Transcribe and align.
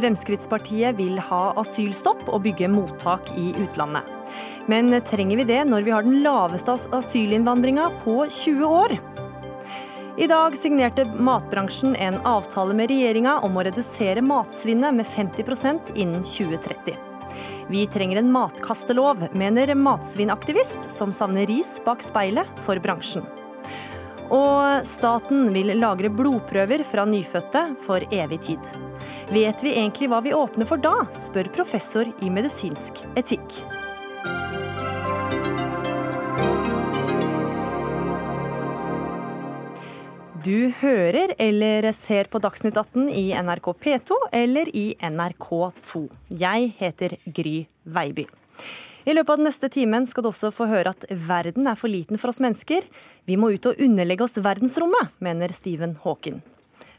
Fremskrittspartiet 0.00 0.96
vil 0.96 1.18
ha 1.20 1.42
asylstopp 1.60 2.28
og 2.30 2.44
bygge 2.46 2.70
mottak 2.72 3.32
i 3.36 3.50
utlandet. 3.60 4.06
Men 4.70 4.94
trenger 5.04 5.40
vi 5.40 5.44
det 5.48 5.64
når 5.68 5.84
vi 5.84 5.92
har 5.94 6.06
den 6.06 6.22
laveste 6.24 6.76
asylinnvandringa 6.96 7.88
på 8.04 8.22
20 8.30 8.70
år? 8.70 8.94
I 10.20 10.26
dag 10.30 10.56
signerte 10.58 11.04
matbransjen 11.04 11.96
en 11.96 12.18
avtale 12.28 12.74
med 12.76 12.90
regjeringa 12.92 13.38
om 13.46 13.56
å 13.56 13.64
redusere 13.64 14.22
matsvinnet 14.22 14.94
med 14.94 15.08
50% 15.08 15.94
innen 15.96 16.24
2030. 16.26 16.96
Vi 17.70 17.86
trenger 17.86 18.20
en 18.20 18.32
matkastelov, 18.34 19.28
mener 19.32 19.74
matsvinnaktivist 19.74 20.90
som 20.92 21.12
savner 21.14 21.46
ris 21.48 21.78
bak 21.84 22.02
speilet 22.04 22.64
for 22.66 22.82
bransjen. 22.82 23.24
Og 24.30 24.86
staten 24.86 25.48
vil 25.54 25.74
lagre 25.80 26.10
blodprøver 26.14 26.84
fra 26.86 27.04
nyfødte 27.08 27.64
for 27.82 28.04
evig 28.14 28.40
tid. 28.46 28.72
Vet 29.34 29.62
vi 29.62 29.74
egentlig 29.74 30.10
hva 30.10 30.20
vi 30.22 30.34
åpner 30.34 30.68
for 30.70 30.78
da, 30.82 31.02
spør 31.18 31.50
professor 31.54 32.06
i 32.22 32.30
medisinsk 32.30 33.02
etikk. 33.18 33.60
Du 40.40 40.70
hører 40.80 41.34
eller 41.38 41.90
ser 41.92 42.30
på 42.32 42.40
Dagsnytt 42.40 42.78
18 42.78 43.10
i 43.12 43.26
NRK 43.36 43.66
P2 43.82 44.16
eller 44.32 44.70
i 44.72 44.86
NRK2. 44.96 46.06
Jeg 46.40 46.70
heter 46.78 47.18
Gry 47.26 47.58
Veiby. 47.84 48.24
I 49.08 49.14
løpet 49.14 49.32
av 49.32 49.40
den 49.40 49.48
neste 49.48 49.70
timen 49.72 50.06
skal 50.08 50.24
du 50.24 50.30
også 50.30 50.50
få 50.52 50.68
høre 50.68 50.92
at 50.92 51.06
verden 51.08 51.68
er 51.70 51.78
for 51.78 51.88
liten 51.92 52.20
for 52.20 52.32
oss 52.32 52.40
mennesker. 52.44 52.84
Vi 53.24 53.38
må 53.40 53.52
ut 53.54 53.68
og 53.70 53.80
underlegge 53.80 54.26
oss 54.26 54.40
verdensrommet, 54.42 55.14
mener 55.24 55.54
Stephen 55.56 55.96
Hawking. 56.04 56.40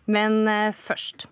Men 0.10 0.48
eh, 0.50 0.74
først. 0.74 1.28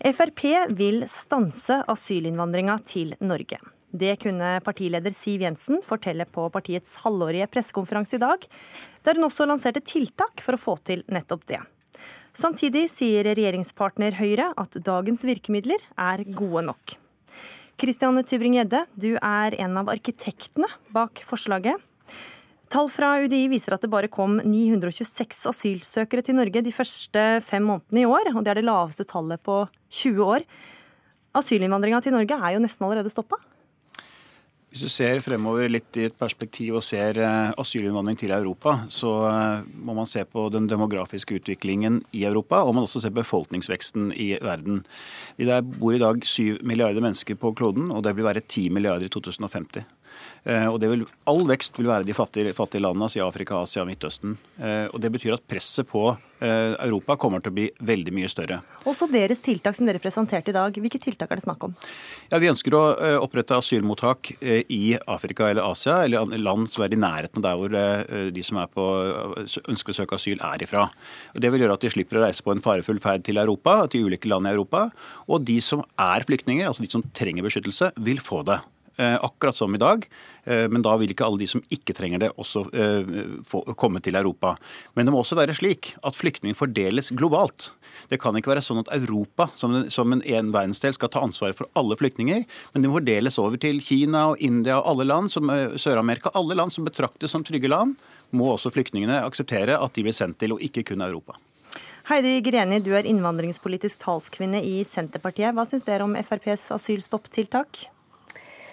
Frp 0.00 0.46
vil 0.74 1.04
stanse 1.10 1.82
asylinnvandringa 1.92 2.78
til 2.88 3.14
Norge. 3.20 3.60
Det 3.90 4.14
kunne 4.22 4.52
partileder 4.64 5.14
Siv 5.14 5.42
Jensen 5.44 5.80
fortelle 5.82 6.24
på 6.30 6.46
partiets 6.54 6.94
halvårige 7.02 7.48
pressekonferanse 7.50 8.16
i 8.16 8.22
dag, 8.22 8.46
der 9.04 9.18
hun 9.18 9.26
også 9.26 9.46
lanserte 9.50 9.82
tiltak 9.82 10.42
for 10.44 10.56
å 10.56 10.62
få 10.62 10.76
til 10.86 11.02
nettopp 11.10 11.46
det. 11.50 11.60
Samtidig 12.36 12.86
sier 12.92 13.26
regjeringspartner 13.26 14.14
Høyre 14.20 14.52
at 14.58 14.78
dagens 14.86 15.26
virkemidler 15.26 15.82
er 15.98 16.22
gode 16.30 16.68
nok. 16.70 16.96
Christiane 17.80 18.20
Tybring-Gjedde, 18.28 18.82
du 19.00 19.14
er 19.16 19.54
en 19.64 19.78
av 19.80 19.88
arkitektene 19.88 20.68
bak 20.92 21.22
forslaget. 21.24 21.80
Tall 22.70 22.90
fra 22.92 23.14
UDI 23.24 23.46
viser 23.50 23.72
at 23.74 23.82
det 23.82 23.90
bare 23.90 24.10
kom 24.12 24.36
926 24.44 25.46
asylsøkere 25.48 26.22
til 26.26 26.36
Norge 26.36 26.60
de 26.66 26.74
første 26.74 27.22
fem 27.46 27.64
månedene 27.66 28.04
i 28.04 28.10
år, 28.10 28.34
og 28.34 28.44
det 28.44 28.52
er 28.52 28.60
det 28.60 28.66
laveste 28.68 29.06
tallet 29.08 29.40
på 29.42 29.62
20 29.96 30.20
år. 30.36 30.44
Asylinnvandringa 31.40 32.02
til 32.04 32.14
Norge 32.14 32.36
er 32.36 32.58
jo 32.58 32.62
nesten 32.62 32.84
allerede 32.84 33.12
stoppa? 33.14 33.40
Hvis 34.70 34.84
du 34.86 34.90
ser 34.92 35.18
fremover 35.18 35.66
litt 35.66 35.96
i 35.98 36.04
et 36.06 36.14
perspektiv 36.14 36.76
og 36.78 36.84
ser 36.86 37.18
eh, 37.18 37.48
asylinnvandring 37.58 38.14
til 38.20 38.30
Europa, 38.30 38.76
så 38.86 39.10
eh, 39.26 39.64
må 39.82 39.96
man 39.98 40.06
se 40.06 40.22
på 40.22 40.44
den 40.54 40.68
demografiske 40.70 41.40
utviklingen 41.40 41.96
i 42.14 42.22
Europa, 42.28 42.60
og 42.62 42.76
man 42.76 42.86
også 42.86 43.02
se 43.02 43.10
befolkningsveksten 43.10 44.12
i 44.14 44.28
verden. 44.38 44.84
Det 45.38 45.60
bor 45.78 45.94
i 45.94 46.02
dag 46.02 46.24
syv 46.26 46.58
milliarder 46.66 47.04
mennesker 47.04 47.38
på 47.40 47.52
kloden, 47.56 47.90
og 47.94 48.04
det 48.04 48.16
vil 48.16 48.26
være 48.26 48.46
ti 48.48 48.68
milliarder 48.72 49.06
i 49.06 49.12
2050. 49.12 49.84
Eh, 50.48 50.66
og 50.70 50.80
vil, 50.80 51.04
All 51.28 51.42
vekst 51.48 51.76
vil 51.76 51.90
være 51.90 52.06
de 52.08 52.16
fattige, 52.16 52.54
fattige 52.56 52.82
landene, 52.82 53.06
altså 53.06 53.20
i 53.20 53.24
Afrika, 53.24 53.60
Asia 53.60 53.84
og 53.84 53.90
Midtøsten. 53.90 54.36
Eh, 54.58 54.86
og 54.88 55.00
Det 55.02 55.12
betyr 55.12 55.36
at 55.36 55.44
presset 55.44 55.88
på 55.88 56.06
eh, 56.40 56.72
Europa 56.86 57.16
kommer 57.20 57.44
til 57.44 57.52
å 57.52 57.56
bli 57.58 57.66
veldig 57.84 58.14
mye 58.16 58.30
større. 58.32 58.60
Også 58.88 59.10
deres 59.12 59.42
tiltak 59.44 59.76
som 59.76 59.88
dere 59.88 60.00
presenterte 60.00 60.52
i 60.52 60.56
dag, 60.56 60.72
hvilke 60.72 61.00
tiltak 61.02 61.30
er 61.30 61.40
det 61.40 61.44
snakk 61.44 61.68
om? 61.68 61.76
Ja, 62.32 62.40
Vi 62.40 62.48
ønsker 62.48 62.76
å 62.76 62.82
opprette 63.20 63.58
asylmottak 63.58 64.32
i 64.40 64.96
Afrika 65.04 65.50
eller 65.50 65.68
Asia, 65.68 66.00
eller 66.06 66.40
land 66.40 66.70
som 66.72 66.86
er 66.86 66.96
i 66.96 67.00
nærheten 67.00 67.44
der 67.44 67.60
hvor 67.60 67.76
de 68.32 68.44
som 68.46 68.62
er 68.62 68.72
på, 68.72 68.86
ønsker 69.68 69.92
å 69.92 69.98
søke 70.00 70.16
asyl, 70.16 70.40
er 70.40 70.64
ifra. 70.64 70.88
Og 71.34 71.44
Det 71.44 71.52
vil 71.52 71.66
gjøre 71.66 71.76
at 71.76 71.84
de 71.84 71.92
slipper 71.92 72.20
å 72.20 72.24
reise 72.24 72.44
på 72.44 72.54
en 72.54 72.64
farefull 72.64 73.02
ferd 73.02 73.26
til 73.28 73.40
Europa, 73.42 73.82
til 73.92 74.08
ulike 74.08 74.30
land 74.30 74.48
i 74.48 74.54
Europa. 74.54 74.88
Og 75.28 75.44
de 75.44 75.60
som 75.64 75.84
er 76.00 76.24
flyktninger, 76.24 76.66
altså 76.66 76.86
de 76.86 76.92
som 76.92 77.04
trenger 77.12 77.44
beskyttelse, 77.44 77.92
vil 78.00 78.22
få 78.24 78.40
det. 78.48 78.62
Eh, 78.96 79.24
akkurat 79.24 79.54
som 79.54 79.74
i 79.74 79.78
dag. 79.78 80.08
Eh, 80.44 80.68
men 80.68 80.82
da 80.82 80.92
vil 81.00 81.12
ikke 81.14 81.24
alle 81.24 81.40
de 81.40 81.46
som 81.48 81.62
ikke 81.72 81.94
trenger 81.96 82.20
det, 82.20 82.28
også 82.36 82.66
eh, 82.74 83.12
komme 83.80 84.00
til 84.04 84.18
Europa. 84.18 84.56
Men 84.92 85.06
det 85.06 85.14
må 85.14 85.22
også 85.22 85.38
være 85.38 85.54
slik 85.56 85.94
at 86.04 86.18
flyktninger 86.18 86.58
fordeles 86.58 87.08
globalt. 87.16 87.70
Det 88.10 88.18
kan 88.20 88.36
ikke 88.36 88.50
være 88.50 88.64
sånn 88.64 88.82
at 88.82 88.90
Europa 88.92 89.46
som 89.56 89.78
en, 89.78 89.86
en, 89.88 90.24
en 90.26 90.50
verdensdel 90.52 90.92
skal 90.96 91.08
ta 91.14 91.22
ansvaret 91.24 91.56
for 91.56 91.70
alle 91.78 91.96
flyktninger, 91.96 92.42
men 92.74 92.82
de 92.82 92.90
må 92.90 92.98
fordeles 92.98 93.38
over 93.40 93.60
til 93.62 93.78
Kina 93.84 94.26
og 94.32 94.42
India 94.44 94.80
og 94.80 94.90
alle 94.92 95.06
land, 95.08 95.30
Sør-Amerika. 95.32 96.34
Alle 96.36 96.58
land 96.58 96.74
som 96.74 96.88
betraktes 96.88 97.32
som 97.32 97.46
trygge 97.46 97.70
land, 97.70 97.94
må 98.36 98.50
også 98.52 98.72
flyktningene 98.74 99.22
akseptere 99.24 99.78
at 99.80 99.94
de 99.96 100.04
blir 100.04 100.16
sendt 100.16 100.38
til, 100.42 100.52
og 100.54 100.60
ikke 100.66 100.84
kun 100.90 101.06
Europa. 101.06 101.38
Heidi 102.10 102.36
Greni, 102.44 102.82
du 102.84 102.92
er 102.98 103.08
innvandringspolitisk 103.08 104.04
talskvinne 104.04 104.60
i 104.66 104.82
Senterpartiet. 104.84 105.54
Hva 105.54 105.64
syns 105.68 105.86
dere 105.86 106.04
om 106.04 106.18
FrPs 106.20 106.68
asylstopptiltak? 106.76 107.86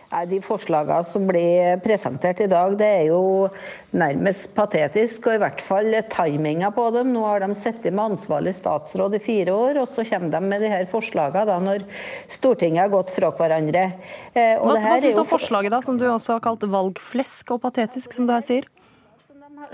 De 0.08 0.38
forslagene 0.40 1.04
som 1.04 1.26
blir 1.28 1.82
presentert 1.84 2.40
i 2.40 2.48
dag, 2.48 2.78
det 2.80 2.88
er 3.02 3.10
jo 3.10 3.50
nærmest 3.98 4.54
patetisk. 4.56 5.28
Og 5.28 5.36
i 5.36 5.42
hvert 5.42 5.64
fall 5.66 5.98
timinga 6.14 6.72
på 6.76 6.86
dem. 6.96 7.12
Nå 7.16 7.26
har 7.26 7.44
de 7.44 7.52
sittet 7.60 7.92
med 7.92 8.14
ansvarlig 8.14 8.56
statsråd 8.56 9.18
i 9.20 9.24
fire 9.24 9.56
år, 9.56 9.82
og 9.84 9.92
så 9.92 10.08
kommer 10.08 10.32
de 10.32 10.42
med 10.46 10.64
de 10.64 10.72
her 10.72 10.88
forslagene 10.92 11.44
da 11.50 11.60
når 11.64 11.84
Stortinget 12.32 12.86
har 12.86 12.94
gått 12.94 13.12
fra 13.16 13.34
hverandre. 13.36 13.84
Eh, 14.32 14.56
og 14.62 14.72
hva 14.72 14.80
hva 14.80 14.98
syns 15.02 15.18
du 15.18 15.24
om 15.26 15.28
forslaget, 15.28 15.76
da, 15.76 15.84
som 15.84 16.00
du 16.00 16.08
også 16.08 16.38
har 16.38 16.46
kalt 16.48 16.64
valgflesk 16.72 17.56
og 17.58 17.64
patetisk, 17.68 18.16
som 18.16 18.30
du 18.30 18.36
her 18.36 18.46
sier? 18.46 18.72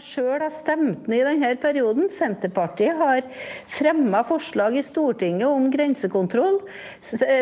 Sjøl 0.01 0.41
har 0.41 0.51
stemt 0.53 1.07
ned 1.11 1.21
i 1.21 1.25
denne 1.27 1.51
perioden. 1.61 2.09
Senterpartiet 2.11 2.97
har 2.99 3.25
fremma 3.71 4.23
forslag 4.27 4.77
i 4.79 4.83
Stortinget 4.85 5.47
om 5.49 5.69
grensekontroll. 5.73 6.61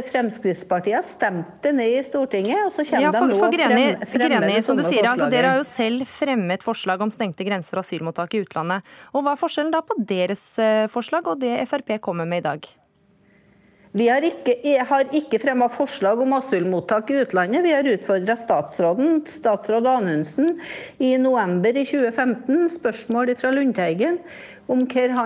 Fremskrittspartiet 0.09 0.97
har 0.97 1.07
stemt 1.07 1.61
det 1.63 1.75
ned 1.77 1.99
i 1.99 2.03
Stortinget, 2.05 2.65
og 2.65 2.75
så 2.75 2.85
kommer 2.87 3.07
ja, 3.07 3.13
for, 3.15 3.31
de 3.31 3.37
nå 3.37 3.39
for 3.45 3.55
Greni, 3.55 3.87
frem, 4.15 4.27
Greni, 4.35 4.59
som 4.65 4.79
du 4.79 4.85
sier, 4.87 5.07
altså, 5.11 5.29
Dere 5.31 5.53
har 5.55 5.61
jo 5.61 5.67
selv 5.67 6.09
fremmet 6.09 6.65
forslag 6.65 7.01
om 7.03 7.13
stengte 7.13 7.47
grenser 7.47 7.79
og 7.79 7.85
asylmottak 7.85 8.35
i 8.35 8.43
utlandet. 8.45 8.93
Og 9.13 9.25
Hva 9.25 9.35
er 9.35 9.41
forskjellen 9.41 9.73
da 9.73 9.83
på 9.85 9.97
deres 9.97 10.45
eh, 10.61 10.85
forslag 10.91 11.27
og 11.31 11.41
det 11.43 11.59
Frp 11.69 11.97
kommer 12.03 12.27
med 12.29 12.43
i 12.43 12.47
dag? 12.49 12.71
Vi 13.91 14.07
har 14.07 14.23
ikke, 14.23 14.55
har 14.87 15.09
ikke 15.15 15.39
fremma 15.43 15.67
forslag 15.71 16.21
om 16.23 16.37
asylmottak 16.37 17.09
i 17.11 17.17
utlandet. 17.25 17.63
Vi 17.65 17.73
har 17.75 17.89
utfordra 17.91 18.37
statsråden, 18.39 19.19
statsråd 19.27 19.89
Anundsen, 19.91 20.53
i 21.03 21.17
november 21.19 21.75
i 21.75 21.83
2015. 21.83 22.69
Spørsmål 22.77 23.33
fra 23.41 23.51
Lundteigen 23.51 24.21
om 24.71 24.85
hvordan 24.87 25.17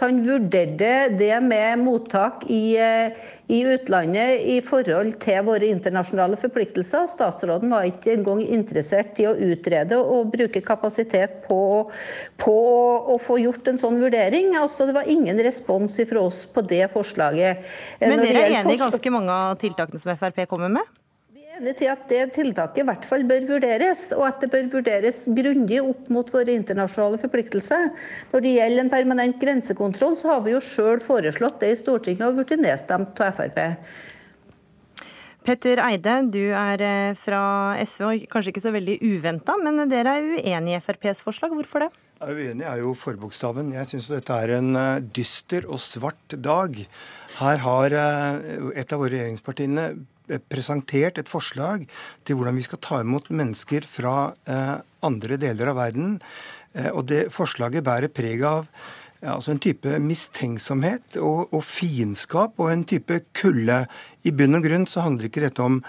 han, 0.00 0.22
vurderte 0.26 0.94
det 1.18 1.36
med 1.44 1.82
mottak 1.82 2.42
i, 2.50 2.74
eh, 2.80 3.14
i, 3.52 3.60
utlandet 3.74 4.42
i 4.48 4.56
forhold 4.64 5.14
til 5.22 5.44
våre 5.46 5.68
internasjonale 5.70 6.38
forpliktelser. 6.40 7.06
Statsråden 7.12 7.70
var 7.72 7.86
ikke 7.86 8.14
engang 8.16 8.42
interessert 8.42 9.20
i 9.22 9.28
å 9.30 9.36
utrede 9.36 9.98
og 10.00 10.32
bruke 10.34 10.64
kapasitet 10.64 11.42
på, 11.46 11.60
på 12.42 12.56
å, 12.56 12.88
å, 13.14 13.20
få 13.22 13.38
gjort 13.42 13.70
en 13.70 13.80
sånn 13.82 14.00
vurdering. 14.02 14.56
Altså, 14.58 14.88
det 14.88 14.96
var 14.98 15.10
ingen 15.10 15.38
respons 15.46 16.00
fra 16.08 16.26
oss 16.26 16.44
på 16.50 16.64
det 16.66 16.88
forslaget. 16.94 17.62
Men 18.02 18.24
dere 18.24 18.48
er 18.48 18.58
enig 18.62 18.78
i 18.78 18.82
ganske 18.82 19.14
mange 19.14 19.38
av 19.50 19.56
tiltakene 19.62 20.02
som 20.02 20.14
Frp 20.18 20.44
kommer 20.50 20.72
med? 20.80 21.01
Enig 21.58 21.74
til 21.78 21.90
at 21.92 22.04
det 22.08 22.20
tiltaket 22.36 22.80
i 22.82 22.86
hvert 22.88 23.04
fall 23.08 23.24
bør 23.28 23.44
vurderes, 23.50 24.06
og 24.16 24.24
at 24.28 24.40
det 24.42 24.50
bør 24.52 24.70
vurderes 24.78 25.22
grundig 25.36 25.80
opp 25.82 26.08
mot 26.12 26.30
våre 26.32 26.54
internasjonale 26.54 27.20
forpliktelser. 27.20 27.90
Når 28.32 28.44
det 28.44 28.54
gjelder 28.56 28.84
en 28.84 28.92
permanent 28.92 29.40
grensekontroll, 29.42 30.16
så 30.20 30.32
har 30.34 30.46
vi 30.46 30.54
jo 30.54 30.62
sjøl 30.64 31.02
foreslått 31.04 31.60
det 31.62 31.74
i 31.74 31.80
Stortinget 31.82 32.24
og 32.28 32.40
blitt 32.40 32.62
nedstemt 32.62 33.20
av 33.20 33.36
Frp. 33.36 33.60
Petter 35.42 35.80
Eide, 35.82 36.14
du 36.30 36.44
er 36.54 36.84
eh, 36.86 37.16
fra 37.18 37.42
SV, 37.82 38.02
og 38.06 38.24
kanskje 38.30 38.52
ikke 38.52 38.62
så 38.62 38.72
veldig 38.76 39.00
uventa, 39.02 39.56
men 39.58 39.82
dere 39.90 40.14
er 40.20 40.28
uenig 40.38 40.76
i 40.76 40.78
FrPs 40.78 41.24
forslag. 41.26 41.56
Hvorfor 41.58 41.82
det? 41.82 41.90
Jeg 42.22 42.30
er 42.30 42.38
uenig 42.38 42.66
er 42.70 42.78
jo 42.84 42.92
forbokstaven. 42.94 43.72
Jeg 43.74 43.90
syns 43.90 44.06
dette 44.12 44.36
er 44.38 44.54
en 44.60 44.78
eh, 44.78 45.02
dyster 45.02 45.66
og 45.66 45.82
svart 45.82 46.38
dag. 46.38 46.78
Her 47.40 47.62
har 47.66 47.98
eh, 47.98 48.70
et 48.78 48.94
av 48.94 49.02
våre 49.02 49.16
regjeringspartiene 49.16 49.88
presentert 50.50 51.18
et 51.20 51.30
forslag 51.30 51.86
til 52.26 52.38
hvordan 52.38 52.58
vi 52.58 52.64
skal 52.66 52.80
ta 52.82 53.00
imot 53.02 53.30
mennesker 53.34 53.86
fra 53.88 54.32
eh, 54.46 54.74
andre 55.02 55.38
deler 55.40 55.72
av 55.72 55.80
verden. 55.80 56.18
Eh, 56.74 56.90
og 56.92 57.06
det 57.10 57.26
forslaget 57.34 57.86
bærer 57.86 58.12
preg 58.12 58.44
av 58.46 58.68
altså 59.22 59.52
en 59.52 59.60
type 59.62 59.98
mistenksomhet 60.02 61.18
og, 61.22 61.52
og, 61.54 61.60
fiendskap 61.62 62.58
og 62.58 62.72
en 62.72 62.82
type 62.88 63.20
kulde 63.38 63.84
I 64.22 64.32
bunn 64.36 64.54
og 64.54 64.62
grunn 64.62 64.84
så 64.86 65.02
handler 65.02 65.26
ikke 65.26 65.42
dette 65.42 65.62
om, 65.64 65.80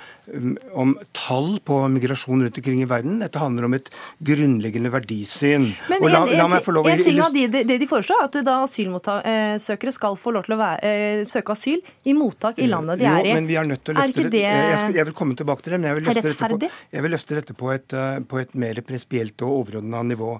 om 0.73 0.95
tall 1.13 1.59
på 1.65 1.77
migrasjon 1.93 2.41
rundt 2.41 2.57
omkring 2.57 2.81
i 2.81 2.87
verden. 2.89 3.19
Dette 3.21 3.41
handler 3.41 3.67
om 3.67 3.75
et 3.77 3.91
grunnleggende 4.25 4.89
verdisyn. 4.93 5.67
Men 5.91 6.05
la, 6.07 6.23
en, 6.23 6.33
la 6.39 6.61
lov 6.73 6.87
å 6.87 6.89
en 6.89 7.03
ting 7.03 7.21
av 7.21 7.35
de, 7.35 7.45
det 7.53 7.77
de 7.81 7.89
foreslår, 7.89 8.25
at 8.25 8.39
da 8.47 8.57
asylsøkere 8.65 9.93
skal 9.93 10.17
få 10.19 10.33
lov 10.33 10.47
til 10.47 10.57
å 10.57 10.59
være, 10.63 10.79
eh, 10.89 11.21
søke 11.29 11.53
asyl 11.53 11.83
i 12.09 12.15
mottak 12.17 12.57
i 12.63 12.69
landet 12.71 13.03
de 13.03 13.07
jo, 13.07 13.13
er 13.13 13.29
i. 13.29 13.35
men 13.37 13.49
vi 13.49 13.57
er 13.59 13.69
nødt 13.69 13.83
til 13.85 13.93
å 13.93 13.99
løfte 13.99 14.25
det 14.33 14.43
jeg, 14.43 14.79
skal, 14.81 14.97
jeg 14.97 15.09
vil 15.11 15.17
komme 15.17 15.37
tilbake 15.37 15.65
til 15.65 15.75
det, 15.75 15.81
men 15.81 15.91
jeg 15.91 15.99
vil 15.99 16.09
løfte, 16.09 16.25
dette 16.31 16.49
på, 16.55 16.71
jeg 16.97 17.05
vil 17.05 17.15
løfte 17.15 17.39
dette 17.39 17.57
på 17.59 17.71
et, 17.75 17.97
eh, 17.99 18.17
på 18.33 18.41
et 18.41 18.57
mer 18.65 18.81
prinsipielt 18.87 19.45
og 19.45 19.59
overordna 19.59 20.03
nivå. 20.09 20.33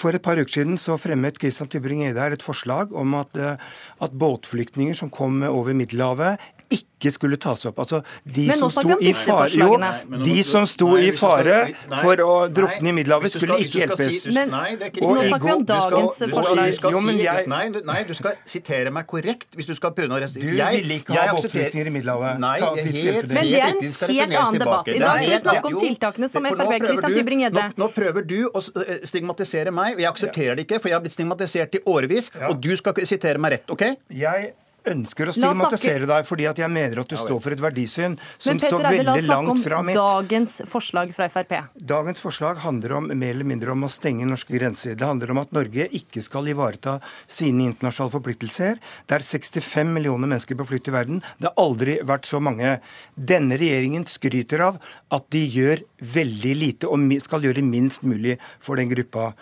For 0.00 0.16
et 0.16 0.24
par 0.24 0.40
uker 0.40 0.58
siden 0.58 0.80
så 0.80 0.98
fremmet 1.00 1.38
Christian 1.40 1.70
Tybring-Eide 1.70 2.20
her 2.20 2.34
et 2.34 2.44
forslag 2.44 2.94
om 2.96 3.14
at, 3.20 3.38
eh, 3.38 3.62
at 4.02 4.18
båtflyktninger 4.18 4.98
som 4.98 5.12
kom 5.12 5.42
over 5.46 5.76
Middelhavet, 5.76 6.42
ikke 6.70 7.10
skulle 7.12 7.36
tas 7.38 7.62
opp. 7.68 7.76
Altså, 7.78 8.00
de 8.24 8.46
Men 8.48 8.58
nå 8.58 8.68
som 8.72 8.82
snakker 8.82 8.98
vi 8.98 9.12
sto 9.14 9.34
om 9.36 9.44
i 9.44 9.46
disse 9.46 9.56
fare, 9.56 9.58
jo. 9.60 9.76
Nei, 9.78 10.22
de 10.24 10.36
som 10.42 10.64
sto 10.66 10.88
Nei, 10.94 11.02
i 11.06 11.10
fare 11.14 11.56
nei, 11.68 12.00
for 12.02 12.22
å 12.24 12.30
nei, 12.50 12.78
i 12.80 12.92
Middelhavet, 12.96 13.30
skulle 13.36 13.54
skal- 13.54 13.66
ikke 13.66 13.82
hjelpes. 13.84 14.20
si- 14.22 14.32
Men 14.32 14.50
nei, 14.50 14.70
det 14.76 14.82
er 14.82 14.90
ikke 14.90 15.02
nå 15.06 15.22
snakker 15.28 15.46
vi 15.46 15.52
om 15.52 15.64
dagens 15.64 16.18
forslag. 16.32 17.46
nei, 17.46 17.68
du, 17.70 17.80
nei, 17.84 18.02
du 18.04 18.14
skal 18.14 18.34
sitere 18.44 18.90
meg 18.90 19.06
korrekt 19.06 19.46
hvis 19.54 19.66
du 19.66 19.74
skal 19.74 19.90
begynne 19.92 20.16
å 20.18 20.20
restere. 20.22 20.42
Du 20.42 20.56
Jeg- 20.56 20.82
ville 20.82 20.98
ikke 21.00 21.14
ha 21.14 21.34
båtflyktninger 21.34 21.86
i 21.86 21.90
Middelhavet. 21.90 22.38
Nei, 22.40 22.58
helt- 22.60 23.28
Men 23.28 23.44
det 23.44 23.62
er 23.62 23.68
en 23.68 23.80
helt- 23.80 24.36
annen 24.36 24.58
debatt. 24.58 24.88
I 24.88 24.98
dag 24.98 25.20
skal 25.20 25.30
vi 25.30 25.38
snakke 25.46 25.64
om 25.66 25.78
tiltakene 25.80 26.30
som 26.30 26.44
FrP, 26.44 26.78
Kristian 26.80 27.12
Tybring-Gjedde. 27.12 27.74
Nå, 27.76 27.88
prøver 27.94 28.26
du 28.26 28.48
å 28.50 28.58
eh, 28.88 28.98
stigmatisere 29.04 29.72
meg, 29.72 29.94
og 29.94 30.00
jeg 30.00 30.12
aksepterer 30.12 30.56
det 30.56 30.66
ikke, 30.66 30.80
for 30.80 30.88
jeg 30.88 30.96
har 30.96 31.00
blitt 31.04 31.12
stigmatisert 31.14 31.74
i 31.74 31.78
årevis, 31.86 32.30
og 32.48 32.60
du 32.60 32.74
skal 32.76 32.94
sitere 32.94 33.38
meg 33.38 33.52
rett, 33.52 33.70
OK? 33.70 33.96
Jeg 34.10 34.54
ønsker 34.90 35.30
å 35.30 35.34
stigmatisere 35.36 36.08
deg 36.08 36.26
fordi 36.28 36.46
at 36.50 36.60
jeg 36.60 36.72
mener 36.72 37.02
at 37.02 37.10
du 37.10 37.16
står 37.18 37.40
for 37.42 37.54
et 37.54 37.62
verdisyn 37.62 38.16
som 38.36 38.54
Men 38.54 38.62
Petter 38.62 38.74
står 38.74 38.88
Eide, 38.90 39.04
la 39.06 39.14
oss 39.16 39.26
snakke 39.26 39.80
om 39.80 39.90
dagens 39.98 40.54
forslag 40.70 41.12
fra 41.16 41.28
Frp. 41.32 41.54
Dagens 41.94 42.22
forslag 42.22 42.60
handler 42.64 42.96
om, 42.98 43.10
mer 43.12 43.34
eller 43.34 43.48
mindre 43.48 43.74
om 43.74 43.86
å 43.86 43.92
stenge 43.92 44.28
norske 44.28 44.54
grenser. 44.56 44.96
Det 44.98 45.06
handler 45.06 45.34
om 45.34 45.42
at 45.42 45.54
Norge 45.56 45.88
ikke 46.00 46.22
skal 46.24 46.50
ivareta 46.52 46.98
sine 47.26 47.68
internasjonale 47.70 48.14
forpliktelser. 48.16 48.80
Det 49.06 49.18
er 49.18 49.26
65 49.26 49.92
millioner 49.96 50.30
mennesker 50.30 50.58
på 50.58 50.68
flukt 50.70 50.90
i 50.90 50.94
verden. 50.94 51.22
Det 51.40 51.50
har 51.50 51.58
aldri 51.62 51.98
vært 52.06 52.28
så 52.28 52.40
mange. 52.42 52.78
Denne 53.16 53.58
regjeringen 53.60 54.06
skryter 54.10 54.64
av 54.68 54.80
at 55.14 55.28
de 55.34 55.42
gjør 55.44 55.84
veldig 56.16 56.54
lite 56.56 56.90
og 56.90 57.04
skal 57.22 57.44
gjøre 57.46 57.64
minst 57.64 58.06
mulig 58.06 58.38
for 58.62 58.78
den 58.80 58.90
gruppa. 58.92 59.32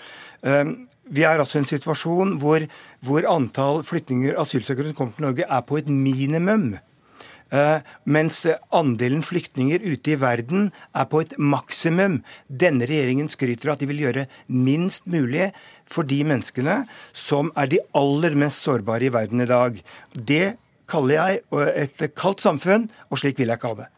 Um, 0.45 0.89
Vi 1.05 1.21
er 1.21 1.37
altså 1.37 1.59
i 1.59 1.61
en 1.61 1.69
situasjon 1.69 2.39
hvor, 2.41 2.63
hvor 3.05 3.27
antall 3.29 3.85
flyktninger, 3.87 4.37
asylsøkere 4.41 4.91
som 4.91 4.99
kommer 4.99 5.17
til 5.19 5.27
Norge, 5.29 5.47
er 5.49 5.65
på 5.69 5.79
et 5.81 5.89
minimum. 5.91 6.75
Eh, 7.55 7.81
mens 8.09 8.41
andelen 8.75 9.23
flyktninger 9.23 9.85
ute 9.85 10.15
i 10.15 10.19
verden 10.19 10.71
er 10.97 11.07
på 11.11 11.21
et 11.23 11.35
maksimum. 11.39 12.23
Denne 12.49 12.89
regjeringen 12.89 13.29
skryter 13.31 13.71
av 13.71 13.77
at 13.77 13.85
de 13.85 13.91
vil 13.93 14.03
gjøre 14.07 14.27
minst 14.49 15.07
mulig 15.11 15.51
for 15.87 16.09
de 16.09 16.23
menneskene 16.27 16.81
som 17.13 17.53
er 17.61 17.71
de 17.71 17.83
aller 17.95 18.35
mest 18.41 18.65
sårbare 18.65 19.07
i 19.07 19.13
verden 19.15 19.45
i 19.45 19.51
dag. 19.51 19.79
Det 20.15 20.57
kaller 20.91 21.15
jeg 21.15 21.85
et 21.85 22.09
kaldt 22.17 22.43
samfunn, 22.45 22.89
og 23.11 23.21
slik 23.21 23.39
vil 23.41 23.53
jeg 23.53 23.63
ha 23.63 23.75
det. 23.79 23.91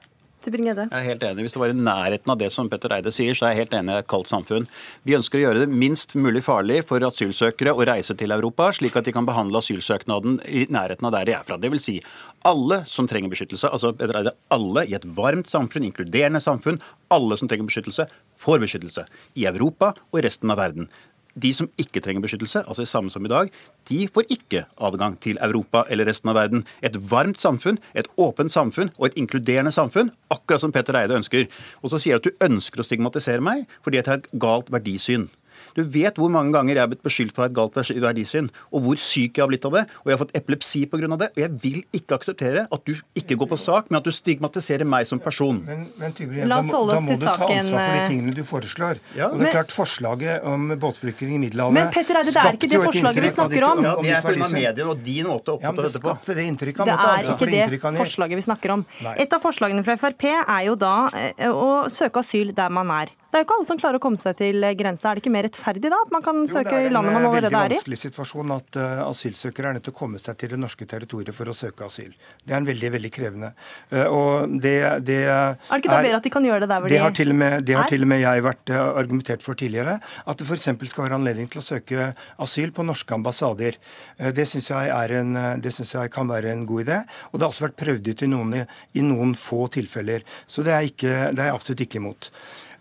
Jeg 0.91 1.01
er 1.01 1.09
helt 1.11 1.25
enig. 1.27 1.47
Hvis 1.47 1.57
det 1.57 1.61
var 1.63 1.73
i 1.73 1.79
nærheten 1.79 2.33
av 2.33 2.39
det 2.41 2.51
som 2.55 2.69
Petter 2.71 2.95
Eide 2.97 3.13
sier, 3.15 3.37
så 3.37 3.47
er 3.47 3.55
jeg 3.55 3.65
helt 3.65 3.77
enig 3.79 3.95
i 3.95 4.03
et 4.03 4.09
kaldt 4.11 4.31
samfunn. 4.31 4.69
Vi 5.07 5.17
ønsker 5.19 5.41
å 5.41 5.43
gjøre 5.45 5.65
det 5.65 5.79
minst 5.85 6.15
mulig 6.19 6.45
farlig 6.47 6.83
for 6.89 7.03
asylsøkere 7.07 7.75
å 7.75 7.87
reise 7.89 8.17
til 8.19 8.35
Europa, 8.35 8.69
slik 8.77 8.99
at 8.99 9.09
de 9.09 9.15
kan 9.17 9.27
behandle 9.29 9.63
asylsøknaden 9.63 10.39
i 10.47 10.67
nærheten 10.73 11.09
av 11.09 11.17
der 11.17 11.29
de 11.29 11.37
er 11.39 11.49
fra. 11.49 11.59
Det 11.61 11.73
vil 11.73 11.83
si 11.83 11.99
alle 12.47 12.83
som 12.91 13.09
trenger 13.11 13.33
beskyttelse, 13.33 13.73
altså 13.73 13.95
Petter 13.97 14.21
Eide, 14.23 14.37
alle 14.55 14.87
i 14.87 14.95
et 14.99 15.09
varmt 15.19 15.51
samfunn, 15.51 15.89
inkluderende 15.91 16.43
samfunn, 16.45 16.81
alle 17.15 17.39
som 17.41 17.51
trenger 17.51 17.69
beskyttelse, 17.69 18.09
får 18.43 18.63
beskyttelse. 18.63 19.07
I 19.41 19.49
Europa 19.51 19.95
og 20.13 20.21
i 20.21 20.27
resten 20.27 20.53
av 20.53 20.63
verden. 20.63 20.91
De 21.37 21.53
som 21.53 21.69
ikke 21.81 22.01
trenger 22.01 22.25
beskyttelse, 22.25 22.63
altså 22.65 22.85
det 22.85 22.91
samme 22.91 23.13
som 23.13 23.25
i 23.27 23.31
dag, 23.33 23.51
de 23.91 23.99
får 24.09 24.29
ikke 24.33 24.65
adgang 24.89 25.19
til 25.21 25.41
Europa 25.45 25.85
eller 25.93 26.09
resten 26.09 26.33
av 26.33 26.39
verden. 26.39 26.65
Et 26.81 26.97
varmt 27.13 27.41
samfunn, 27.41 27.79
et 27.95 28.09
åpent 28.17 28.53
samfunn 28.53 28.93
og 28.97 29.11
et 29.11 29.19
inkluderende 29.21 29.75
samfunn, 29.75 30.13
akkurat 30.33 30.65
som 30.65 30.73
Petter 30.73 30.97
Eide 30.97 31.19
ønsker. 31.19 31.49
Og 31.83 31.93
så 31.93 32.01
sier 32.01 32.17
du 32.17 32.25
at 32.25 32.31
du 32.31 32.47
ønsker 32.49 32.81
å 32.81 32.87
stigmatisere 32.87 33.45
meg 33.45 33.67
fordi 33.85 34.01
jeg 34.01 34.09
har 34.09 34.23
et 34.23 34.33
galt 34.41 34.73
verdisyn. 34.73 35.29
Du 35.75 35.83
vet 35.85 36.15
hvor 36.17 36.31
mange 36.33 36.53
ganger 36.53 36.75
jeg 36.75 36.83
har 36.85 36.91
blitt 36.93 37.03
beskyldt 37.07 37.35
for 37.35 37.43
å 37.43 37.47
ha 37.47 37.51
et 37.51 37.57
galt 37.57 37.75
verdisyn, 37.75 38.51
og 38.73 38.83
hvor 38.87 38.97
syk 39.01 39.37
jeg 39.39 39.43
har 39.45 39.49
blitt 39.51 39.65
av 39.69 39.73
det. 39.73 39.85
Og 40.05 40.11
jeg 40.11 40.17
har 40.19 40.23
fått 40.25 40.35
epilepsi 40.37 40.87
pga. 40.91 41.17
det. 41.17 41.31
Og 41.37 41.43
jeg 41.43 41.51
vil 41.63 41.83
ikke 41.93 42.17
akseptere 42.19 42.67
at 42.73 42.85
du 42.85 42.95
ikke 43.15 43.37
går 43.37 43.49
på 43.53 43.59
sak, 43.59 43.91
men 43.91 43.99
at 43.99 44.05
du 44.05 44.11
stigmatiserer 44.13 44.85
meg 44.87 45.07
som 45.07 45.19
person. 45.19 45.63
Men, 45.67 45.87
men 45.99 46.13
Tybring, 46.13 46.49
da, 46.49 46.61
må- 46.63 46.87
da 46.87 47.01
må 47.01 47.09
du 47.09 47.17
ta 47.17 47.37
saken, 47.37 47.59
ansvar 47.59 47.81
for 47.81 47.97
de 47.97 48.01
eh. 48.03 48.09
tingene 48.09 48.35
du 48.35 48.43
foreslår. 48.45 48.99
Ja. 49.17 49.29
og 49.31 49.39
det 49.41 49.49
er 49.49 49.53
klart 49.63 49.73
Forslaget 49.77 50.45
om 50.45 50.69
båtflyktninger 50.81 51.35
i 51.37 51.39
Middelhavet 51.39 51.75
Men 51.75 51.91
Petter 51.93 52.17
Eide, 52.21 52.33
det 52.33 52.43
er 52.43 52.57
ikke 52.57 52.71
det 52.71 52.81
forslaget 52.85 53.23
vi 53.23 53.33
snakker 53.35 53.67
om. 53.69 53.83
Ja, 53.85 53.95
Det 54.01 54.13
er 54.17 54.23
pga. 54.23 54.49
mediene 54.53 54.89
og 54.91 55.03
din 55.05 55.27
måte 55.27 55.53
å 55.53 55.61
Ja, 55.61 55.71
oppfatte 55.71 55.83
det 55.83 55.93
dette 55.93 56.03
på. 56.03 56.35
det 56.35 56.47
inntrykket. 56.47 56.85
Det 56.87 56.97
er 56.97 57.31
ikke 57.35 57.91
det 57.93 57.99
forslaget 58.01 58.37
vi 58.37 58.47
snakker 58.47 58.71
om. 58.73 58.87
Nei. 59.03 59.15
Et 59.19 59.33
av 59.33 59.41
forslagene 59.43 59.85
fra 59.85 59.97
Frp 59.97 60.25
er 60.33 60.65
jo 60.67 60.75
da 60.77 61.09
eh, 61.15 61.49
å 61.51 61.89
søke 61.93 62.21
asyl 62.25 62.53
der 62.55 62.71
man 62.71 62.91
er. 62.91 63.09
Det 63.37 63.43
er 63.43 63.45
jo 63.45 63.49
ikke 63.51 63.57
alle 63.61 63.69
som 63.69 63.81
klarer 63.81 63.99
å 63.99 64.01
komme 64.01 64.17
seg 64.17 64.37
til 64.39 64.65
grensa. 64.81 65.11
Er 65.11 65.19
det 65.19 65.21
ikke 65.21 65.31
mer 65.35 65.45
rettferdig 65.45 65.91
da 65.93 65.97
at 66.07 66.13
man 66.15 66.23
kan 66.25 66.39
søke 66.49 66.73
i 66.73 66.89
landet 66.89 67.13
man 67.13 67.27
er 67.29 67.35
i? 67.37 67.41
Det 67.45 67.51
er 67.51 67.53
er 67.53 67.53
veldig 67.53 67.77
vanskelig 67.77 67.99
situasjon 68.01 68.53
at 68.55 68.79
uh, 68.81 69.03
asylsøkere 69.11 69.69
er 69.69 69.77
nødt 69.77 69.85
til 69.85 69.93
å 69.93 69.97
komme 69.99 70.21
seg 70.23 70.39
til 70.41 70.55
det 70.55 70.59
norske 70.63 70.87
territoriet 70.89 71.37
for 71.37 71.53
å 71.53 71.55
søke 71.59 71.85
asyl. 71.85 72.15
Det 72.41 72.55
er 72.55 72.63
en 72.63 72.69
veldig, 72.71 72.91
veldig 72.95 73.11
krevende. 73.13 73.51
Uh, 73.93 74.07
og 74.07 74.55
det, 74.65 74.73
det 75.05 75.19
Er 75.29 75.53
det 75.53 75.83
ikke 75.83 75.93
da 75.93 75.99
bedre 76.07 76.23
at 76.23 76.29
de 76.31 76.33
kan 76.33 76.49
gjøre 76.49 76.65
det 76.65 76.71
der 76.71 76.81
hvor 76.81 76.95
det 76.95 77.03
har 77.03 77.13
de 77.13 77.21
til 77.21 77.35
og 77.35 77.39
med, 77.43 77.67
det 77.69 77.77
har 77.77 77.85
er? 77.85 77.93
til 77.93 78.07
og 78.07 78.11
med 78.15 78.23
jeg 78.25 78.47
vært 78.47 78.73
uh, 78.73 78.81
argumentert 79.03 79.45
for 79.45 79.61
tidligere. 79.61 79.99
At 80.25 80.41
det 80.41 80.49
f.eks. 80.49 80.71
skal 80.95 81.05
være 81.05 81.21
anledning 81.21 81.53
til 81.53 81.61
å 81.61 81.67
søke 81.69 82.11
asyl 82.47 82.73
på 82.73 82.89
norske 82.89 83.21
ambassader. 83.21 83.77
Det 84.17 84.49
syns 84.49 84.71
jeg, 84.73 85.17
en, 85.21 85.37
jeg 85.61 86.15
kan 86.17 86.33
være 86.33 86.57
en 86.57 86.65
god 86.65 86.87
idé. 86.87 87.03
Og 87.29 87.37
det 87.37 87.45
har 87.45 87.53
også 87.53 87.69
vært 87.69 87.83
prøvd 87.85 88.15
ut 88.15 88.25
i 88.25 88.33
noen, 88.33 88.63
i 88.97 89.05
noen 89.05 89.37
få 89.37 89.67
tilfeller. 89.77 90.25
Så 90.49 90.65
det 90.65 90.73
er, 90.73 90.89
ikke, 90.89 91.13
det 91.37 91.45
er 91.45 91.51
jeg 91.51 91.61
absolutt 91.61 91.85
ikke 91.85 92.01
imot. 92.01 92.33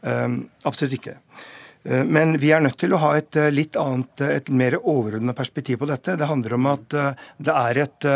Um, 0.06 0.44
absolutt 0.64 1.00
ikke. 1.00 1.18
Eh, 1.86 2.04
Men 2.06 2.38
vi 2.42 2.52
er 2.54 2.62
nødt 2.62 2.80
til 2.82 2.94
å 2.94 3.02
ha 3.02 3.16
et 3.18 3.36
eh, 3.38 3.52
litt 3.54 3.78
annet, 3.78 4.22
eh, 4.22 4.38
et 4.40 4.50
mer 4.50 4.80
overordna 4.82 5.34
perspektiv 5.38 5.82
på 5.82 5.90
dette. 5.90 6.18
Det 6.18 6.30
handler 6.30 6.58
om 6.58 6.72
at 6.74 6.94
eh, 6.94 7.28
det 7.38 7.60
er 7.66 7.86
et 7.86 8.10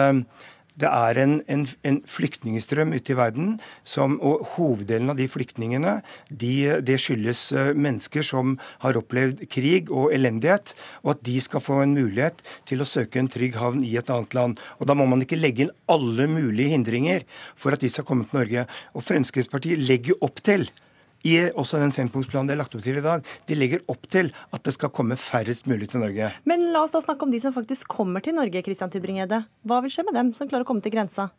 det 0.80 0.88
er 0.88 1.18
en, 1.20 1.34
en, 1.52 1.66
en 1.84 1.98
flyktningstrøm 2.08 2.94
ute 2.96 3.12
i 3.12 3.16
verden, 3.20 3.50
som, 3.84 4.14
og 4.24 4.46
hoveddelen 4.54 5.12
av 5.12 5.18
de 5.20 5.26
flyktningene 5.28 5.98
de, 6.32 6.54
det 6.88 6.96
skyldes 7.04 7.42
mennesker 7.76 8.24
som 8.24 8.54
har 8.86 8.96
opplevd 8.96 9.44
krig 9.52 9.92
og 9.92 10.14
elendighet, 10.16 10.72
og 11.04 11.18
at 11.18 11.26
de 11.28 11.36
skal 11.44 11.66
få 11.66 11.82
en 11.84 11.98
mulighet 11.98 12.40
til 12.70 12.80
å 12.80 12.88
søke 12.88 13.20
en 13.20 13.28
trygg 13.28 13.60
havn 13.60 13.84
i 13.84 13.98
et 14.00 14.08
annet 14.08 14.38
land. 14.40 14.64
Og 14.80 14.88
Da 14.88 14.96
må 14.96 15.04
man 15.04 15.26
ikke 15.26 15.42
legge 15.42 15.68
inn 15.68 15.76
alle 15.92 16.30
mulige 16.32 16.72
hindringer 16.72 17.28
for 17.60 17.76
at 17.76 17.84
de 17.84 17.92
skal 17.92 18.08
komme 18.08 18.30
til 18.30 18.40
Norge. 18.40 18.70
Og 18.96 19.04
Fremskrittspartiet 19.04 19.84
legger 19.84 20.24
opp 20.24 20.40
til 20.48 20.70
i 21.28 21.36
også 21.50 21.82
den 21.82 21.94
fempunktsplanen 21.96 22.50
det 22.50 22.56
er 22.56 22.62
lagt 22.62 22.76
opp 22.78 22.86
til 22.86 23.00
i 23.00 23.04
dag, 23.04 23.26
de 23.50 23.58
legger 23.58 23.84
opp 23.92 24.08
til 24.12 24.32
at 24.56 24.64
det 24.66 24.76
skal 24.76 24.94
komme 24.96 25.18
færrest 25.20 25.68
mulig 25.70 25.90
til 25.92 26.04
Norge. 26.04 26.32
Men 26.50 26.70
la 26.74 26.86
oss 26.86 26.96
da 26.96 27.04
snakke 27.04 27.28
om 27.28 27.34
de 27.34 27.42
som 27.44 27.56
faktisk 27.56 27.92
kommer 27.92 28.24
til 28.24 28.38
Norge, 28.38 28.64
Christian 28.66 28.92
Tybring-Gjedde. 28.94 29.44
Hva 29.68 29.82
vil 29.84 29.94
skje 29.94 30.08
med 30.08 30.18
dem 30.20 30.34
som 30.38 30.50
klarer 30.50 30.68
å 30.68 30.70
komme 30.70 30.86
til 30.86 30.96
grensa? 30.96 31.30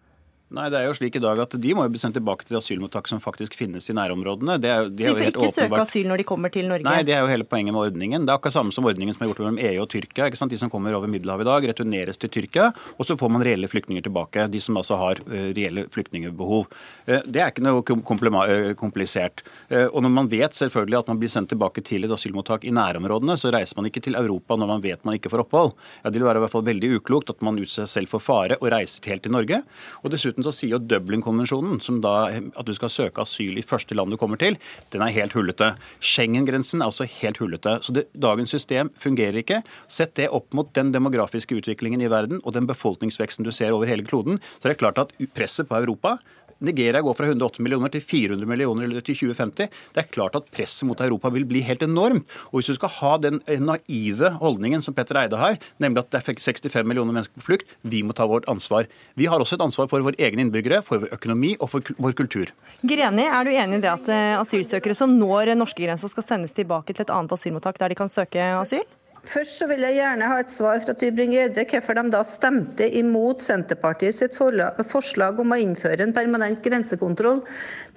Nei, 0.51 0.65
det 0.73 0.81
er 0.81 0.89
jo 0.89 0.95
slik 0.99 1.15
i 1.15 1.23
dag 1.23 1.39
at 1.45 1.53
De 1.63 1.75
må 1.79 1.85
jo 1.87 1.93
bli 1.95 2.01
sendt 2.03 2.17
tilbake 2.19 2.43
til 2.49 2.57
asylmottak 2.59 3.07
som 3.07 3.21
faktisk 3.23 3.55
finnes 3.55 3.85
i 3.87 3.95
nærområdene. 3.95 4.57
Det 4.59 4.71
er, 4.71 4.89
det 4.91 5.05
Så 5.07 5.13
er 5.13 5.19
de 5.21 5.23
får 5.23 5.29
ikke 5.31 5.51
søke 5.55 5.83
asyl 5.85 6.09
når 6.11 6.23
de 6.23 6.27
kommer 6.27 6.51
til 6.51 6.67
Norge? 6.67 6.87
Nei, 6.89 7.05
det 7.07 7.15
er 7.15 7.23
jo 7.23 7.29
hele 7.31 7.47
poenget 7.47 7.77
med 7.77 7.85
ordningen. 7.85 8.25
Det 8.27 8.33
er 8.33 8.41
akkurat 8.41 8.57
samme 8.57 8.75
som 8.75 8.89
ordningen 8.91 9.15
som 9.15 9.23
er 9.23 9.31
gjort 9.31 9.43
mellom 9.45 9.61
EU 9.63 9.85
og 9.85 9.87
Tyrkia. 9.93 10.27
ikke 10.27 10.41
sant? 10.41 10.51
De 10.51 10.59
som 10.59 10.73
kommer 10.73 10.97
over 10.99 11.11
Middelhavet 11.13 11.47
i 11.47 11.51
dag, 11.51 11.67
returneres 11.71 12.19
til 12.19 12.33
Tyrkia, 12.35 12.73
og 12.97 13.07
så 13.07 13.15
får 13.21 13.31
man 13.31 13.45
reelle 13.47 13.71
flyktninger 13.71 14.03
tilbake. 14.09 14.49
De 14.51 14.63
som 14.65 14.81
altså 14.81 14.99
har 14.99 15.23
eh, 15.31 15.53
reelle 15.55 15.87
flyktningbehov. 15.95 16.67
Eh, 17.07 17.23
det 17.31 17.45
er 17.45 17.55
ikke 17.55 17.65
noe 17.69 17.87
eh, 17.87 18.73
komplisert. 18.75 19.45
Og 19.71 20.01
når 20.03 20.13
man 20.13 20.29
vet 20.31 20.57
selvfølgelig 20.57 20.99
at 20.99 21.11
man 21.13 21.23
blir 21.23 21.31
sendt 21.31 21.53
tilbake 21.55 21.83
til 21.87 22.09
et 22.09 22.13
asylmottak 22.15 22.67
i 22.67 22.75
nærområdene, 22.75 23.39
så 23.39 23.55
reiser 23.55 23.79
man 23.79 23.87
ikke 23.87 24.03
til 24.03 24.19
Europa 24.19 24.59
når 24.59 24.73
man 24.75 24.83
vet 24.83 25.07
man 25.07 25.15
ikke 25.15 25.31
får 25.31 25.45
opphold. 25.45 25.77
Ja, 26.03 26.11
Det 26.11 26.19
vil 26.19 26.27
være 26.27 26.43
i 26.43 26.45
hvert 26.45 26.57
fall 26.57 26.67
veldig 26.67 26.93
uklokt 26.99 27.31
at 27.31 27.47
man 27.47 27.63
utsetter 27.63 27.87
seg 27.87 28.01
selv 28.01 28.15
for 28.17 28.25
fare 28.25 28.59
og 28.59 28.71
reiser 28.75 29.07
helt 29.13 29.23
til 29.23 29.35
Norge. 29.37 29.63
Og 30.03 30.11
dessuten 30.11 30.40
så 30.47 30.53
sier 30.55 30.75
jo 30.77 30.83
Dublin-konvensjonen, 30.83 31.81
som 31.85 32.01
da 32.05 32.31
at 32.31 32.67
du 32.67 32.73
skal 32.77 32.93
søke 32.93 33.25
asyl 33.25 33.59
i 33.61 33.67
første 33.67 33.97
land 33.97 34.13
du 34.13 34.19
kommer 34.21 34.41
til, 34.41 34.59
den 34.95 35.05
er 35.05 35.15
helt 35.15 35.37
hullete. 35.37 35.73
Schengen-grensen 36.05 36.83
er 36.83 36.91
også 36.91 37.09
helt 37.21 37.41
hullete. 37.43 37.79
Så 37.85 37.95
det, 37.97 38.07
dagens 38.15 38.53
system 38.55 38.93
fungerer 39.01 39.41
ikke. 39.43 39.63
Sett 39.91 40.17
det 40.19 40.31
opp 40.35 40.53
mot 40.57 40.73
den 40.77 40.93
demografiske 40.95 41.59
utviklingen 41.61 42.03
i 42.05 42.11
verden 42.11 42.43
og 42.45 42.57
den 42.57 42.69
befolkningsveksten 42.71 43.47
du 43.47 43.53
ser 43.55 43.75
over 43.77 43.91
hele 43.91 44.07
kloden, 44.07 44.41
så 44.59 44.69
er 44.69 44.75
det 44.75 44.83
klart 44.83 45.01
at 45.03 45.15
presset 45.37 45.69
på 45.71 45.79
Europa 45.81 46.19
Nigeria 46.61 47.01
går 47.01 47.17
fra 47.17 47.29
108 47.31 47.63
millioner 47.65 47.93
til 47.93 48.03
400 48.05 48.49
millioner 48.49 48.93
til 49.01 49.17
2050. 49.17 49.71
Det 49.95 50.03
er 50.03 50.11
klart 50.13 50.37
at 50.37 50.49
presset 50.53 50.87
mot 50.89 51.01
Europa 51.01 51.31
vil 51.33 51.47
bli 51.49 51.63
helt 51.65 51.85
enormt. 51.87 52.27
Og 52.51 52.61
hvis 52.61 52.71
du 52.73 52.77
skal 52.77 52.93
ha 52.99 53.15
den 53.23 53.41
naive 53.65 54.33
holdningen 54.43 54.85
som 54.85 54.97
Petter 54.97 55.23
Eide 55.23 55.41
har, 55.41 55.57
nemlig 55.83 56.05
at 56.05 56.13
det 56.13 56.21
er 56.21 56.27
65 56.29 56.85
millioner 56.85 57.17
mennesker 57.17 57.41
på 57.41 57.49
flukt, 57.49 57.77
vi 57.83 58.03
må 58.05 58.17
ta 58.17 58.29
vårt 58.29 58.49
ansvar. 58.53 58.89
Vi 59.17 59.29
har 59.31 59.41
også 59.41 59.57
et 59.57 59.65
ansvar 59.65 59.89
for 59.91 60.05
våre 60.05 60.21
egne 60.21 60.45
innbyggere, 60.47 60.83
for 60.85 61.01
vår 61.03 61.17
økonomi 61.17 61.55
og 61.59 61.73
for 61.73 61.97
vår 61.97 62.17
kultur. 62.19 62.53
Greni, 62.85 63.27
er 63.27 63.47
du 63.47 63.53
enig 63.55 63.81
i 63.81 63.85
det 63.85 63.93
at 63.93 64.13
eh, 64.13 64.37
asylsøkere 64.41 64.97
som 64.97 65.17
når 65.17 65.55
norskegrensa 65.57 66.11
skal 66.13 66.27
sendes 66.27 66.57
tilbake 66.57 66.93
til 66.95 67.07
et 67.07 67.15
annet 67.15 67.33
asylmottak 67.37 67.81
der 67.81 67.93
de 67.93 67.99
kan 67.99 68.11
søke 68.11 68.53
asyl? 68.61 68.85
Først 69.29 69.59
så 69.61 69.67
vil 69.69 69.83
jeg 69.85 69.99
gjerne 69.99 70.29
ha 70.31 70.39
et 70.41 70.53
svar 70.53 70.79
fra 70.81 70.95
Tybring-Gjedde 70.97 71.67
hvorfor 71.69 71.99
de 71.99 72.05
da 72.15 72.23
stemte 72.25 72.87
imot 72.97 73.43
Senterpartiet 73.45 74.17
sitt 74.17 74.37
forslag 74.39 75.41
om 75.43 75.53
å 75.53 75.59
innføre 75.61 76.07
en 76.07 76.15
permanent 76.17 76.63
grensekontroll, 76.65 77.43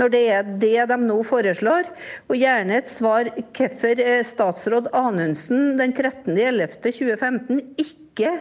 når 0.01 0.11
det 0.11 0.23
er 0.35 0.49
det 0.59 0.87
de 0.91 0.97
nå 0.99 1.21
foreslår. 1.23 1.87
Og 2.27 2.35
gjerne 2.35 2.75
et 2.75 2.91
svar 2.91 3.31
hvorfor 3.55 4.03
eh, 4.03 4.19
statsråd 4.27 4.91
Anundsen 4.91 5.77
den 5.79 5.95
13.11.2015 5.95 7.61
ikke 7.79 8.33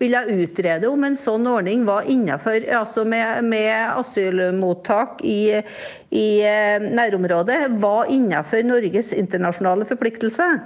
ville 0.00 0.22
utrede 0.32 0.88
om 0.88 1.04
en 1.06 1.18
sånn 1.20 1.44
ordning 1.46 1.84
var 1.86 2.08
innenfor, 2.08 2.64
altså 2.72 3.04
med, 3.06 3.44
med 3.52 4.00
asylmottak 4.00 5.20
i, 5.28 5.60
i 6.08 6.28
eh, 6.40 6.88
nærområdet, 6.88 7.60
var 7.84 8.08
innenfor 8.10 8.64
Norges 8.64 9.12
internasjonale 9.12 9.84
forpliktelser. 9.92 10.64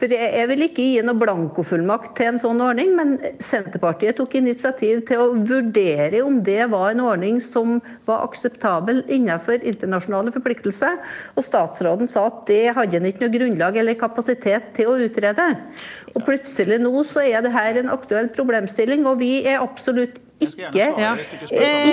For 0.00 0.08
Jeg 0.08 0.48
vil 0.48 0.64
ikke 0.64 0.84
gi 0.94 1.00
noe 1.04 1.20
blankofullmakt 1.20 2.14
til 2.16 2.30
en 2.30 2.38
sånn 2.40 2.62
ordning, 2.64 2.94
men 2.96 3.10
Senterpartiet 3.44 4.16
tok 4.16 4.32
initiativ 4.38 5.02
til 5.10 5.20
å 5.20 5.26
vurdere 5.36 6.22
om 6.24 6.38
det 6.46 6.70
var 6.72 6.94
en 6.94 7.02
ordning 7.04 7.36
som 7.44 7.82
var 8.08 8.24
akseptabel 8.24 9.02
innenfor 9.12 9.60
internasjonale 9.60 10.32
forpliktelser. 10.32 10.96
Og 11.36 11.44
statsråden 11.44 12.08
sa 12.08 12.30
at 12.30 12.40
det 12.48 12.62
hadde 12.78 12.96
en 12.96 13.10
ikke 13.10 13.26
noe 13.26 13.34
grunnlag 13.34 13.76
eller 13.82 14.00
kapasitet 14.00 14.72
til 14.78 14.88
å 14.88 14.96
utrede. 15.04 15.50
Og 16.16 16.24
plutselig 16.26 16.80
nå 16.82 17.04
så 17.06 17.22
er 17.22 17.44
det 17.44 17.52
her 17.54 17.78
en 17.80 17.92
aktuell 17.92 18.30
problemstilling, 18.34 19.06
og 19.06 19.20
vi 19.22 19.40
er 19.46 19.62
absolutt 19.62 20.18
ikke, 20.40 20.86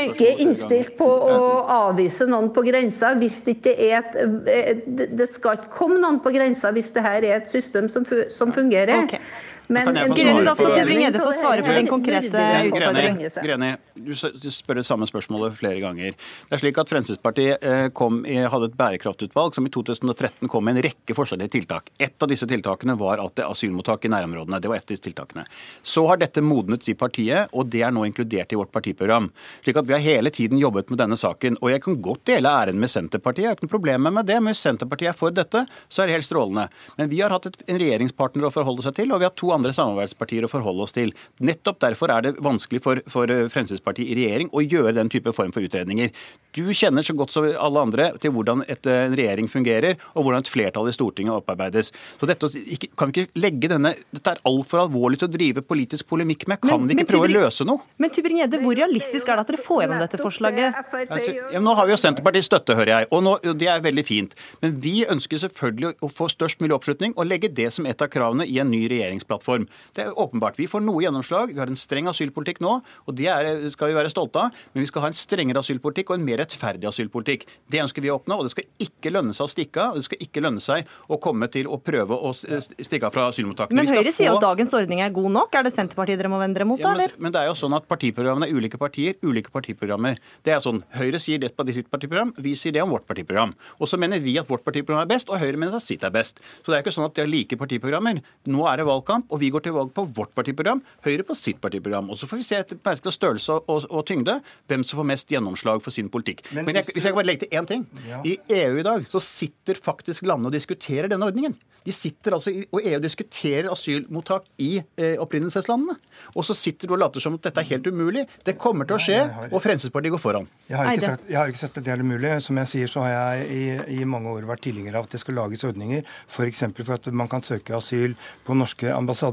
ikke 0.08 0.30
innstilt 0.40 0.94
på 1.00 1.08
å 1.08 1.40
avvise 1.74 2.24
noen 2.30 2.48
på 2.56 2.64
grensa 2.64 3.12
hvis 3.20 3.42
det 3.44 3.58
ikke 3.58 3.74
er 3.90 3.98
et 4.00 4.14
eh, 4.48 5.10
Det 5.20 5.28
skal 5.28 5.58
ikke 5.58 5.74
komme 5.74 6.00
noen 6.00 6.22
på 6.24 6.32
grensa 6.32 6.72
hvis 6.72 6.94
det 6.96 7.04
her 7.04 7.28
er 7.28 7.42
et 7.42 7.52
system 7.52 7.90
som 7.92 8.54
fungerer. 8.56 9.04
Okay. 9.04 9.20
Men 9.68 9.94
Greni, 10.16 10.44
da 10.46 10.54
skal 10.56 10.74
Tybring-Gjedde 10.78 11.22
få 11.24 11.32
svare 11.36 11.64
på 11.66 11.74
din 11.76 11.88
konkrete 11.92 12.44
utfordring. 12.70 13.20
Greni, 13.44 13.72
du 13.96 14.14
spør 14.16 14.80
det 14.80 14.86
samme 14.88 15.08
spørsmålet 15.10 15.58
flere 15.60 15.82
ganger. 15.84 16.16
Det 16.48 16.56
er 16.56 16.62
slik 16.62 16.80
at 16.80 16.92
Fremskrittspartiet 16.92 17.66
eh, 17.66 17.88
kom, 17.96 18.22
hadde 18.24 18.70
et 18.70 18.78
bærekraftutvalg 18.80 19.58
som 19.58 19.68
i 19.68 19.72
2013 19.74 20.48
kom 20.52 20.64
med 20.68 20.78
en 20.78 20.86
rekke 20.88 21.16
forslag 21.18 21.44
til 21.44 21.58
tiltak. 21.58 21.92
Et 22.00 22.16
av 22.24 22.32
disse 22.32 22.48
tiltakene 22.48 22.96
var 23.00 23.24
at 23.24 23.36
det 23.40 23.48
asylmottak 23.48 24.08
i 24.08 24.14
nærområdene. 24.14 24.62
Det 24.64 24.72
var 24.72 24.80
et 24.80 24.88
av 24.88 24.94
disse 24.94 25.08
tiltakene. 25.10 25.44
Så 25.84 26.06
har 26.08 26.22
dette 26.22 26.44
modnet 26.46 26.88
i 26.88 26.96
partiet, 26.98 27.52
og 27.52 27.68
det 27.74 27.84
er 27.84 27.92
nå 27.96 28.06
inkludert 28.08 28.54
i 28.56 28.60
vårt 28.60 28.72
partiprogram. 28.72 29.30
Slik 29.66 29.82
at 29.82 29.88
Vi 29.88 29.96
har 29.96 30.04
hele 30.04 30.32
tiden 30.32 30.60
jobbet 30.60 30.90
med 30.92 31.00
denne 31.00 31.18
saken. 31.20 31.60
Og 31.62 31.72
jeg 31.72 31.84
kan 31.84 32.00
godt 32.04 32.26
dele 32.28 32.52
æren 32.52 32.80
med 32.80 32.92
Senterpartiet, 32.92 33.44
jeg 33.44 33.52
har 33.52 33.58
ikke 33.58 33.68
noe 33.68 33.76
problem 33.76 34.08
med 34.08 34.28
det. 34.28 34.40
Men 34.42 34.52
hvis 34.52 34.64
Senterpartiet 34.64 35.12
er 35.14 35.18
for 35.18 35.36
dette, 35.36 35.66
så 35.88 36.04
er 36.04 36.10
det 36.10 36.18
helt 36.18 36.28
strålende. 36.28 36.68
Men 36.98 37.12
vi 37.12 37.22
har 37.22 37.34
hatt 37.34 37.48
en 37.48 37.80
regjeringspartner 37.82 38.48
å 38.48 38.54
forholde 38.54 38.86
seg 38.86 38.98
til, 39.00 39.12
og 39.12 39.22
vi 39.22 39.28
har 39.28 39.36
to 39.38 39.54
andre 39.58 39.74
samarbeidspartier 39.76 40.48
å 40.48 40.52
forholde 40.52 40.86
oss 40.88 40.96
til. 40.96 41.14
Nettopp 41.44 41.82
derfor 41.84 42.14
er 42.14 42.28
det 42.28 42.36
vanskelig 42.44 42.84
for, 42.86 43.02
for 43.12 43.32
Fremskrittspartiet 43.54 44.14
i 44.14 44.18
regjering 44.22 44.52
å 44.54 44.64
gjøre 44.64 44.96
den 44.98 45.12
type 45.14 45.34
form 45.36 45.54
for 45.56 45.66
utredninger. 45.66 46.14
Du 46.58 46.64
kjenner 46.74 47.06
så 47.06 47.14
godt 47.18 47.34
som 47.34 47.46
alle 47.48 47.84
andre 47.84 48.10
til 48.22 48.34
hvordan 48.34 48.64
et, 48.66 48.88
en 48.90 49.16
regjering 49.18 49.50
fungerer, 49.52 49.98
og 50.16 50.26
hvordan 50.26 50.46
et 50.46 50.52
flertall 50.52 50.90
i 50.90 50.96
Stortinget 50.96 51.36
opparbeides. 51.36 51.92
Så 52.18 52.30
dette, 52.30 52.50
kan 52.98 53.12
vi 53.12 53.26
ikke 53.26 53.42
legge 53.42 53.72
denne, 53.72 53.94
Dette 54.14 54.34
er 54.34 54.42
altfor 54.48 54.86
alvorlig 54.86 55.20
til 55.22 55.28
å 55.28 55.34
drive 55.34 55.64
politisk 55.66 56.08
polemikk 56.10 56.48
med. 56.50 56.62
Kan 56.64 56.82
men, 56.82 56.90
vi 56.90 56.98
ikke 56.98 57.12
prøve 57.14 57.30
å 57.30 57.34
løse 57.34 57.68
noe? 57.68 57.84
Men 58.02 58.14
Tybring-Gjedde, 58.14 58.62
hvor 58.64 58.78
realistisk 58.78 59.30
er 59.30 59.40
det 59.40 59.46
at 59.46 59.52
dere 59.52 59.62
får 59.62 59.84
gjennom 59.84 60.04
dette 60.04 60.22
forslaget? 60.22 60.80
Altså, 61.08 61.36
ja, 61.54 61.62
nå 61.64 61.76
har 61.78 61.90
vi 61.90 61.94
jo 61.94 62.00
Senterpartiets 62.02 62.50
støtte, 62.50 62.78
hører 62.78 62.94
jeg, 62.94 63.10
og 63.14 63.24
nå, 63.26 63.36
det 63.58 63.70
er 63.72 63.84
veldig 63.84 64.06
fint. 64.08 64.36
Men 64.64 64.78
vi 64.84 64.96
ønsker 65.08 65.42
selvfølgelig 65.46 65.94
å 66.04 66.12
få 66.12 66.30
størst 66.32 66.64
mulig 66.64 66.76
oppslutning 66.78 67.16
og 67.16 67.30
legge 67.30 67.52
det 67.54 67.70
som 67.76 67.88
et 67.90 68.02
av 68.02 68.12
kravene 68.14 68.48
i 68.48 68.60
en 68.64 68.72
ny 68.72 68.84
regjeringsplattform. 68.92 69.47
Det 69.96 70.06
er 70.06 70.20
åpenbart. 70.20 70.58
Vi 70.60 70.68
får 70.70 70.84
noe 70.86 71.04
gjennomslag. 71.04 71.54
Vi 71.54 71.62
har 71.62 71.72
en 71.72 71.80
streng 71.80 72.10
asylpolitikk 72.12 72.62
nå, 72.64 72.78
og 73.08 73.18
det 73.18 73.30
er, 73.32 73.50
skal 73.74 73.92
vi 73.92 73.98
være 73.98 74.12
stolte 74.12 74.44
av. 74.44 74.64
Men 74.74 74.86
vi 74.86 74.90
skal 74.92 75.06
ha 75.06 75.12
en 75.12 75.18
strengere 75.18 75.64
asylpolitikk 75.64 76.12
og 76.12 76.20
en 76.20 76.28
mer 76.28 76.42
rettferdig 76.44 76.90
asylpolitikk. 76.90 77.48
Det 77.72 77.82
ønsker 77.84 78.04
vi 78.04 78.12
å 78.12 78.18
oppnå, 78.20 78.40
og 78.40 78.48
det 78.48 78.54
skal 78.54 78.88
ikke 78.88 79.14
lønne 79.14 79.36
seg 79.38 79.48
å 79.48 79.52
stikke 79.52 79.84
av. 79.84 79.98
Det 79.98 80.08
skal 80.08 80.24
ikke 80.28 80.44
lønne 80.44 80.64
seg 80.64 80.92
å 81.08 81.20
komme 81.24 81.50
til 81.54 81.70
å 81.72 81.80
prøve 81.82 82.18
å 82.18 82.34
stikke 82.36 83.10
av 83.10 83.16
fra 83.16 83.28
asylmottakene. 83.32 83.80
Men 83.80 83.92
Høyre 83.92 84.12
få... 84.12 84.16
sier 84.20 84.34
at 84.34 84.44
dagens 84.44 84.74
ordning 84.78 85.04
er 85.06 85.14
god 85.16 85.34
nok. 85.38 85.58
Er 85.58 85.68
det 85.68 85.74
Senterpartiet 85.76 86.20
dere 86.22 86.32
må 86.32 86.42
vende 86.42 86.60
dere 86.60 86.68
mot, 86.70 86.82
ja, 86.82 86.94
men, 86.98 87.14
men, 87.22 87.34
det 87.34 87.44
er 87.44 87.52
jo 87.52 87.58
sånn 87.60 87.76
at 87.78 87.88
partiprogrammene 87.90 88.50
er 88.50 88.58
ulike 88.58 88.80
partier, 88.82 89.18
ulike 89.26 89.54
partiprogrammer. 89.54 90.20
Det 90.46 90.56
er 90.56 90.62
sånn, 90.64 90.84
Høyre 90.98 91.22
sier 91.22 91.42
det 91.42 91.54
på 91.56 91.66
sitt 91.76 91.90
partiprogram, 91.94 92.34
vi 92.42 92.56
sier 92.58 92.76
det 92.76 92.84
om 92.84 92.94
vårt 92.94 93.08
partiprogram. 93.10 93.54
Og 93.78 93.90
så 93.92 94.00
mener 94.02 94.22
vi 94.24 94.38
at 94.40 94.50
vårt 94.50 94.66
partiprogram 94.66 95.04
er 95.04 95.12
best, 95.12 95.32
og 95.32 95.42
Høyre 95.42 95.60
mener 95.60 95.78
at 95.78 95.86
sitt 95.86 96.06
er 96.06 96.14
best. 96.14 96.42
Så 96.64 96.72
det 96.72 96.80
er 96.80 96.86
ikke 96.86 96.96
sånn 96.96 97.08
at 97.08 97.16
de 97.18 97.24
har 97.24 97.32
like 97.32 97.60
partiprogrammer. 97.60 98.22
Nå 98.50 98.66
er 98.70 98.82
det 98.82 98.88
valgkamp, 98.88 99.30
og 99.38 99.44
vi 99.44 99.52
går 99.54 99.68
til 99.68 99.76
valg 99.78 99.94
på 99.94 100.08
vårt 100.18 100.34
partiprogram, 100.38 100.82
Høyre 101.06 101.26
på 101.28 101.36
sitt 101.38 101.62
partiprogram. 101.62 102.10
Og 102.10 102.18
Så 102.18 102.28
får 102.30 102.42
vi 102.42 102.48
se 102.48 102.58
etter 102.58 102.80
merkelig 102.84 103.14
størrelse 103.14 103.60
og, 103.60 103.86
og, 103.86 104.04
tyngde 104.08 104.40
hvem 104.68 104.84
som 104.88 105.02
får 105.02 105.10
mest 105.12 105.32
gjennomslag 105.32 105.82
for 105.84 105.94
sin 105.94 106.10
politikk. 106.10 106.44
Men, 106.56 106.66
Men 106.66 106.80
jeg, 106.80 106.90
hvis 106.96 107.06
jeg 107.06 107.14
kan 107.14 107.20
bare 107.20 107.30
legge 107.30 107.46
til 107.46 107.60
én 107.60 107.68
ting. 107.70 107.86
Ja. 108.08 108.22
I 108.26 108.38
EU 108.64 108.80
i 108.82 108.86
dag 108.88 109.06
så 109.12 109.22
sitter 109.24 109.78
faktisk 109.78 110.26
landene 110.26 110.50
og 110.50 110.56
diskuterer 110.58 111.12
denne 111.12 111.28
ordningen. 111.28 111.56
De 111.86 111.94
sitter 111.96 112.36
altså 112.36 112.52
i, 112.52 112.66
Og 112.74 112.82
EU 112.84 113.00
diskuterer 113.04 113.70
asylmottak 113.72 114.48
i 114.64 114.78
eh, 114.80 115.16
opprinnelseslandene. 115.22 115.98
Og 116.36 116.48
så 116.48 116.56
sitter 116.58 116.90
du 116.90 116.96
og 116.96 117.02
later 117.04 117.24
som 117.24 117.38
at 117.38 117.46
dette 117.48 117.62
er 117.62 117.70
helt 117.76 117.88
umulig. 117.88 118.26
Det 118.48 118.58
kommer 118.60 118.88
til 118.88 118.98
å 118.98 119.02
skje, 119.02 119.20
har, 119.36 119.52
og 119.52 119.64
Fremskrittspartiet 119.64 120.16
går 120.16 120.24
foran. 120.24 120.50
Jeg 120.68 120.80
har, 120.80 120.92
ikke 120.92 121.12
sagt, 121.14 121.30
jeg 121.30 121.40
har 121.40 121.54
ikke 121.54 121.62
sagt 121.62 121.80
at 121.80 121.86
det 121.86 121.94
er 121.94 122.04
umulig. 122.04 122.34
Som 122.44 122.60
jeg 122.64 122.72
sier, 122.74 122.92
så 122.92 123.06
har 123.06 123.14
jeg 123.14 123.48
i, 123.54 124.02
i 124.02 124.10
mange 124.10 124.34
år 124.34 124.48
vært 124.50 124.66
tilhenger 124.68 124.98
av 124.98 125.08
at 125.08 125.16
det 125.16 125.22
skal 125.24 125.38
lages 125.40 125.64
ordninger, 125.68 126.04
f.eks. 126.28 126.66
For, 126.68 126.84
for 126.90 126.98
at 126.98 127.12
man 127.22 127.32
kan 127.32 127.46
søke 127.46 127.78
asyl 127.78 128.18
på 128.48 128.58
norske 128.58 128.92
ambassader. 128.94 129.27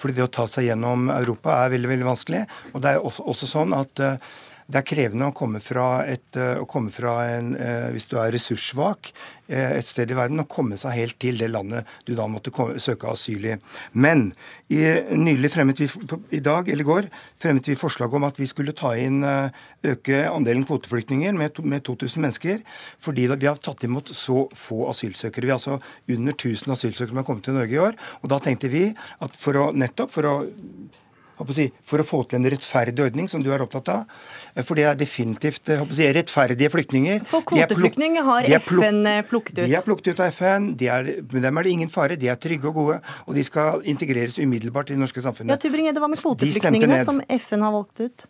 Fordi 0.00 0.16
det 0.16 0.26
å 0.26 0.32
ta 0.32 0.46
seg 0.50 0.68
gjennom 0.70 1.10
Europa 1.12 1.60
er 1.64 1.74
veldig 1.74 1.92
veldig 1.92 2.08
vanskelig. 2.08 2.42
Og 2.72 2.82
det 2.84 2.94
er 2.94 3.04
også, 3.04 3.26
også 3.34 3.50
sånn 3.50 3.76
at 3.76 4.02
uh, 4.04 4.34
det 4.64 4.80
er 4.80 4.86
krevende 4.88 5.28
å 5.28 5.34
komme 5.36 5.60
fra, 5.60 6.04
et, 6.08 6.36
eh, 6.40 6.56
å 6.56 6.64
komme 6.68 6.92
fra 6.92 7.18
en, 7.34 7.52
uh, 7.58 7.90
hvis 7.92 8.06
du 8.08 8.16
er 8.20 8.32
ressurssvak 8.32 9.12
et 9.44 9.84
sted 9.84 10.08
i 10.08 10.16
verden, 10.16 10.40
å 10.40 10.48
komme 10.48 10.78
seg 10.80 10.94
helt 10.96 11.18
til 11.20 11.36
det 11.36 11.50
landet 11.50 11.84
du 12.08 12.14
da 12.16 12.24
måtte 12.32 12.48
komme, 12.48 12.78
søke 12.80 13.10
asyl 13.12 13.44
i. 13.44 13.56
Men 13.92 14.30
i, 14.72 14.80
nylig 15.20 15.50
fremmet 15.52 15.82
vi, 15.82 15.88
i 16.32 16.40
dag 16.40 16.70
eller 16.72 16.80
i 16.80 16.88
går 16.88 17.10
fremmet 17.44 17.68
vi 17.68 17.76
forslag 17.76 18.16
om 18.16 18.24
at 18.24 18.40
vi 18.40 18.48
skulle 18.48 18.72
ta 18.72 18.94
inn, 18.96 19.20
øke 19.84 20.22
andelen 20.30 20.64
kvoteflyktninger 20.64 21.36
med, 21.36 21.60
med 21.60 21.84
2000 21.84 22.24
mennesker, 22.24 22.64
fordi 23.04 23.28
vi 23.36 23.50
har 23.50 23.60
tatt 23.60 23.84
imot 23.84 24.14
så 24.16 24.46
få 24.56 24.88
asylsøkere. 24.88 25.44
Vi 25.44 25.52
har 25.52 25.60
altså 25.60 25.76
under 26.08 26.32
1000 26.32 26.72
asylsøkere 26.78 27.12
som 27.12 27.20
har 27.20 27.28
kommet 27.28 27.44
til 27.44 27.60
Norge 27.60 27.76
i 27.76 27.84
år. 27.84 28.00
Og 28.24 28.32
da 28.32 28.40
tenkte 28.40 28.72
vi 28.72 28.86
at 28.96 29.36
for 29.36 29.60
å 29.60 29.70
nettopp 29.76 30.16
for 30.16 30.30
å 30.30 30.36
for 31.36 32.02
å 32.02 32.06
få 32.06 32.20
til 32.28 32.38
en 32.40 32.48
rettferdig 32.52 33.04
ordning, 33.04 33.28
som 33.30 33.42
du 33.42 33.50
er 33.52 33.64
opptatt 33.64 33.90
av. 33.92 34.20
For 34.62 34.78
det 34.78 34.86
er 34.90 34.98
definitivt 34.98 35.66
si, 35.66 36.08
rettferdige 36.14 36.70
flyktninger. 36.72 37.24
For 37.28 37.46
kvoteflyktninger 37.48 38.26
har 38.26 38.48
FN 38.60 39.00
eh, 39.10 39.22
plukket 39.26 39.58
ut? 39.58 39.64
De 39.64 39.74
er 39.74 39.86
plukket 39.86 40.14
ut 40.14 40.22
av 40.22 40.30
FN. 40.34 40.70
De 40.78 40.90
er, 40.92 41.10
med 41.32 41.42
dem 41.46 41.58
er 41.58 41.66
det 41.66 41.74
ingen 41.74 41.92
fare. 41.92 42.18
De 42.20 42.30
er 42.30 42.38
trygge 42.40 42.70
og 42.70 42.78
gode. 42.78 43.00
Og 43.26 43.34
de 43.38 43.44
skal 43.46 43.82
integreres 43.90 44.38
umiddelbart 44.38 44.92
i 44.92 44.96
det 44.96 45.02
norske 45.02 45.24
samfunnet. 45.24 45.56
Ja, 45.56 45.60
Tybring, 45.60 45.90
Det 45.94 46.02
var 46.04 46.12
med 46.12 46.22
kvoteflyktningene 46.22 47.02
som 47.06 47.20
FN 47.40 47.66
har 47.66 47.74
valgt 47.74 48.04
ut? 48.04 48.28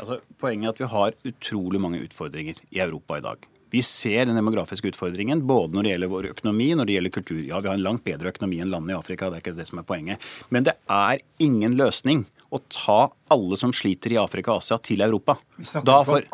Altså, 0.00 0.22
poenget 0.40 0.70
er 0.70 0.72
at 0.72 0.80
vi 0.80 0.92
har 0.94 1.16
utrolig 1.28 1.80
mange 1.80 2.00
utfordringer 2.00 2.60
i 2.72 2.80
Europa 2.80 3.20
i 3.20 3.24
dag. 3.24 3.51
Vi 3.72 3.80
ser 3.86 4.28
den 4.28 4.36
demografiske 4.36 4.92
utfordringen 4.92 5.46
både 5.48 5.72
når 5.72 5.86
det 5.86 5.94
gjelder 5.94 6.12
vår 6.12 6.30
økonomi 6.34 6.68
når 6.76 6.88
det 6.88 6.96
gjelder 6.98 7.14
kultur. 7.14 7.40
Ja, 7.40 7.60
vi 7.64 7.70
har 7.70 7.78
en 7.78 7.86
langt 7.86 8.04
bedre 8.04 8.32
økonomi 8.34 8.60
enn 8.60 8.72
landet 8.72 8.92
i 8.92 8.98
Afrika, 8.98 9.30
det 9.30 9.40
er 9.40 9.44
ikke 9.46 9.56
det 9.56 9.68
som 9.70 9.80
er 9.80 9.88
poenget. 9.88 10.28
Men 10.52 10.68
det 10.68 10.76
er 10.92 11.22
ingen 11.42 11.78
løsning 11.80 12.26
å 12.52 12.60
ta 12.68 13.06
alle 13.32 13.58
som 13.60 13.72
sliter 13.74 14.14
i 14.14 14.18
Afrika 14.20 14.54
og 14.54 14.62
Asia, 14.62 14.78
til 14.82 15.02
Europa. 15.04 15.36
Snakker 15.58 16.06
for, 16.08 16.28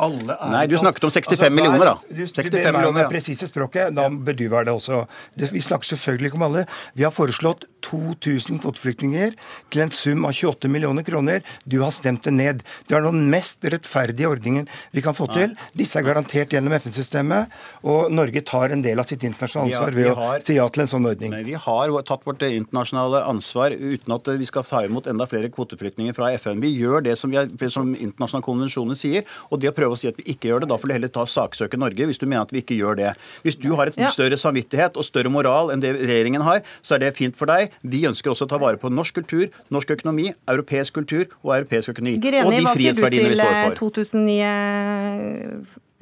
Nei, 0.52 0.66
du 0.70 0.76
snakket 0.80 1.08
om 1.08 1.12
65 1.14 1.34
altså, 1.34 1.50
millioner, 1.54 1.92
da. 1.92 1.96
Du, 2.08 2.22
65 2.26 2.52
det 2.54 2.74
millioner, 2.76 3.04
ja. 3.04 3.10
presise 3.12 3.48
språket, 3.50 3.94
da 3.96 4.08
bør 4.10 4.38
du 4.38 4.46
være 4.52 4.68
det 4.68 4.76
også. 4.76 5.02
Det, 5.38 5.50
vi 5.54 5.62
snakker 5.64 5.92
selvfølgelig 5.94 6.32
ikke 6.32 6.40
om 6.40 6.46
alle. 6.50 6.64
Vi 6.98 7.06
har 7.06 7.14
foreslått 7.14 7.66
2000 7.86 8.60
kvoteflyktninger 8.62 9.34
til 9.72 9.84
en 9.84 9.92
sum 9.94 10.26
av 10.28 10.34
28 10.34 10.70
millioner 10.72 11.06
kroner. 11.06 11.44
Du 11.64 11.78
har 11.82 11.92
stemt 11.94 12.26
det 12.26 12.34
ned. 12.34 12.64
Det 12.88 12.96
er 12.96 13.04
den 13.06 13.28
mest 13.32 13.64
rettferdige 13.64 14.30
ordningen 14.30 14.68
vi 14.94 15.04
kan 15.04 15.16
få 15.16 15.28
til. 15.32 15.54
Disse 15.78 16.00
er 16.00 16.06
garantert 16.06 16.52
gjennom 16.54 16.74
FN-systemet, 16.78 17.54
og 17.86 18.12
Norge 18.14 18.42
tar 18.46 18.74
en 18.74 18.82
del 18.84 19.00
av 19.00 19.08
sitt 19.08 19.24
internasjonale 19.26 19.78
ansvar 19.78 19.96
ved 19.96 20.10
å 20.12 20.30
si 20.44 20.58
ja 20.58 20.66
til 20.72 20.84
en 20.84 20.90
sånn 20.90 21.08
ordning. 21.08 21.32
Nei, 21.34 21.44
vi 21.46 21.56
har 21.58 21.94
tatt 22.08 22.26
vårt 22.26 22.44
internasjonale 22.46 23.22
ansvar 23.28 23.74
uten 23.76 24.16
at 24.16 24.32
vi 24.40 24.48
skal 24.48 24.66
ta 24.68 24.82
imot 24.86 25.08
enda 25.10 25.28
flere 25.30 25.50
kvoteflyktninger 25.52 26.16
fra 26.16 26.32
FN. 26.38 26.62
Vi 26.64 26.74
gjør 26.74 26.87
gjør 26.88 27.04
det 27.06 27.16
som, 27.20 27.32
er, 27.36 27.50
som 27.72 27.92
internasjonale 27.94 28.46
konvensjoner 28.46 28.98
sier. 28.98 29.28
Og 29.52 29.62
det 29.62 29.70
å 29.72 29.76
prøve 29.76 29.96
å 29.96 30.00
si 30.00 30.10
at 30.10 30.18
vi 30.18 30.26
ikke 30.34 30.50
gjør 30.50 30.64
det, 30.64 30.70
da 30.72 30.78
får 30.80 30.90
du 30.90 30.96
heller 30.96 31.12
ta 31.14 31.26
saksøke 31.28 31.80
Norge 31.80 32.08
hvis 32.08 32.20
du 32.20 32.26
mener 32.26 32.46
at 32.46 32.54
vi 32.54 32.62
ikke 32.64 32.78
gjør 32.78 32.98
det. 33.00 33.12
Hvis 33.44 33.58
du 33.60 33.70
har 33.78 33.90
et 33.90 34.00
ja. 34.00 34.10
større 34.14 34.38
samvittighet 34.40 34.98
og 34.98 35.06
større 35.06 35.32
moral 35.32 35.72
enn 35.74 35.84
det 35.84 35.94
regjeringen 35.98 36.44
har, 36.46 36.64
så 36.82 36.96
er 36.96 37.04
det 37.06 37.14
fint 37.18 37.36
for 37.38 37.50
deg. 37.50 37.74
Vi 37.82 38.04
ønsker 38.08 38.32
også 38.32 38.48
å 38.48 38.52
ta 38.54 38.60
vare 38.62 38.80
på 38.80 38.90
norsk 38.92 39.20
kultur, 39.20 39.46
norsk 39.74 39.94
økonomi, 39.98 40.30
europeisk 40.50 40.98
kultur 41.00 41.26
og 41.44 41.54
europeisk 41.60 41.94
økonomi. 41.94 42.18
Greni, 42.22 42.44
og 42.44 42.56
de 42.56 42.64
frihetsverdiene 42.66 43.32
vi 43.34 43.38
står 43.38 43.46
for. 43.46 43.54
Hva 43.54 43.62
sier 43.62 43.72
du 43.72 43.78
til 43.78 44.02
2000 44.02 44.28
nye 44.28 44.52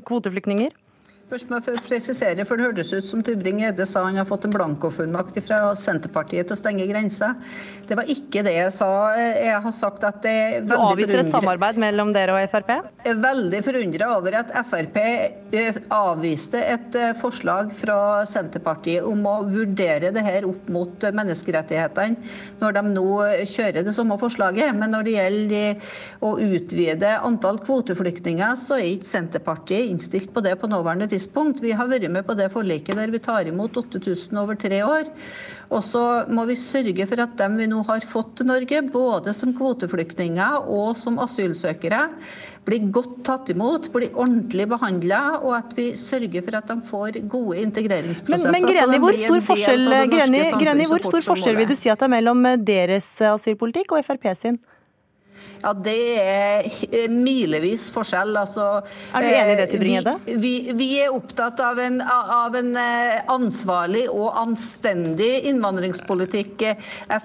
kvoteflyktninger? 0.07 0.75
Først 1.27 1.49
må 1.51 1.59
jeg 1.59 1.81
presisere, 1.83 2.45
for 2.47 2.55
Det 2.55 2.69
hørtes 2.69 2.93
ut 2.95 3.07
som 3.09 3.23
Tybring-Gjedde 3.27 3.83
sa 3.91 4.05
han 4.05 4.15
har 4.15 4.27
fått 4.29 4.45
en 4.47 4.53
blankofullmakt 4.55 5.41
fra 5.43 5.73
Senterpartiet 5.75 6.47
til 6.47 6.55
å 6.55 6.59
stenge 6.61 6.85
grensa. 6.87 7.33
Det 7.89 7.97
var 7.99 8.07
ikke 8.13 8.45
det 8.47 8.53
jeg 8.55 8.75
sa. 8.77 8.91
Jeg 9.19 9.57
har 9.65 9.75
sagt 9.75 10.07
at 10.07 10.21
det 10.23 10.35
er 10.35 10.69
Du 10.69 10.77
avviser 10.77 11.25
et 11.25 11.31
samarbeid 11.31 11.81
mellom 11.83 12.13
dere 12.15 12.37
og 12.37 12.53
Frp? 12.53 12.71
Jeg 13.03 13.11
er 13.11 13.19
veldig 13.25 13.63
forundra 13.67 14.11
over 14.15 14.37
at 14.39 14.53
Frp 14.71 15.01
eh, 15.03 15.81
avviste 15.97 16.63
et 16.63 16.95
eh, 16.95 17.11
forslag 17.19 17.75
fra 17.75 18.23
Senterpartiet 18.31 19.03
om 19.03 19.27
å 19.27 19.35
vurdere 19.51 20.15
det 20.15 20.23
her 20.23 20.47
opp 20.47 20.71
mot 20.71 21.09
menneskerettighetene, 21.11 22.23
når 22.63 22.79
de 22.79 22.85
nå 22.93 23.09
kjører 23.57 23.83
det 23.83 23.97
samme 23.99 24.21
forslaget. 24.23 24.71
Men 24.79 24.95
når 24.95 25.11
det 25.11 25.19
gjelder 25.19 25.93
å 26.23 26.37
utvide 26.39 27.19
antall 27.19 27.59
kvoteflyktninger, 27.67 28.55
så 28.63 28.79
er 28.79 28.93
ikke 28.95 29.11
Senterpartiet 29.11 29.91
innstilt 29.91 30.31
på 30.31 30.47
det 30.47 30.55
på 30.63 30.71
nåværende 30.71 31.03
tidspunkt 31.11 31.16
tidspunkt. 31.17 31.65
Vi 31.65 31.75
har 31.75 31.91
vært 31.91 32.09
med 32.13 32.27
på 32.29 32.37
det 32.39 32.53
forliket 32.55 33.01
der 33.01 33.11
vi 33.13 33.23
tar 33.25 33.49
imot 33.49 33.77
8000 33.81 34.39
over 34.39 34.59
tre 34.61 34.85
år. 34.87 35.11
Og 35.75 35.83
så 35.83 36.01
må 36.31 36.45
vi 36.47 36.55
sørge 36.59 37.07
for 37.11 37.21
at 37.25 37.33
dem 37.41 37.57
vi 37.59 37.67
nå 37.71 37.81
har 37.89 38.05
fått 38.07 38.37
til 38.39 38.47
Norge, 38.47 38.83
både 38.93 39.35
som 39.35 39.55
kvoteflyktninger 39.57 40.69
og 40.71 40.93
som 41.01 41.19
asylsøkere, 41.23 42.05
blir 42.67 42.87
godt 42.95 43.19
tatt 43.27 43.51
imot, 43.51 43.89
blir 43.95 44.15
ordentlig 44.15 44.67
behandla, 44.71 45.21
og 45.39 45.57
at 45.59 45.75
vi 45.79 45.89
sørger 45.99 46.43
for 46.47 46.59
at 46.59 46.71
de 46.71 46.79
får 46.91 47.21
gode 47.31 47.59
integreringsprosesser. 47.63 48.51
Men, 48.53 48.67
men 48.67 48.71
Greni, 48.71 49.03
hvor 49.03 49.19
stor 49.23 49.45
forskjell, 49.51 49.85
Greni, 50.13 50.43
Greni, 50.59 50.89
hvor 50.91 51.03
stor 51.03 51.27
forskjell 51.33 51.59
vil 51.63 51.71
du 51.71 51.77
si 51.79 51.91
at 51.91 52.03
det 52.03 52.09
er 52.09 52.15
mellom 52.17 52.47
deres 52.67 53.11
asylpolitikk 53.35 53.95
og 53.95 54.07
Frp 54.07 54.31
sin? 54.39 54.59
Ja, 55.63 55.73
Det 55.73 55.97
er 56.21 57.09
milevis 57.13 57.89
forskjell. 57.95 58.37
Altså, 58.39 58.67
er 59.15 59.25
du 59.25 59.29
enig 59.31 59.55
i 59.55 59.59
det, 59.61 59.67
Tybring-Gjedde? 59.73 60.15
Vi, 60.27 60.35
vi, 60.41 60.55
vi, 60.79 60.89
er 61.05 61.15
opptatt 61.15 61.61
av 61.65 61.79
en, 61.83 62.01
av 62.03 62.57
en, 62.59 62.73
eh, 62.81 63.23
ansvarlig 63.33 64.07
og 64.13 64.37
anstendig 64.41 65.47
innvandringspolitikk. 65.51 66.67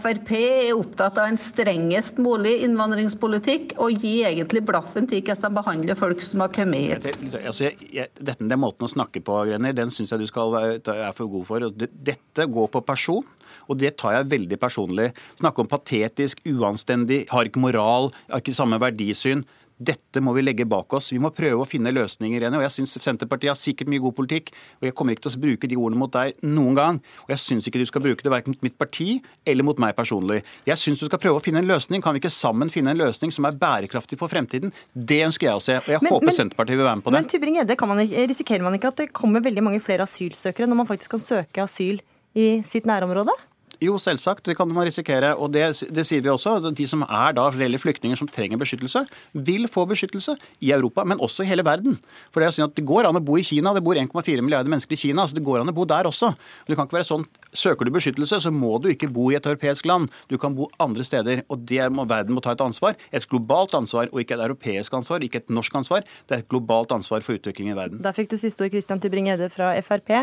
Frp 0.02 0.32
er 0.38 0.72
opptatt 0.76 1.20
av 1.22 1.32
en 1.32 1.40
strengest 1.40 2.22
mulig 2.22 2.58
innvandringspolitikk, 2.66 3.76
og 3.82 4.02
gir 4.02 4.30
egentlig 4.32 4.64
blaffen 4.68 5.10
til 5.10 5.22
hvordan 5.22 5.42
de 5.42 5.62
behandler 5.62 6.00
folk 6.00 6.24
som 6.26 6.46
har 6.46 6.54
kommet 6.56 7.02
hit. 7.02 7.36
Altså, 7.42 7.72
dette, 8.20 8.40
den 8.42 8.62
måten 8.62 8.88
å 8.88 8.92
snakke 8.92 9.24
på, 9.26 9.42
Greni, 9.50 9.74
den 9.78 9.94
syns 9.94 10.14
jeg 10.14 10.24
du 10.24 10.30
skal 10.30 10.58
er 10.80 11.14
for 11.18 11.30
god 11.32 11.48
for. 11.48 11.70
Dette 11.72 12.48
går 12.52 12.72
på 12.72 12.84
person. 12.86 13.26
Og 13.72 13.80
det 13.80 13.96
tar 14.02 14.18
jeg 14.18 14.30
veldig 14.36 14.60
personlig. 14.62 15.10
Snakke 15.40 15.64
om 15.64 15.72
patetisk, 15.72 16.44
uanstendig, 16.52 17.24
har 17.32 17.48
ikke 17.48 17.64
moral, 17.64 18.12
har 18.28 18.44
ikke 18.44 18.58
samme 18.58 18.80
verdisyn. 18.82 19.46
Dette 19.82 20.22
må 20.22 20.34
vi 20.36 20.44
legge 20.44 20.68
bak 20.70 20.94
oss. 20.94 21.10
Vi 21.10 21.20
må 21.22 21.32
prøve 21.34 21.64
å 21.64 21.68
finne 21.70 21.94
løsninger. 21.94 22.44
Og 22.52 22.62
jeg 22.68 22.74
synes 22.76 22.94
Senterpartiet 23.02 23.50
har 23.50 23.58
sikkert 23.58 23.90
mye 23.90 24.04
god 24.04 24.14
politikk, 24.20 24.52
og 24.78 24.86
jeg 24.86 24.96
kommer 24.98 25.16
ikke 25.16 25.26
til 25.26 25.34
å 25.34 25.42
bruke 25.46 25.70
de 25.72 25.80
ordene 25.80 26.02
mot 26.04 26.14
deg 26.14 26.38
noen 26.46 26.78
gang. 26.78 27.00
Og 27.26 27.34
jeg 27.34 27.42
syns 27.42 27.70
ikke 27.70 27.82
du 27.82 27.88
skal 27.90 28.06
bruke 28.06 28.26
det 28.26 28.34
verken 28.34 28.54
mot 28.54 28.68
mitt 28.68 28.78
parti 28.78 29.16
eller 29.48 29.66
mot 29.66 29.82
meg 29.82 29.96
personlig. 29.98 30.44
Jeg 30.70 30.78
syns 30.78 31.02
du 31.02 31.08
skal 31.08 31.22
prøve 31.24 31.42
å 31.42 31.44
finne 31.44 31.64
en 31.64 31.72
løsning. 31.72 32.04
Kan 32.06 32.14
vi 32.14 32.22
ikke 32.22 32.34
sammen 32.34 32.70
finne 32.74 32.94
en 32.94 33.02
løsning 33.02 33.34
som 33.34 33.50
er 33.50 33.58
bærekraftig 33.58 34.22
for 34.22 34.32
fremtiden? 34.32 34.76
Det 34.94 35.24
ønsker 35.26 35.50
jeg 35.50 35.58
å 35.58 35.66
se, 35.66 35.80
og 35.82 35.90
jeg 35.96 36.06
men, 36.06 36.14
håper 36.14 36.30
men, 36.30 36.40
Senterpartiet 36.44 36.78
vil 36.78 36.86
være 36.86 37.02
med 37.02 37.08
på 37.08 37.16
det. 37.16 37.24
Men 37.24 37.32
Tybring-Gjedde, 37.34 38.28
risikerer 38.36 38.68
man 38.68 38.78
ikke 38.78 38.94
at 38.94 39.02
det 39.02 39.12
kommer 39.18 39.42
veldig 39.42 39.66
mange 39.66 39.82
flere 39.82 40.06
asylsøkere 40.06 40.70
når 40.70 40.84
man 40.84 40.94
faktisk 40.94 41.18
kan 41.18 41.26
søke 41.26 41.66
asyl 41.66 42.04
i 42.38 42.52
sitt 42.68 42.86
nærområde? 42.86 43.34
Jo, 43.82 43.96
selvsagt. 43.98 44.46
Det 44.46 44.54
kan 44.54 44.70
man 44.70 44.86
risikere. 44.86 45.32
Og 45.42 45.50
det, 45.56 45.64
det 45.90 46.04
sier 46.06 46.22
vi 46.22 46.30
også. 46.30 46.60
De 46.78 46.86
som 46.86 47.02
er 47.08 47.34
da 47.34 47.48
reelle 47.50 47.80
flyktninger 47.82 48.20
som 48.20 48.28
trenger 48.30 48.60
beskyttelse, 48.62 49.02
vil 49.34 49.66
få 49.74 49.88
beskyttelse 49.90 50.36
i 50.62 50.70
Europa, 50.76 51.02
men 51.08 51.18
også 51.18 51.42
i 51.42 51.50
hele 51.50 51.66
verden. 51.66 51.98
For 52.30 52.44
Det 52.44 52.46
er 52.46 52.54
å 52.54 52.58
si 52.60 52.62
at 52.62 52.76
det 52.78 52.86
går 52.86 53.10
an 53.10 53.18
å 53.18 53.24
bo 53.26 53.40
i 53.42 53.46
Kina. 53.48 53.74
Det 53.74 53.82
bor 53.82 53.98
1,4 53.98 54.46
milliarder 54.46 54.70
mennesker 54.70 54.94
i 54.94 55.02
Kina. 55.02 55.26
så 55.26 55.34
Det 55.34 55.46
går 55.48 55.64
an 55.64 55.74
å 55.74 55.74
bo 55.74 55.88
der 55.90 56.06
også. 56.06 56.30
Det 56.68 56.78
kan 56.78 56.86
ikke 56.86 57.00
være 57.00 57.10
sånn 57.10 57.26
Søker 57.52 57.84
du 57.84 57.92
beskyttelse, 57.92 58.38
så 58.40 58.48
må 58.48 58.78
du 58.80 58.86
ikke 58.88 59.10
bo 59.12 59.26
i 59.28 59.36
et 59.36 59.44
europeisk 59.50 59.84
land. 59.90 60.08
Du 60.32 60.38
kan 60.40 60.54
bo 60.56 60.70
andre 60.80 61.04
steder. 61.04 61.42
og 61.50 61.66
det 61.68 61.84
må 61.92 62.06
Verden 62.08 62.36
må 62.36 62.42
ta 62.42 62.54
et 62.54 62.62
ansvar. 62.64 62.96
Et 63.12 63.26
globalt 63.28 63.74
ansvar, 63.76 64.08
og 64.14 64.22
ikke 64.22 64.38
et 64.38 64.46
europeisk 64.46 64.94
ansvar, 64.94 65.20
ikke 65.20 65.42
et 65.42 65.50
norsk 65.50 65.76
ansvar. 65.76 66.06
Det 66.30 66.38
er 66.38 66.44
et 66.46 66.48
globalt 66.48 66.94
ansvar 66.96 67.26
for 67.26 67.36
utviklingen 67.36 67.76
i 67.76 67.78
verden. 67.78 68.02
Der 68.02 68.16
fikk 68.16 68.30
du 68.32 68.38
siste 68.38 68.64
ord, 68.64 68.72
Christian 68.72 69.02
Tybring-Gjedde 69.04 69.50
fra 69.52 69.74
Frp. 69.84 70.14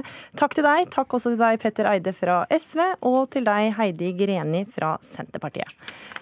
Takk 0.41 0.57
til 0.57 0.65
deg. 0.65 0.89
Takk 0.95 1.13
også 1.19 1.35
til 1.35 1.43
deg, 1.43 1.61
Petter 1.61 1.91
Eide 1.91 2.15
fra 2.17 2.41
SV, 2.49 2.81
og 3.03 3.29
til 3.35 3.48
deg, 3.49 3.73
Heidi 3.79 4.13
Greni 4.19 4.63
fra 4.71 4.95
Senterpartiet. 5.05 5.73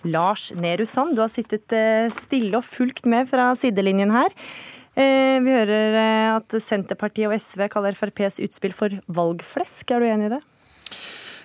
Lars 0.06 0.48
Nehru 0.56 0.86
Sand, 0.86 1.16
du 1.16 1.24
har 1.24 1.32
sittet 1.32 1.72
eh, 1.74 2.06
stille 2.14 2.58
og 2.58 2.66
fulgt 2.66 3.06
med 3.10 3.28
fra 3.30 3.50
sidelinjen 3.58 4.14
her. 4.14 4.32
Eh, 4.96 5.36
vi 5.44 5.52
hører 5.52 5.98
eh, 6.00 6.30
at 6.38 6.56
Senterpartiet 6.62 7.28
og 7.28 7.36
SV 7.36 7.66
kaller 7.72 7.96
FrPs 7.98 8.40
utspill 8.46 8.76
for 8.76 8.96
valgflesk. 9.12 9.90
Er 9.92 10.00
du 10.00 10.08
enig 10.08 10.30
i 10.30 10.34
det? 10.38 10.42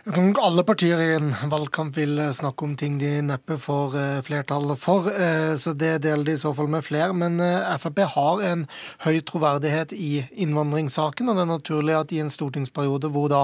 Jeg 0.02 0.16
tror 0.16 0.40
alle 0.42 0.64
partier 0.66 0.98
i 0.98 1.10
en 1.14 1.28
valgkamp 1.52 1.94
vil 1.94 2.18
eh, 2.18 2.32
snakke 2.34 2.66
om 2.66 2.72
ting 2.74 2.96
de 2.98 3.20
neppe 3.22 3.54
får 3.62 3.98
eh, 4.00 4.22
flertall 4.26 4.72
for, 4.74 5.06
eh, 5.14 5.52
så 5.62 5.76
det 5.78 5.92
deler 6.02 6.26
de 6.26 6.34
i 6.34 6.40
så 6.42 6.50
fall 6.58 6.72
med 6.74 6.82
flere. 6.82 7.14
Men 7.14 7.38
Frp 7.78 8.02
har 8.16 8.42
en 8.48 8.64
høy 9.04 9.20
troverdighet 9.30 9.94
i 9.94 10.24
innvandringssaken, 10.42 11.30
og 11.30 11.38
det 11.38 11.44
er 11.44 11.50
naturlig 11.52 11.98
at 12.00 12.14
i 12.18 12.22
en 12.24 12.34
stortingsperiode 12.34 13.12
hvor 13.14 13.30
da 13.30 13.44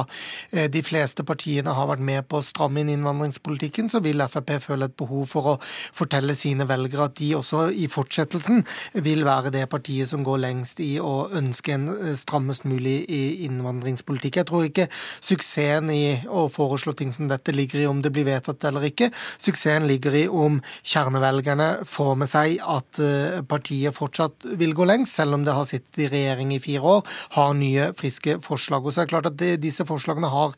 de 0.50 0.82
fleste 0.82 1.22
partiene 1.28 1.76
har 1.78 1.92
vært 1.92 2.02
med 2.10 2.26
på 2.26 2.40
å 2.40 2.46
stramme 2.46 2.82
inn 2.82 2.90
innvandringspolitikken, 2.96 3.92
så 3.94 4.02
vil 4.02 4.26
Frp 4.26 4.56
føle 4.64 4.90
et 4.90 4.98
behov 4.98 5.30
for 5.30 5.52
å 5.52 5.56
fortelle 5.62 6.34
sine 6.38 6.66
velgere 6.70 7.06
at 7.12 7.20
de 7.22 7.30
også 7.38 7.68
i 7.70 7.86
fortsettelsen 7.92 8.66
vil 9.06 9.28
være 9.28 9.54
det 9.54 9.68
partiet 9.70 10.10
som 10.10 10.26
går 10.26 10.42
lengst 10.48 10.82
i 10.82 10.96
å 10.98 11.30
ønske 11.38 11.78
en 11.78 11.88
strammest 12.18 12.66
mulig 12.66 13.04
innvandringspolitikk. 13.46 14.42
Jeg 14.42 14.50
tror 14.50 14.66
ikke 14.72 14.90
suksessen 15.22 15.94
i 15.94 16.04
å 16.26 16.47
å 16.48 16.54
foreslå 16.54 16.96
ting 16.98 17.12
som 17.14 17.30
dette 17.30 17.54
ligger 17.56 17.84
i 17.84 17.88
om 17.90 18.02
det 18.04 18.12
blir 18.16 18.28
vedtatt 18.28 18.64
eller 18.68 18.88
ikke. 18.90 19.12
Suksessen 19.44 19.88
ligger 19.90 20.16
i 20.16 20.26
om 20.28 20.60
kjernevelgerne 20.82 21.70
får 21.88 22.14
med 22.20 22.32
seg 22.32 22.58
at 22.64 23.02
eh, 23.04 23.40
partiet 23.48 23.96
fortsatt 23.96 24.48
vil 24.60 24.76
gå 24.78 24.88
lengst, 24.88 25.18
selv 25.18 25.38
om 25.38 25.46
det 25.46 25.56
har 25.56 25.68
sittet 25.68 26.06
i 26.06 26.10
regjering 26.12 26.54
i 26.56 26.62
fire 26.64 26.96
år, 26.98 27.18
har 27.38 27.56
nye, 27.58 27.92
friske 27.98 28.38
forslag. 28.46 28.86
Og 28.86 28.94
så 28.94 29.04
er 29.04 29.08
det 29.08 29.14
klart 29.14 29.30
at 29.32 29.40
det, 29.40 29.54
disse 29.64 29.86
forslagene 29.88 30.32
har 30.32 30.56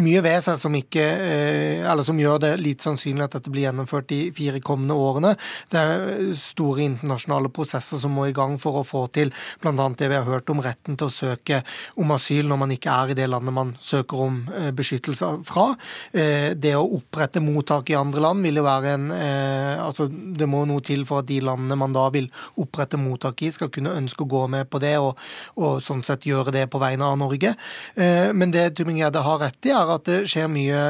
mye 0.00 0.22
ved 0.24 0.42
seg 0.44 0.58
som, 0.60 0.74
ikke, 0.78 1.04
eh, 1.04 1.86
eller 1.88 2.06
som 2.06 2.18
gjør 2.20 2.42
det 2.44 2.52
litt 2.62 2.84
sannsynlig 2.84 3.28
at 3.28 3.38
dette 3.38 3.52
blir 3.52 3.68
gjennomført 3.68 4.10
de 4.12 4.20
fire 4.36 4.62
kommende 4.64 4.96
årene. 4.98 5.34
Det 5.72 5.80
er 5.82 6.32
store 6.38 6.86
internasjonale 6.86 7.52
prosesser 7.54 8.00
som 8.00 8.14
må 8.16 8.28
i 8.28 8.36
gang 8.36 8.58
for 8.60 8.80
å 8.80 8.86
få 8.86 9.06
til 9.14 9.32
bl.a. 9.62 9.88
det 9.98 10.08
vi 10.10 10.18
har 10.18 10.28
hørt 10.28 10.50
om 10.52 10.62
retten 10.64 10.98
til 10.98 11.08
å 11.08 11.14
søke 11.14 11.62
om 11.98 12.12
asyl 12.14 12.48
når 12.48 12.60
man 12.62 12.74
ikke 12.74 12.94
er 12.94 13.12
i 13.12 13.18
det 13.18 13.28
landet 13.30 13.54
man 13.54 13.74
søker 13.82 14.24
om 14.28 14.40
eh, 14.54 14.70
beskyttelse 14.76 15.27
fra. 15.46 15.68
Eh, 16.12 16.54
det 16.56 16.74
å 16.76 16.86
opprette 16.98 17.42
mottak 17.42 17.90
i 17.90 17.96
andre 17.98 18.22
land 18.22 18.44
vil 18.44 18.60
jo 18.60 18.64
være 18.66 18.94
en 18.96 19.06
eh, 19.14 19.78
altså 19.78 20.08
Det 20.08 20.48
må 20.48 20.64
noe 20.68 20.82
til 20.84 21.04
for 21.08 21.22
at 21.22 21.28
de 21.28 21.40
landene 21.44 21.78
man 21.78 21.94
da 21.94 22.06
vil 22.14 22.28
opprette 22.60 22.98
mottak 23.00 23.42
i, 23.44 23.50
skal 23.54 23.70
kunne 23.74 23.94
ønske 23.98 24.24
å 24.24 24.30
gå 24.30 24.44
med 24.50 24.68
på 24.70 24.80
det, 24.82 24.94
og, 25.02 25.18
og 25.60 25.82
sånn 25.84 26.04
sett 26.06 26.26
gjøre 26.28 26.54
det 26.54 26.66
på 26.72 26.80
vegne 26.82 27.08
av 27.08 27.18
Norge. 27.20 27.54
Eh, 27.94 28.30
men 28.34 28.52
det 28.54 28.70
Tybring-Gjedde 28.78 29.24
har 29.24 29.40
rett 29.42 29.68
i, 29.68 29.74
er 29.74 29.94
at 29.94 30.06
det 30.08 30.20
skjer 30.30 30.48
mye 30.52 30.82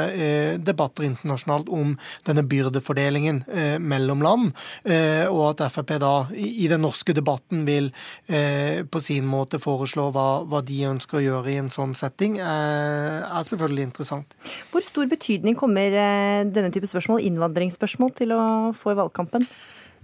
debatter 0.62 1.06
internasjonalt 1.06 1.68
om 1.72 1.94
denne 2.26 2.44
byrdefordelingen 2.46 3.42
mellom 3.82 4.22
land, 4.24 4.50
og 5.30 5.42
at 5.48 5.62
Frp 5.72 5.94
da 6.02 6.12
i 6.34 6.68
den 6.70 6.82
norske 6.84 7.14
debatten 7.16 7.64
vil 7.68 7.90
på 8.28 9.02
sin 9.02 9.26
måte 9.28 9.60
foreslå 9.62 10.08
hva, 10.14 10.26
hva 10.48 10.62
de 10.64 10.80
ønsker 10.90 11.20
å 11.20 11.24
gjøre 11.24 11.52
i 11.52 11.58
en 11.62 11.72
sånn 11.74 11.94
setting, 11.98 12.38
er 12.42 13.48
selvfølgelig 13.48 13.88
interessant. 13.88 14.27
Hvor 14.72 14.84
stor 14.86 15.08
betydning 15.10 15.56
kommer 15.58 15.94
eh, 15.94 16.44
denne 16.46 16.70
type 16.74 16.88
spørsmål, 16.90 17.24
innvandringsspørsmål, 17.28 18.14
til 18.18 18.34
å 18.36 18.42
få 18.76 18.94
i 18.94 18.98
valgkampen? 19.00 19.48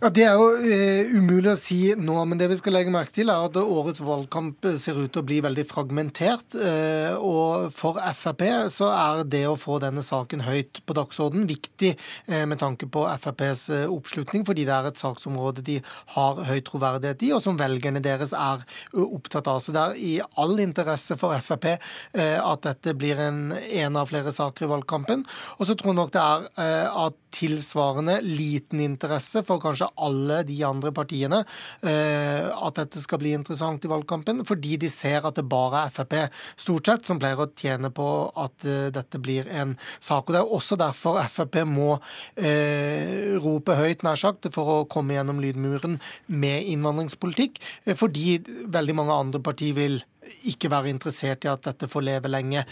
Ja, 0.05 0.11
Det 0.13 0.25
er 0.29 0.35
jo 0.37 0.49
eh, 0.61 1.15
umulig 1.17 1.49
å 1.49 1.57
si 1.57 1.79
nå, 1.97 2.19
men 2.29 2.37
det 2.37 2.51
vi 2.51 2.59
skal 2.59 2.75
legge 2.77 2.93
merke 2.93 3.15
til 3.17 3.31
er 3.33 3.47
at 3.47 3.55
årets 3.57 4.03
valgkamp 4.05 4.67
ser 4.77 4.99
ut 4.99 5.15
til 5.15 5.23
å 5.23 5.25
bli 5.25 5.39
veldig 5.41 5.63
fragmentert. 5.71 6.53
Eh, 6.61 7.17
og 7.17 7.71
for 7.73 7.97
Frp 8.13 8.43
så 8.75 8.91
er 8.91 9.23
det 9.25 9.41
å 9.49 9.55
få 9.57 9.79
denne 9.81 10.05
saken 10.05 10.45
høyt 10.45 10.83
på 10.85 10.97
dagsorden 10.99 11.47
viktig 11.49 11.95
eh, 11.95 12.45
med 12.45 12.61
tanke 12.61 12.85
på 12.85 13.07
FrPs 13.15 13.63
oppslutning, 13.87 14.45
fordi 14.45 14.67
det 14.69 14.75
er 14.77 14.91
et 14.91 15.01
saksområde 15.01 15.65
de 15.65 15.79
har 16.19 16.45
høy 16.51 16.61
troverdighet 16.69 17.25
i, 17.25 17.33
og 17.33 17.41
som 17.47 17.57
velgerne 17.57 18.05
deres 18.05 18.37
er 18.37 18.69
opptatt 18.93 19.49
av. 19.49 19.65
Så 19.65 19.73
det 19.73 19.87
er 19.87 19.97
i 19.97 20.13
all 20.37 20.61
interesse 20.61 21.17
for 21.17 21.33
Frp 21.49 21.71
at 21.73 22.69
dette 22.69 22.93
blir 22.93 23.25
en, 23.25 23.55
en 23.57 23.97
av 24.03 24.13
flere 24.13 24.37
saker 24.37 24.69
i 24.69 24.73
valgkampen. 24.77 25.25
Og 25.57 25.65
så 25.65 25.81
tror 25.81 25.95
jeg 25.95 26.03
nok 26.03 26.13
det 26.13 26.29
er 26.29 26.93
at 26.93 27.21
tilsvarende 27.35 28.21
liten 28.23 28.85
interesse 28.85 29.43
for 29.47 29.63
kanskje 29.63 29.89
alle 30.03 30.43
de 30.47 30.57
andre 30.67 30.93
partiene 30.95 31.41
eh, 31.83 32.47
at 32.49 32.79
dette 32.79 33.03
skal 33.03 33.21
bli 33.23 33.35
interessant 33.37 33.85
i 33.85 33.91
valgkampen, 33.91 34.43
fordi 34.47 34.79
de 34.85 34.91
ser 34.93 35.27
at 35.27 35.39
det 35.39 35.47
bare 35.51 35.85
er 35.87 35.95
Frp 35.95 36.17
stort 36.61 36.89
sett 36.91 37.09
som 37.09 37.21
pleier 37.23 37.41
å 37.41 37.51
tjene 37.59 37.91
på 37.95 38.09
at 38.41 38.67
eh, 38.69 38.89
dette 38.95 39.21
blir 39.23 39.49
en 39.51 39.77
sak. 39.99 40.27
Og 40.27 40.35
Det 40.35 40.41
er 40.41 40.55
også 40.59 40.79
derfor 40.81 41.21
Frp 41.31 41.61
må 41.69 41.91
eh, 42.37 43.37
rope 43.43 43.77
høyt, 43.79 44.05
nær 44.07 44.21
sagt, 44.21 44.49
for 44.55 44.73
å 44.73 44.79
komme 44.91 45.17
gjennom 45.17 45.43
lydmuren 45.43 45.99
med 46.27 46.71
innvandringspolitikk, 46.73 47.61
fordi 47.99 48.39
veldig 48.73 48.97
mange 48.97 49.21
andre 49.25 49.41
partier 49.45 49.77
vil 49.77 50.01
ikke 50.49 50.71
være 50.73 50.89
interessert 50.93 51.45
i 51.45 51.51
at 51.53 51.67
dette 51.67 51.89
får 51.91 52.05
leve 52.07 52.31
lenge, 52.33 52.63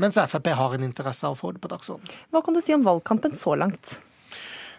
mens 0.00 0.16
Frp 0.16 0.48
har 0.56 0.76
en 0.76 0.86
interesse 0.86 1.28
av 1.28 1.36
å 1.36 1.38
få 1.38 1.52
det 1.52 1.60
på 1.60 1.70
dagsordenen. 1.72 2.16
Hva 2.32 2.40
kan 2.44 2.56
du 2.56 2.62
si 2.64 2.76
om 2.76 2.86
valgkampen 2.86 3.36
så 3.36 3.52
langt? 3.60 3.98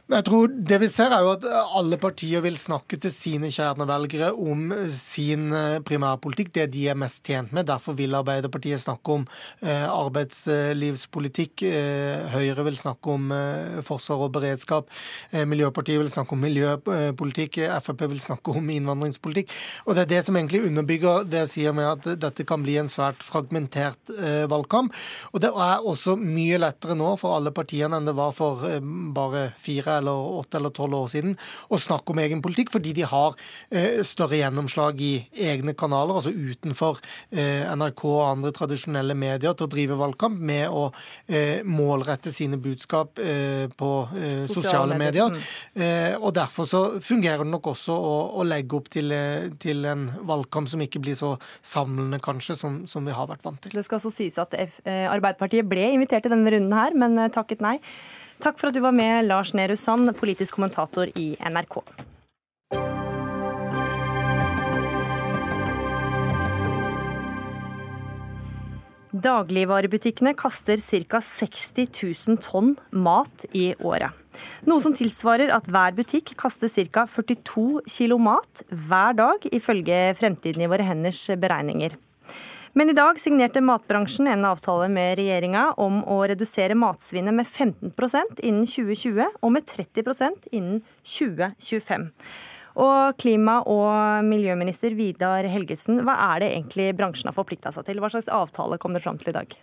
Jeg 0.06 0.22
tror 0.22 0.52
Det 0.70 0.78
vi 0.84 0.88
ser 0.94 1.10
er 1.16 1.24
jo 1.26 1.32
at 1.32 1.46
alle 1.80 1.98
partier 1.98 2.44
vil 2.46 2.60
snakke 2.62 3.00
til 3.02 3.10
sine 3.10 3.50
kjernevelgere 3.50 4.28
om 4.38 4.68
sin 4.94 5.48
eh, 5.50 5.80
primærpolitikk, 5.82 6.52
det 6.54 6.68
de 6.76 6.84
er 6.92 7.00
mest 7.00 7.24
tjent 7.26 7.50
med. 7.50 7.66
Derfor 7.66 7.96
vil 7.98 8.14
Arbeiderpartiet 8.14 8.84
snakke 8.84 9.16
om 9.16 9.24
eh, 9.66 9.88
arbeidslivspolitikk. 9.90 11.64
Eh, 11.66 12.28
Høyre 12.36 12.68
vil 12.68 12.78
snakke 12.78 13.16
om 13.16 13.34
forsvar 13.88 14.28
og 14.28 14.36
beredskap. 14.36 14.94
Miljøpartiet 15.34 15.98
vil 16.04 16.12
snakke 16.14 16.38
om 16.38 16.46
miljøpolitikk. 16.46 17.58
Frp 17.82 18.06
vil 18.12 18.22
snakke 18.22 18.54
om 18.54 18.70
innvandringspolitikk. 18.76 19.50
Og 19.88 19.98
Det 19.98 20.06
er 20.06 20.12
det 20.14 20.22
som 20.28 20.38
egentlig 20.38 20.68
underbygger 20.70 21.26
det 21.26 21.42
jeg 21.46 21.54
sier 21.56 21.74
med 21.78 21.90
at 21.90 22.22
dette 22.22 22.46
kan 22.46 22.62
bli 22.62 22.78
en 22.78 22.92
svært 22.92 23.26
fragmentert 23.26 24.14
valgkamp. 24.52 24.94
Og 25.34 25.42
Det 25.42 25.50
er 25.50 25.82
også 25.82 26.14
mye 26.20 26.62
lettere 26.62 26.98
nå 26.98 27.16
for 27.18 27.40
alle 27.40 27.56
partiene 27.56 27.98
enn 27.98 28.10
det 28.10 28.18
var 28.18 28.36
for 28.38 28.70
bare 29.16 29.48
fire 29.58 29.95
eller 30.00 30.40
åtte 30.42 30.60
eller 30.60 30.74
tolv 30.76 30.98
år 31.00 31.12
siden 31.12 31.36
å 31.70 31.80
snakke 31.82 32.14
om 32.14 32.22
egen 32.24 32.42
politikk, 32.46 32.72
fordi 32.74 32.94
de 32.98 33.06
har 33.08 33.36
eh, 33.70 34.02
større 34.08 34.40
gjennomslag 34.40 35.02
i 35.02 35.14
egne 35.48 35.76
kanaler, 35.78 36.20
altså 36.20 36.34
utenfor 36.34 37.00
eh, 37.32 37.66
NRK 37.76 38.04
og 38.10 38.24
andre 38.28 38.54
tradisjonelle 38.56 39.16
medier, 39.18 39.56
til 39.56 39.68
å 39.68 39.72
drive 39.72 40.00
valgkamp 40.00 40.40
med 40.40 40.66
å 40.70 40.88
eh, 41.28 41.62
målrette 41.66 42.34
sine 42.34 42.60
budskap 42.62 43.16
på 43.16 43.90
sosiale, 44.12 44.48
sosiale, 44.50 44.98
medier. 45.00 45.32
Mm. 45.32 45.44
Eh, 45.82 46.16
og 46.20 46.34
Derfor 46.36 46.68
så 46.68 46.82
fungerer 47.04 47.46
det 47.46 47.52
nok 47.52 47.70
også 47.72 47.96
å, 47.96 48.16
å 48.42 48.46
legge 48.48 48.76
opp 48.78 48.90
til, 48.92 49.14
til, 49.62 49.86
en 49.88 50.08
valgkamp 50.28 50.68
som 50.72 50.82
ikke 50.84 51.02
blir 51.04 51.16
så 51.20 51.36
samlende, 51.66 52.20
kanskje, 52.24 52.58
som, 52.60 52.82
som 52.90 53.08
vi 53.08 53.16
har 53.16 53.30
vært 53.30 53.46
vant 53.46 53.62
til. 53.64 53.76
Det 53.78 53.86
skal 53.88 54.02
også 54.02 54.14
sies 54.14 54.38
at 54.42 54.56
Arbeiderpartiet 54.56 55.68
ble 55.70 55.88
invitert 55.96 56.28
i 56.28 56.34
denne 56.34 56.52
runden 56.52 56.76
her, 56.76 56.98
men 56.98 57.18
takket 57.34 57.64
nei. 57.64 57.78
Takk 58.46 58.60
for 58.62 58.70
at 58.70 58.76
du 58.78 58.84
var 58.84 58.94
med, 58.94 59.26
Lars 59.26 59.56
Nehru 59.58 59.74
Sand, 59.74 60.12
politisk 60.20 60.60
kommentator 60.60 61.10
i 61.18 61.32
NRK. 61.42 61.80
Dagligvarebutikkene 69.26 70.36
kaster 70.38 70.78
ca. 70.78 71.24
60 71.26 71.90
000 71.90 72.38
tonn 72.46 72.76
mat 72.94 73.48
i 73.58 73.72
året. 73.82 74.14
Noe 74.70 74.84
som 74.84 74.94
tilsvarer 74.94 75.50
at 75.56 75.66
hver 75.72 75.98
butikk 75.98 76.36
kaster 76.38 76.70
ca. 76.70 77.08
42 77.10 77.82
kilo 77.90 78.22
mat 78.22 78.62
hver 78.70 79.18
dag, 79.18 79.50
ifølge 79.50 80.12
Fremtiden 80.22 80.68
i 80.68 80.70
våre 80.70 80.86
henders 80.86 81.24
beregninger. 81.34 81.98
Men 82.78 82.90
i 82.90 82.94
dag 82.94 83.20
signerte 83.20 83.62
matbransjen 83.64 84.28
en 84.28 84.42
avtale 84.46 84.90
med 84.92 85.14
regjeringa 85.16 85.70
om 85.80 86.02
å 86.12 86.18
redusere 86.28 86.76
matsvinnet 86.76 87.32
med 87.38 87.48
15% 87.48 88.42
innen 88.44 88.66
2020 88.68 89.38
og 89.40 89.54
med 89.56 89.64
30% 89.70 90.50
innen 90.52 90.82
2025. 91.08 92.10
Og 92.84 93.16
klima- 93.24 93.62
og 93.72 94.28
miljøminister 94.28 94.92
Vidar 95.00 95.48
Helgesen, 95.48 96.02
hva 96.04 96.18
er 96.34 96.44
det 96.44 96.52
egentlig 96.52 96.90
bransjen 97.00 97.32
har 97.32 97.38
forplikta 97.38 97.72
seg 97.72 97.88
til? 97.88 98.04
Hva 98.04 98.12
slags 98.12 98.28
avtale 98.28 98.76
kom 98.84 98.92
dere 98.92 99.08
fram 99.08 99.24
til 99.24 99.32
i 99.32 99.38
dag? 99.40 99.56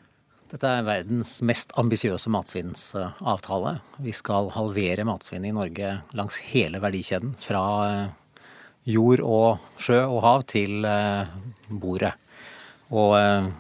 Dette 0.49 0.73
er 0.73 0.89
verdens 0.89 1.37
mest 1.45 1.77
ambisiøse 1.77 2.33
matsvinnsavtale. 2.33 3.77
Vi 4.09 4.17
skal 4.17 4.49
halvere 4.57 5.05
matsvinnet 5.05 5.53
i 5.53 5.59
Norge 5.61 5.95
langs 6.17 6.41
hele 6.49 6.81
verdikjeden. 6.81 7.37
Fra 7.45 7.67
jord 8.89 9.21
og 9.21 9.73
sjø 9.77 10.01
og 10.01 10.21
hav 10.25 10.49
til 10.57 10.89
eh, 10.89 11.29
bordet. 11.69 12.17
Og 12.93 13.17
eh, 13.19 13.51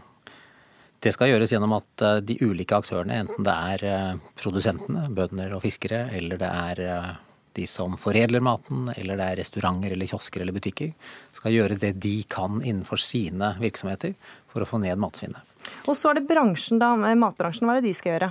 det 1.02 1.14
skal 1.16 1.32
gjøres 1.32 1.52
gjennom 1.54 1.76
at 1.78 2.04
eh, 2.04 2.20
de 2.24 2.38
ulike 2.44 2.76
aktørene, 2.78 3.22
enten 3.24 3.46
det 3.46 3.54
er 3.74 3.86
eh, 3.88 4.22
produsentene, 4.38 5.08
bønder 5.14 5.56
og 5.56 5.64
fiskere, 5.64 6.06
eller 6.16 6.40
det 6.40 6.50
er 6.50 6.82
de 7.52 7.66
som 7.68 7.98
foredler 8.00 8.40
maten, 8.44 8.86
eller 8.96 9.18
det 9.20 9.24
er 9.28 9.40
restauranter 9.42 9.92
eller 9.92 10.08
kiosker 10.08 10.44
eller 10.44 10.56
butikker, 10.56 10.92
skal 11.36 11.52
gjøre 11.52 11.80
det 11.80 11.94
de 12.00 12.14
kan 12.32 12.62
innenfor 12.62 13.00
sine 13.00 13.54
virksomheter 13.60 14.14
for 14.52 14.64
å 14.64 14.68
få 14.68 14.80
ned 14.80 15.00
matsvinnet. 15.00 15.42
Og 15.86 15.96
så 15.98 16.10
er 16.10 16.20
det 16.20 16.28
bransjen, 16.30 16.80
da, 16.80 16.94
matbransjen. 16.96 17.68
Hva 17.68 17.76
er 17.76 17.84
det 17.84 17.92
de 17.92 17.98
skal 17.98 18.16
gjøre? 18.16 18.30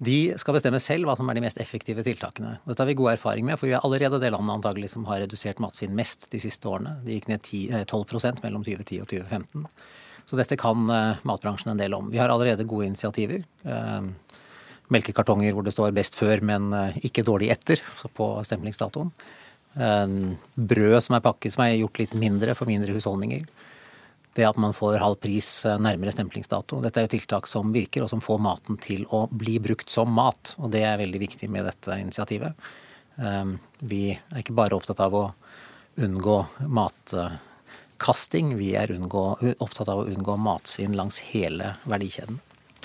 De 0.00 0.32
skal 0.40 0.56
bestemme 0.56 0.80
selv 0.80 1.04
hva 1.08 1.14
som 1.18 1.28
er 1.28 1.36
de 1.36 1.42
mest 1.44 1.58
effektive 1.60 2.00
tiltakene. 2.06 2.54
Dette 2.64 2.80
har 2.80 2.88
vi 2.88 2.96
god 2.96 3.12
erfaring 3.12 3.44
med, 3.44 3.58
for 3.60 3.68
vi 3.68 3.74
er 3.76 3.84
allerede 3.84 4.20
det 4.22 4.30
landet 4.32 4.54
antagelig 4.54 4.88
som 4.94 5.04
har 5.10 5.20
redusert 5.20 5.60
matsvinn 5.60 5.92
mest 5.96 6.24
de 6.32 6.40
siste 6.40 6.70
årene. 6.70 6.94
Det 7.04 7.18
gikk 7.18 7.28
ned 7.28 7.42
10, 7.44 7.82
12 7.90 8.16
eh, 8.16 8.40
mellom 8.46 8.64
2010 8.64 9.02
og 9.04 9.10
2015. 9.12 9.66
Så 10.30 10.38
dette 10.38 10.56
kan 10.60 10.88
uh, 10.88 11.20
matbransjen 11.26 11.74
en 11.74 11.80
del 11.80 11.92
om. 11.96 12.08
Vi 12.12 12.20
har 12.20 12.32
allerede 12.32 12.64
gode 12.68 12.88
initiativer. 12.88 13.44
Uh, 13.66 14.08
melkekartonger 14.94 15.52
hvor 15.52 15.66
det 15.66 15.74
står 15.76 15.92
'best 15.92 16.16
før', 16.16 16.40
men 16.42 16.72
ikke 17.04 17.22
'dårlig 17.22 17.50
etter' 17.52 17.84
på 18.14 18.26
stemplingsdatoen. 18.42 19.12
brød 20.56 21.00
som 21.00 21.14
er 21.14 21.22
pakket 21.22 21.52
som 21.52 21.62
er 21.62 21.78
gjort 21.78 21.98
litt 22.00 22.14
mindre 22.14 22.56
for 22.58 22.66
mindre 22.66 22.90
husholdninger 22.90 23.44
det 24.34 24.46
at 24.46 24.58
man 24.60 24.74
får 24.76 25.00
halv 25.02 25.18
pris 25.22 25.48
eh, 25.66 25.78
nærmere 25.82 26.12
stemplingsdato. 26.14 26.80
Dette 26.84 27.00
er 27.00 27.06
jo 27.06 27.14
tiltak 27.16 27.48
som 27.50 27.72
virker, 27.74 28.04
og 28.04 28.10
som 28.12 28.22
får 28.22 28.38
maten 28.42 28.78
til 28.82 29.06
å 29.10 29.24
bli 29.30 29.58
brukt 29.62 29.90
som 29.90 30.12
mat. 30.14 30.54
Og 30.60 30.70
det 30.74 30.84
er 30.86 31.00
veldig 31.00 31.20
viktig 31.22 31.50
med 31.50 31.66
dette 31.68 31.98
initiativet. 32.00 32.70
Eh, 33.18 33.46
vi 33.80 34.04
er 34.14 34.42
ikke 34.42 34.58
bare 34.58 34.78
opptatt 34.78 35.02
av 35.02 35.16
å 35.16 35.24
unngå 36.00 36.36
matkasting, 36.70 38.54
vi 38.60 38.74
er 38.78 38.94
unngå, 38.94 39.24
opptatt 39.58 39.90
av 39.90 40.04
å 40.04 40.06
unngå 40.08 40.36
matsvinn 40.40 40.96
langs 40.96 41.18
hele 41.32 41.74
verdikjeden. 41.90 42.38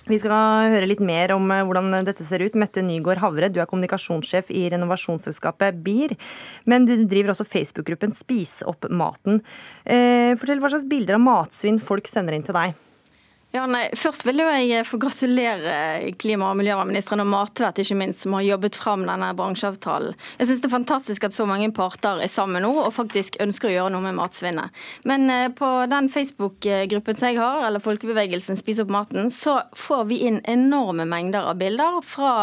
Vi 0.06 0.20
skal 0.22 0.70
høre 0.70 0.86
litt 0.86 1.02
mer 1.02 1.34
om 1.34 1.50
eh, 1.50 1.64
hvordan 1.66 1.90
dette 2.06 2.26
ser 2.28 2.44
ut. 2.46 2.58
Mette 2.62 2.84
Nygaard 2.86 3.24
Havre, 3.24 3.50
du 3.50 3.58
er 3.62 3.70
kommunikasjonssjef 3.70 4.52
i 4.54 4.68
renovasjonsselskapet 4.74 5.82
BIR. 5.86 6.14
Men 6.70 6.86
du 6.86 6.94
driver 7.10 7.34
også 7.34 7.48
Facebook-gruppen 7.50 8.14
Spis 8.14 8.60
opp 8.70 8.86
maten. 8.94 9.42
Eh, 9.84 10.36
fortell 10.38 10.62
hva 10.62 10.70
slags 10.74 10.86
bilder 10.90 11.18
av 11.18 11.26
matsvinn 11.26 11.82
folk 11.82 12.10
sender 12.12 12.38
inn 12.38 12.46
til 12.46 12.58
deg. 12.58 12.78
Ja, 13.56 13.64
nei, 13.72 13.86
Først 13.96 14.26
vil 14.28 14.42
jeg 14.44 14.84
få 14.84 14.98
gratulere 15.00 16.12
klima- 16.20 16.50
og 16.52 16.58
miljøministeren 16.60 17.22
og 17.24 17.30
Matvett 17.32 17.78
ikke 17.80 17.96
minst, 17.96 18.26
som 18.26 18.34
har 18.36 18.44
jobbet 18.44 18.76
fram 18.76 19.06
denne 19.08 19.30
bransjeavtalen. 19.38 20.12
Jeg 20.42 20.50
syns 20.50 20.64
det 20.64 20.68
er 20.68 20.74
fantastisk 20.74 21.24
at 21.24 21.36
så 21.36 21.46
mange 21.48 21.70
parter 21.72 22.20
er 22.20 22.32
sammen 22.32 22.66
nå 22.66 22.74
og 22.82 22.92
faktisk 22.92 23.38
ønsker 23.40 23.70
å 23.70 23.72
gjøre 23.72 23.94
noe 23.94 24.04
med 24.04 24.18
matsvinnet. 24.18 24.76
Men 25.08 25.30
eh, 25.32 25.48
på 25.56 25.70
den 25.88 26.10
Facebook-gruppen 26.12 27.16
som 27.16 27.32
jeg 27.32 27.40
har, 27.40 27.62
eller 27.70 27.84
Folkebevegelsen 27.86 28.60
Spis 28.60 28.82
opp 28.84 28.92
maten, 28.92 29.32
så 29.32 29.62
får 29.78 30.04
vi 30.12 30.20
inn 30.28 30.42
enorme 30.52 31.08
mengder 31.08 31.48
av 31.48 31.62
bilder 31.62 32.02
fra 32.04 32.34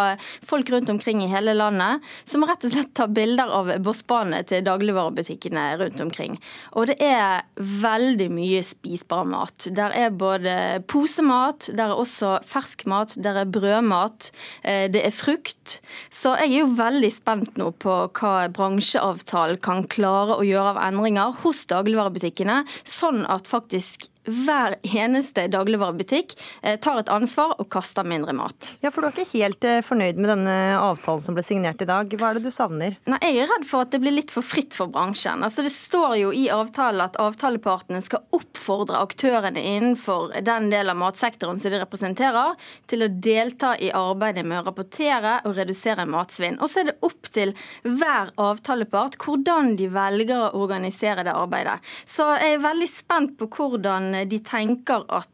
folk 0.48 0.72
rundt 0.72 0.94
omkring 0.94 1.20
i 1.26 1.28
hele 1.34 1.52
landet, 1.58 2.00
som 2.24 2.48
rett 2.48 2.64
og 2.64 2.72
slett 2.72 2.94
tar 2.96 3.12
bilder 3.12 3.52
av 3.52 3.74
bossbanene 3.84 4.46
til 4.48 4.64
dagligvarebutikkene 4.64 5.68
rundt 5.82 6.00
omkring. 6.06 6.40
Og 6.72 6.88
det 6.88 6.96
er 7.04 7.44
veldig 7.60 8.30
mye 8.32 8.64
spisbar 8.64 9.28
mat. 9.28 9.68
Der 9.76 9.92
er 9.92 10.16
både 10.16 10.56
posemat, 11.02 11.70
der 11.74 11.90
er 11.90 11.98
også 11.98 12.36
fersk 12.46 12.86
mat, 12.90 13.16
der 13.18 13.42
er 13.42 13.50
brødmat, 13.50 14.30
eh, 14.62 14.86
det 14.92 15.02
er 15.06 15.14
frukt. 15.14 15.80
Så 16.10 16.36
jeg 16.38 16.52
er 16.52 16.62
jo 16.62 16.76
veldig 16.78 17.10
spent 17.12 17.58
nå 17.58 17.72
på 17.82 17.96
hva 18.14 18.48
bransjeavtalen 18.54 19.58
kan 19.62 19.82
klare 19.90 20.38
å 20.38 20.46
gjøre 20.46 20.76
av 20.76 20.82
endringer 20.86 21.34
hos 21.42 21.66
dagligvarebutikkene, 21.72 22.62
sånn 22.86 23.26
at 23.26 23.50
faktisk 23.50 24.11
hver 24.24 24.76
eneste 24.86 25.48
dagligvarebutikk 25.50 26.34
eh, 26.62 26.78
tar 26.80 27.00
et 27.00 27.10
ansvar 27.10 27.56
og 27.58 27.68
kaster 27.72 28.06
mindre 28.06 28.34
mat. 28.36 28.72
Ja, 28.82 28.92
for 28.94 29.02
Du 29.02 29.08
er 29.08 29.16
ikke 29.16 29.40
helt 29.42 29.64
eh, 29.66 29.80
fornøyd 29.82 30.20
med 30.20 30.30
denne 30.30 30.56
avtalen 30.78 31.22
som 31.22 31.34
ble 31.34 31.42
signert 31.46 31.82
i 31.82 31.88
dag. 31.88 32.12
Hva 32.18 32.30
er 32.30 32.38
det 32.38 32.46
du 32.46 32.54
savner? 32.54 32.96
Nei, 33.10 33.18
Jeg 33.22 33.42
er 33.42 33.50
redd 33.50 33.66
for 33.68 33.86
at 33.86 33.94
det 33.94 34.02
blir 34.02 34.14
litt 34.14 34.30
for 34.34 34.46
fritt 34.46 34.76
for 34.78 34.92
bransjen. 34.92 35.42
Altså, 35.42 35.64
Det 35.66 35.72
står 35.74 36.16
jo 36.20 36.32
i 36.36 36.46
avtalen 36.54 37.02
at 37.02 37.18
avtalepartene 37.22 38.02
skal 38.04 38.22
oppfordre 38.36 39.00
aktørene 39.02 39.58
innenfor 39.58 40.36
den 40.46 40.70
delen 40.70 40.94
av 40.94 41.00
matsektoren 41.02 41.58
som 41.58 41.74
de 41.74 41.82
representerer, 41.82 42.54
til 42.86 43.06
å 43.06 43.10
delta 43.10 43.74
i 43.78 43.90
arbeidet 43.96 44.44
med 44.46 44.60
å 44.60 44.66
rapportere 44.68 45.38
og 45.48 45.56
redusere 45.58 46.06
matsvinn. 46.06 46.60
Og 46.62 46.70
så 46.70 46.82
er 46.82 46.90
det 46.92 46.98
opp 47.02 47.30
til 47.32 47.54
hver 47.82 48.30
avtalepart 48.40 49.18
hvordan 49.22 49.74
de 49.78 49.88
velger 49.92 50.46
å 50.46 50.62
organisere 50.62 51.24
det 51.26 51.34
arbeidet. 51.34 51.78
Så 52.06 52.28
jeg 52.38 52.56
er 52.56 52.64
veldig 52.64 52.88
spent 52.90 53.36
på 53.40 53.48
hvordan 53.50 54.11
hvordan 54.12 54.28
de 54.28 54.38
tenker 54.44 55.04
at 55.08 55.28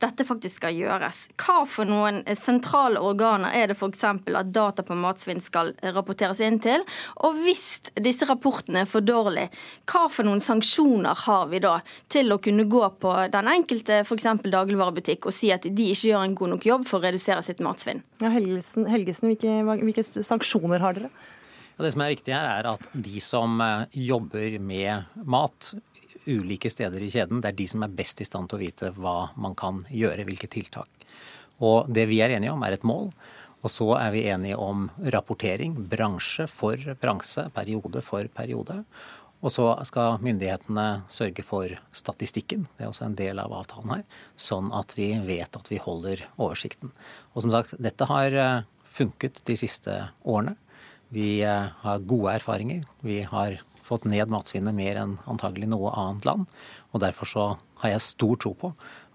dette 0.00 0.24
faktisk 0.24 0.62
skal 0.62 0.74
gjøres. 0.74 1.28
Hva 1.36 1.64
for 1.68 1.84
noen 1.84 2.22
sentrale 2.38 3.00
organer 3.00 3.52
er 3.52 3.68
det 3.68 3.76
f.eks. 3.76 4.04
at 4.04 4.52
data 4.54 4.82
på 4.82 4.96
matsvinn 4.96 5.42
skal 5.44 5.74
rapporteres 5.82 6.40
inn 6.40 6.58
til? 6.64 6.84
Og 7.26 7.36
hvis 7.44 7.92
disse 8.00 8.24
rapportene 8.26 8.84
er 8.84 8.88
for 8.90 9.04
dårlige, 9.04 9.50
hva 9.90 10.06
for 10.08 10.24
noen 10.24 10.40
sanksjoner 10.40 11.26
har 11.26 11.48
vi 11.52 11.60
da 11.60 11.76
til 12.08 12.32
å 12.32 12.40
kunne 12.40 12.64
gå 12.64 12.84
på 13.00 13.14
den 13.34 13.52
enkelte 13.52 14.00
f.eks. 14.04 14.30
dagligvarebutikk 14.44 15.28
og 15.28 15.36
si 15.36 15.52
at 15.52 15.68
de 15.68 15.90
ikke 15.92 16.14
gjør 16.14 16.24
en 16.24 16.38
god 16.40 16.54
nok 16.56 16.68
jobb 16.70 16.88
for 16.88 17.00
å 17.00 17.06
redusere 17.06 17.44
sitt 17.44 17.62
matsvinn? 17.64 18.02
Ja, 18.22 18.32
Helgesen, 18.32 18.88
Helgesen 18.90 19.30
hvilke, 19.30 19.60
hvilke 19.84 20.04
sanksjoner 20.04 20.82
har 20.82 20.96
dere? 20.96 21.12
Det 21.74 21.90
som 21.90 22.04
er 22.04 22.12
viktig 22.12 22.30
her, 22.30 22.46
er 22.46 22.68
at 22.70 22.84
de 22.94 23.20
som 23.22 23.58
eh, 23.60 23.96
jobber 24.06 24.60
med 24.62 25.10
mat 25.26 25.72
ulike 26.26 26.70
steder 26.72 27.02
i 27.02 27.10
kjeden, 27.12 27.40
det 27.42 27.52
er 27.52 27.58
de 27.58 27.66
som 27.70 27.84
er 27.84 27.94
best 27.94 28.20
i 28.20 28.26
stand 28.28 28.50
til 28.50 28.58
å 28.58 28.64
vite 28.64 28.92
hva 28.96 29.30
man 29.40 29.56
kan 29.58 29.82
gjøre, 29.90 30.26
hvilke 30.28 30.50
tiltak. 30.50 31.08
Og 31.62 31.90
det 31.92 32.06
vi 32.10 32.20
er 32.24 32.34
enige 32.34 32.54
om, 32.54 32.64
er 32.66 32.76
et 32.76 32.86
mål. 32.86 33.10
Og 33.64 33.72
så 33.72 33.86
er 33.96 34.10
vi 34.12 34.26
enige 34.28 34.58
om 34.60 34.88
rapportering, 35.14 35.76
bransje 35.88 36.44
for 36.50 36.80
bransje, 37.00 37.46
periode 37.54 38.02
for 38.04 38.28
periode. 38.36 38.82
Og 39.44 39.52
så 39.52 39.66
skal 39.84 40.20
myndighetene 40.24 41.04
sørge 41.12 41.44
for 41.44 41.72
statistikken, 41.92 42.64
det 42.76 42.86
er 42.86 42.90
også 42.90 43.08
en 43.08 43.16
del 43.18 43.40
av 43.42 43.52
avtalen 43.52 43.98
her, 43.98 44.04
sånn 44.40 44.70
at 44.72 44.94
vi 44.96 45.10
vet 45.26 45.56
at 45.56 45.68
vi 45.68 45.80
holder 45.84 46.22
oversikten. 46.38 46.92
Og 47.34 47.44
som 47.44 47.52
sagt, 47.52 47.76
dette 47.76 48.08
har 48.08 48.36
eh, 48.40 48.64
funket 48.88 49.42
de 49.44 49.56
siste 49.60 49.98
årene. 50.24 50.56
Vi 51.12 51.42
eh, 51.44 51.72
har 51.84 52.08
gode 52.08 52.38
erfaringer. 52.38 52.86
Vi 53.04 53.20
har 53.28 53.60
fått 53.84 54.06
ned 54.08 54.32
matsvinnet 54.32 54.76
mer 54.76 55.00
enn 55.02 55.18
antagelig 55.30 55.68
noe 55.70 55.92
annet 55.92 56.26
land. 56.28 56.48
Og 56.92 57.02
derfor 57.04 57.30
så 57.30 57.46
har 57.82 57.94
jeg 57.94 58.06
stor 58.06 58.40
tro 58.40 58.54
på 58.58 58.72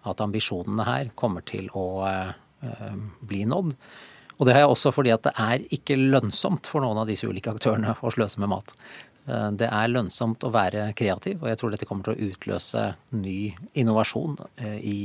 at 0.10 0.24
ambisjonene 0.24 0.86
her 0.88 1.12
kommer 1.20 1.44
til 1.48 1.68
å 1.76 1.88
eh, 2.08 2.96
bli 3.26 3.44
nådd. 3.50 3.76
Og 4.40 4.48
det 4.48 4.56
har 4.56 4.64
jeg 4.64 4.74
også 4.74 4.94
fordi 4.96 5.12
at 5.12 5.26
det 5.28 5.36
er 5.36 5.66
ikke 5.76 6.00
lønnsomt 6.00 6.70
for 6.72 6.86
noen 6.86 7.02
av 7.02 7.10
disse 7.10 7.28
ulike 7.28 7.52
aktørene 7.52 7.98
å 8.00 8.14
sløse 8.14 8.40
med 8.40 8.54
mat. 8.54 8.74
Eh, 9.28 9.50
det 9.60 9.68
er 9.68 9.92
lønnsomt 9.92 10.46
å 10.48 10.54
være 10.56 10.92
kreativ, 10.98 11.42
og 11.42 11.52
jeg 11.52 11.62
tror 11.62 11.76
dette 11.76 11.90
kommer 11.90 12.08
til 12.08 12.16
å 12.16 12.32
utløse 12.32 12.92
ny 13.18 13.40
innovasjon 13.74 14.38
i 14.80 15.00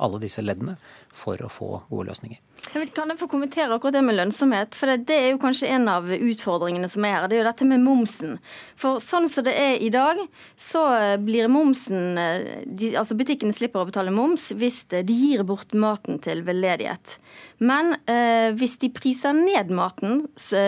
alle 0.00 0.20
disse 0.22 0.42
leddene 0.44 0.76
for 1.12 1.40
å 1.42 1.50
få 1.50 1.70
gode 1.90 2.10
løsninger. 2.10 2.40
Jeg 2.70 2.90
kan 2.94 3.10
jeg 3.10 3.18
få 3.18 3.26
kommentere 3.30 3.74
akkurat 3.74 3.96
det 3.96 4.02
med 4.04 4.14
lønnsomhet? 4.18 4.76
For 4.78 4.90
det, 4.90 5.06
det, 5.08 5.16
er 5.16 5.32
jo 5.32 5.40
kanskje 5.42 5.70
en 5.74 5.88
av 5.90 6.06
utfordringene 6.12 6.86
som 6.92 7.06
er 7.06 7.16
her. 7.16 7.26
Det 7.26 7.38
er 7.38 7.42
jo 7.42 7.48
dette 7.48 7.66
med 7.66 7.82
momsen. 7.82 8.36
For 8.78 9.00
sånn 9.02 9.26
som 9.32 9.46
det 9.46 9.54
er 9.58 9.80
i 9.82 9.88
dag, 9.90 10.20
så 10.60 10.84
blir 11.24 11.50
momsen 11.50 12.14
de, 12.14 12.92
Altså 13.00 13.16
butikkene 13.18 13.54
slipper 13.54 13.82
å 13.82 13.88
betale 13.88 14.12
moms 14.14 14.50
hvis 14.60 14.84
de 14.92 15.02
gir 15.08 15.42
bort 15.48 15.72
maten 15.74 16.20
til 16.22 16.44
veldedighet. 16.46 17.16
Men 17.64 17.94
eh, 18.08 18.52
hvis 18.56 18.78
de 18.80 18.92
priser 18.94 19.34
ned 19.36 19.72
maten 19.74 20.22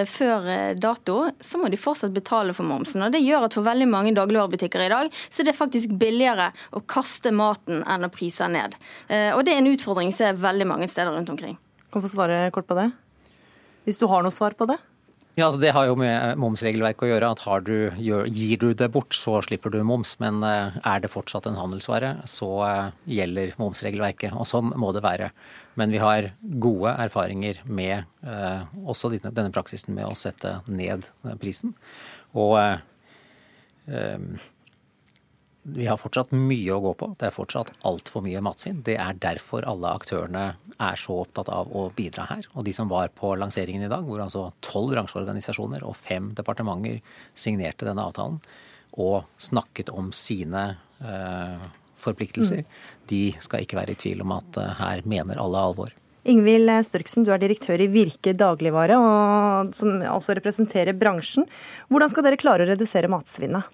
før 0.08 0.48
eh, 0.50 0.72
dato, 0.76 1.18
så 1.40 1.60
må 1.60 1.70
de 1.72 1.80
fortsatt 1.80 2.12
betale 2.12 2.56
for 2.56 2.68
momsen. 2.68 3.04
Og 3.04 3.14
det 3.14 3.22
gjør 3.22 3.46
at 3.46 3.56
for 3.56 3.68
veldig 3.68 3.88
mange 3.88 4.14
dagligvarebutikker 4.16 4.84
i 4.84 4.90
dag, 4.92 5.12
så 5.28 5.42
er 5.42 5.50
det 5.50 5.56
faktisk 5.56 5.94
billigere 6.00 6.50
å 6.72 6.82
kaste 6.84 7.32
maten 7.36 7.84
enn 7.88 8.08
å 8.08 8.12
prise 8.12 8.48
ned. 8.50 8.76
Eh, 9.08 9.30
og 9.36 9.44
det 9.46 9.54
er 9.54 9.62
en 9.62 9.72
utfordring 9.72 10.12
som 10.12 10.31
er 10.32 10.40
veldig 10.42 10.68
mange 10.68 10.88
steder 10.90 11.14
rundt 11.14 11.30
omkring. 11.32 11.58
Kan 11.92 12.04
få 12.04 12.10
svare 12.10 12.46
kort 12.54 12.68
på 12.68 12.78
det? 12.78 12.88
Hvis 13.86 13.98
du 14.00 14.08
har 14.10 14.24
noe 14.24 14.34
svar 14.34 14.56
på 14.58 14.68
det? 14.70 14.78
Ja, 15.32 15.46
altså 15.46 15.62
Det 15.62 15.70
har 15.72 15.86
jo 15.88 15.94
med 15.96 16.36
momsregelverket 16.36 17.06
å 17.06 17.08
gjøre. 17.08 17.30
at 17.32 17.64
du, 17.64 17.90
Gir 17.96 18.58
du 18.60 18.74
det 18.74 18.90
bort, 18.92 19.14
så 19.16 19.40
slipper 19.40 19.70
du 19.72 19.82
moms. 19.82 20.18
Men 20.20 20.42
eh, 20.44 20.76
er 20.84 21.00
det 21.00 21.08
fortsatt 21.08 21.46
en 21.48 21.56
handelsvare, 21.56 22.18
så 22.28 22.50
eh, 22.66 22.90
gjelder 23.08 23.54
momsregelverket. 23.56 24.36
Og 24.36 24.44
sånn 24.46 24.74
må 24.76 24.92
det 24.92 25.02
være. 25.02 25.30
Men 25.80 25.90
vi 25.90 26.02
har 26.02 26.34
gode 26.60 26.92
erfaringer 27.00 27.62
med 27.64 28.04
eh, 28.28 28.60
også 28.84 29.08
denne, 29.14 29.32
denne, 29.32 29.54
praksisen 29.56 29.96
med 29.96 30.04
å 30.04 30.12
sette 30.12 30.58
ned 30.68 31.08
prisen. 31.40 31.72
Og 32.36 32.58
eh, 32.60 34.36
vi 35.62 35.86
har 35.86 35.98
fortsatt 36.00 36.32
mye 36.34 36.74
å 36.74 36.80
gå 36.82 36.92
på. 36.98 37.08
Det 37.18 37.28
er 37.28 37.34
fortsatt 37.34 37.70
altfor 37.86 38.24
mye 38.24 38.40
matsvinn. 38.42 38.80
Det 38.86 38.96
er 38.98 39.18
derfor 39.22 39.66
alle 39.70 39.92
aktørene 39.94 40.44
er 40.74 40.98
så 40.98 41.20
opptatt 41.22 41.50
av 41.54 41.70
å 41.70 41.84
bidra 41.94 42.26
her. 42.32 42.48
Og 42.56 42.66
de 42.66 42.74
som 42.74 42.90
var 42.90 43.12
på 43.14 43.30
lanseringen 43.38 43.86
i 43.86 43.90
dag, 43.90 44.02
hvor 44.06 44.24
altså 44.24 44.48
tolv 44.64 44.90
bransjeorganisasjoner 44.96 45.84
og 45.86 45.94
fem 45.98 46.32
departementer 46.38 46.98
signerte 47.38 47.86
denne 47.86 48.08
avtalen 48.08 48.40
og 49.00 49.22
snakket 49.40 49.92
om 49.94 50.10
sine 50.12 50.64
eh, 51.00 51.68
forpliktelser, 51.96 52.64
mm. 52.66 52.80
de 53.08 53.22
skal 53.40 53.62
ikke 53.62 53.78
være 53.78 53.94
i 53.94 54.00
tvil 54.02 54.24
om 54.26 54.34
at 54.36 54.58
eh, 54.60 54.74
her 54.82 55.04
mener 55.08 55.40
alle 55.40 55.62
alvor. 55.70 55.94
Ingvild 56.28 56.70
Størksen, 56.86 57.24
du 57.26 57.32
er 57.34 57.40
direktør 57.42 57.80
i 57.82 57.88
Virke 57.90 58.34
dagligvare, 58.38 58.98
og, 58.98 59.72
som 59.74 60.02
altså 60.06 60.36
representerer 60.38 60.94
bransjen. 60.94 61.48
Hvordan 61.90 62.12
skal 62.12 62.26
dere 62.26 62.38
klare 62.38 62.66
å 62.66 62.70
redusere 62.70 63.10
matsvinnet? 63.10 63.70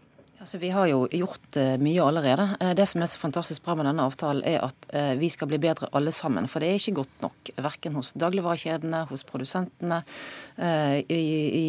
Altså, 0.49 0.63
vi 0.63 0.71
har 0.73 0.87
jo 0.89 1.03
gjort 1.13 1.57
uh, 1.61 1.75
mye 1.77 2.01
allerede. 2.01 2.47
Uh, 2.57 2.71
det 2.73 2.87
som 2.89 3.03
er 3.05 3.09
så 3.13 3.19
fantastisk 3.21 3.67
bra 3.67 3.75
med 3.77 3.85
denne 3.85 4.07
avtalen, 4.09 4.41
er 4.49 4.63
at 4.65 4.87
uh, 4.95 5.11
vi 5.21 5.29
skal 5.29 5.51
bli 5.51 5.59
bedre 5.61 5.91
alle 5.93 6.09
sammen. 6.09 6.47
For 6.49 6.65
det 6.65 6.71
er 6.71 6.79
ikke 6.81 7.03
godt 7.03 7.19
nok. 7.21 7.51
Verken 7.67 7.99
hos 7.99 8.15
dagligvarekjedene, 8.17 9.03
hos 9.11 9.27
produsentene, 9.29 9.99
i, 10.59 11.19
i, 11.55 11.69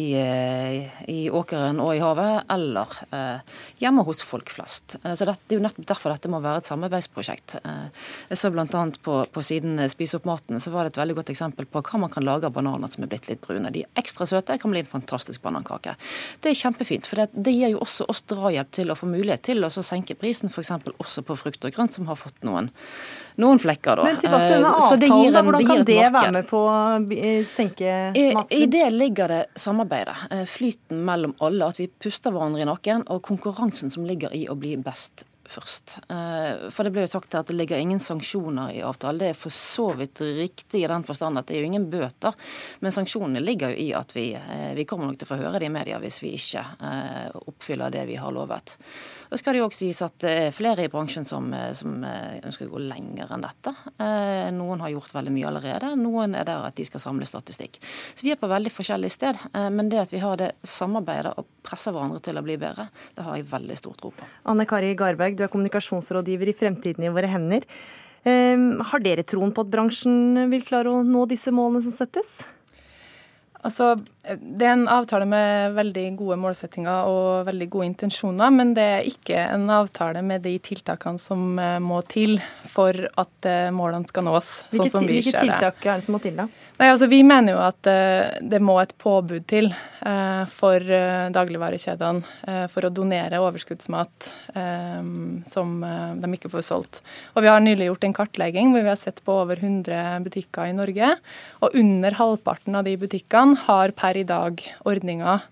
i, 1.08 1.18
åkeren 1.30 1.78
og 1.82 1.92
i 1.94 2.00
havet, 2.02 2.48
eller 2.50 2.94
hjemme 3.80 4.02
hos 4.06 4.20
folk 4.26 4.50
flest. 4.50 4.96
så 4.98 5.26
det 5.28 5.32
er 5.32 5.54
jo 5.54 5.62
nettopp 5.62 5.86
derfor 5.92 6.12
dette 6.12 6.30
må 6.32 6.40
være 6.42 6.60
et 6.60 6.68
samarbeidsprosjekt. 6.68 7.54
jeg 7.62 8.40
så 8.40 8.50
bl.a. 8.50 8.66
På, 9.04 9.20
på 9.30 9.44
siden 9.46 9.78
Spis 9.92 10.16
opp 10.18 10.26
maten, 10.28 10.58
så 10.60 10.72
var 10.74 10.84
det 10.84 10.94
et 10.94 11.00
veldig 11.00 11.16
godt 11.20 11.32
eksempel 11.32 11.68
på 11.70 11.84
hva 11.86 12.02
man 12.02 12.12
kan 12.12 12.26
lage 12.26 12.50
av 12.50 12.56
bananer 12.56 12.90
som 12.90 13.06
er 13.06 13.12
blitt 13.12 13.30
litt 13.30 13.42
brune. 13.44 13.72
De 13.72 13.84
er 13.86 14.02
ekstra 14.02 14.26
søte, 14.28 14.58
kan 14.58 14.74
bli 14.74 14.82
en 14.82 14.90
fantastisk 14.90 15.42
banankake. 15.46 15.94
Det 16.42 16.52
er 16.52 16.60
kjempefint, 16.64 17.08
for 17.10 17.22
det, 17.22 17.30
det 17.32 17.54
gir 17.56 17.76
jo 17.76 17.84
også 17.86 18.10
oss 18.10 18.26
drahjelp 18.30 18.69
til 18.74 18.92
å 18.92 18.96
få 18.98 19.08
mulighet 19.10 19.42
til 19.50 19.64
å 19.66 19.70
senke 19.70 20.16
prisen 20.18 20.50
f.eks. 20.50 20.72
også 20.96 21.24
på 21.26 21.36
frukt 21.38 21.64
og 21.66 21.74
grønt, 21.76 21.94
som 21.96 22.08
har 22.10 22.18
fått 22.18 22.38
noen, 22.46 22.70
noen 23.40 23.62
flekker. 23.62 24.00
Da. 24.00 24.06
Men 24.08 24.20
tilbake 24.22 24.48
til 24.48 24.56
denne 24.56 24.70
eh, 24.70 24.90
avtalen, 24.90 25.38
en, 25.40 25.48
hvordan 25.48 25.70
kan 25.70 25.82
det, 25.82 25.88
det 25.90 26.12
være 26.16 26.34
med 26.38 26.50
på 26.50 26.62
å 26.66 26.76
senke 27.48 27.96
matsvinn? 28.36 28.44
I, 28.60 28.62
I 28.62 28.70
det 28.76 28.86
ligger 28.96 29.34
det 29.34 29.40
samarbeidet. 29.60 30.16
Eh, 30.30 30.46
flyten 30.50 31.02
mellom 31.06 31.36
alle, 31.44 31.70
at 31.70 31.80
vi 31.80 31.90
puster 31.90 32.34
hverandre 32.34 32.64
i 32.64 32.70
nakken, 32.70 33.06
og 33.10 33.24
konkurransen 33.26 33.92
som 33.92 34.06
ligger 34.08 34.34
i 34.36 34.46
å 34.50 34.58
bli 34.58 34.76
best 34.80 35.26
først. 35.50 35.96
Eh, 36.08 36.68
for 36.70 36.86
det 36.86 36.92
ble 36.94 37.04
jo 37.04 37.10
sagt 37.10 37.34
at 37.38 37.50
det 37.50 37.56
ligger 37.58 37.80
ingen 37.80 38.00
sanksjoner 38.02 38.72
i 38.76 38.82
avtalen. 38.86 39.20
Det 39.20 39.30
er 39.32 39.38
for 39.38 39.54
så 39.54 39.90
vidt 39.98 40.22
riktig 40.22 40.84
i 40.84 40.90
den 40.90 41.04
forstand 41.06 41.40
at 41.40 41.48
det 41.48 41.56
er 41.56 41.64
jo 41.64 41.70
ingen 41.70 41.88
bøter. 41.90 42.36
Men 42.84 42.94
sanksjonene 42.94 43.42
ligger 43.42 43.74
jo 43.74 43.80
i 43.82 43.88
at 43.96 44.14
vi, 44.16 44.28
eh, 44.34 44.72
vi 44.78 44.86
kommer 44.88 45.10
nok 45.10 45.18
til 45.20 45.28
å 45.28 45.32
få 45.32 45.40
høre 45.42 45.60
det 45.60 45.70
i 45.70 45.74
media 45.74 46.00
hvis 46.02 46.20
vi 46.22 46.34
ikke 46.38 46.64
eh, 46.86 47.40
oppfyller 47.40 47.94
det 47.94 48.06
vi 48.08 48.18
har 48.20 48.34
lovet. 48.34 48.76
Og 49.30 49.38
skal 49.40 49.56
det 49.56 49.62
jo 49.62 49.68
også 49.68 49.82
sies 49.84 50.02
at 50.06 50.18
det 50.22 50.34
er 50.46 50.54
flere 50.54 50.86
i 50.86 50.92
bransjen 50.92 51.26
som, 51.28 51.52
som 51.76 52.02
ønsker 52.02 52.66
å 52.66 52.72
gå 52.72 52.80
lenger 52.82 53.30
enn 53.30 53.44
dette. 53.44 53.72
Noen 54.56 54.82
har 54.82 54.90
gjort 54.90 55.14
veldig 55.14 55.32
mye 55.32 55.46
allerede. 55.46 55.92
Noen 56.00 56.34
er 56.34 56.48
der 56.48 56.66
at 56.66 56.74
de 56.76 56.86
skal 56.88 57.02
samle 57.02 57.28
statistikk. 57.28 57.78
Så 57.84 58.26
vi 58.26 58.32
er 58.34 58.40
på 58.40 58.50
veldig 58.50 58.72
forskjellig 58.74 59.10
sted. 59.14 59.38
Men 59.70 59.90
det 59.92 60.00
at 60.02 60.14
vi 60.14 60.22
har 60.22 60.40
det 60.40 60.50
samarbeidet 60.66 61.36
og 61.38 61.46
presser 61.62 61.94
hverandre 61.94 62.20
til 62.24 62.40
å 62.40 62.44
bli 62.44 62.56
bedre, 62.60 62.88
det 63.14 63.24
har 63.26 63.38
jeg 63.38 63.48
veldig 63.52 63.76
stor 63.78 63.96
tro 64.00 64.10
på. 64.16 64.28
Anne 64.50 64.66
Kari 64.68 64.92
Garberg, 64.98 65.39
du 65.40 65.46
er 65.46 65.52
kommunikasjonsrådgiver 65.52 66.52
i 66.52 66.56
Fremtiden 66.56 67.08
i 67.08 67.12
våre 67.12 67.30
hender. 67.32 67.66
Ehm, 68.28 68.80
har 68.84 69.00
dere 69.00 69.24
troen 69.24 69.52
på 69.56 69.64
at 69.64 69.72
bransjen 69.72 70.50
vil 70.52 70.64
klare 70.66 70.92
å 70.92 71.04
nå 71.06 71.24
disse 71.30 71.52
målene 71.54 71.80
som 71.84 71.96
settes? 71.96 72.42
Altså, 73.66 73.92
Det 74.30 74.66
er 74.66 74.74
en 74.76 74.88
avtale 74.92 75.26
med 75.28 75.74
veldig 75.74 76.04
gode 76.18 76.36
målsettinger 76.38 77.08
og 77.08 77.46
veldig 77.48 77.66
gode 77.72 77.86
intensjoner, 77.88 78.52
men 78.54 78.74
det 78.76 78.84
er 78.84 79.08
ikke 79.08 79.40
en 79.56 79.64
avtale 79.74 80.20
med 80.22 80.44
de 80.44 80.52
tiltakene 80.62 81.18
som 81.18 81.58
eh, 81.58 81.78
må 81.82 81.98
til 82.06 82.36
for 82.68 82.92
at 82.92 83.48
eh, 83.48 83.72
målene 83.74 84.06
skal 84.08 84.26
nås. 84.28 84.50
Sånn 84.70 84.84
hvilke, 84.84 85.00
det. 85.00 85.16
hvilke 85.16 85.40
tiltak 85.40 85.86
er 85.88 85.98
det 85.98 86.06
som 86.06 86.14
må 86.14 86.20
til, 86.22 86.36
da? 86.36 86.46
Nei, 86.78 86.90
altså, 86.92 87.08
Vi 87.10 87.22
mener 87.26 87.56
jo 87.56 87.62
at 87.64 87.90
eh, 87.90 88.38
det 88.44 88.60
må 88.62 88.76
et 88.80 88.94
påbud 89.00 89.48
til 89.50 89.72
for 90.00 90.80
dagligvarekjedene 90.80 92.68
for 92.72 92.86
å 92.88 92.90
donere 92.96 93.36
overskuddsmat 93.44 94.30
som 95.44 95.74
de 96.16 96.30
ikke 96.38 96.48
får 96.48 96.64
solgt. 96.64 97.02
Og 97.34 97.44
Vi 97.44 97.50
har 97.52 97.60
nylig 97.60 97.90
gjort 97.90 98.06
en 98.08 98.14
kartlegging 98.16 98.72
hvor 98.72 98.86
vi 98.86 98.88
har 98.88 98.96
sett 98.96 99.20
på 99.26 99.34
over 99.42 99.60
100 99.60 100.24
butikker 100.24 100.70
i 100.70 100.72
Norge. 100.78 101.10
og 101.60 101.76
Under 101.76 102.16
halvparten 102.16 102.80
av 102.80 102.88
de 102.88 102.96
butikkene 102.96 103.49
har 103.56 103.92
per 103.96 104.18
i 104.20 104.26
dag 104.26 104.62
ordninger 104.84 105.46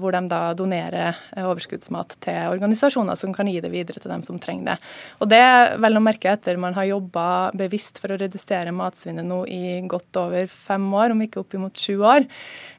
hvor 0.00 0.14
de 0.14 0.22
da 0.30 0.40
donerer 0.56 1.16
eh, 1.36 1.44
overskuddsmat 1.44 2.16
til 2.24 2.52
organisasjoner 2.52 3.18
som 3.18 3.34
kan 3.36 3.48
gi 3.50 3.60
det 3.60 3.70
videre 3.72 4.00
til 4.00 4.12
dem 4.12 4.24
som 4.24 4.38
trenger 4.40 4.72
det. 4.72 4.76
Og 5.20 5.28
det 5.32 5.40
er 5.44 5.76
vel 5.82 5.98
å 5.98 6.04
merke 6.04 6.32
etter 6.32 6.60
man 6.60 6.76
har 6.76 6.88
jobba 6.88 7.26
bevisst 7.58 8.00
for 8.02 8.14
å 8.14 8.18
redusere 8.20 8.72
matsvinnet 8.74 9.26
nå 9.28 9.42
i 9.52 9.80
godt 9.88 10.20
over 10.22 10.48
fem 10.48 10.86
år, 10.96 11.12
om 11.12 11.24
ikke 11.24 11.42
oppimot 11.42 11.76
sju 11.78 12.00
år. 12.00 12.24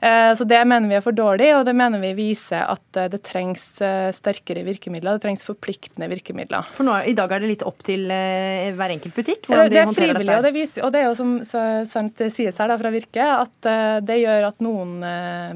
Eh, 0.02 0.32
så 0.38 0.48
det 0.50 0.64
mener 0.70 0.90
vi 0.90 0.98
er 0.98 1.06
for 1.06 1.16
dårlig, 1.16 1.52
og 1.58 1.68
det 1.68 1.76
mener 1.78 2.02
vi 2.02 2.14
viser 2.18 2.66
at 2.66 2.82
det 3.14 3.22
trengs 3.26 3.64
sterkere 4.14 4.62
virkemidler. 4.66 5.18
Det 5.18 5.26
trengs 5.26 5.46
forpliktende 5.46 6.10
virkemidler. 6.12 6.66
For 6.76 6.86
nå, 6.86 7.00
I 7.10 7.16
dag 7.18 7.32
er 7.34 7.44
det 7.44 7.52
litt 7.52 7.66
opp 7.68 7.82
til 7.86 8.06
hver 8.10 8.94
enkelt 8.96 9.16
butikk? 9.18 9.48
hvordan 9.50 9.72
de 9.72 9.82
håndterer 9.82 10.20
dette? 10.20 10.38
Og 10.38 10.46
det, 10.46 10.54
viser, 10.56 10.86
og 10.86 10.94
det 10.94 11.02
er 11.02 11.08
jo 11.10 11.16
som 11.18 11.34
sant 11.90 12.24
sies 12.34 12.60
her 12.60 12.70
da, 12.70 12.78
fra 12.80 12.92
Virke, 12.94 13.26
at 13.26 13.70
det 14.06 14.20
gjør 14.22 14.50
at 14.50 14.62
noen 14.64 14.96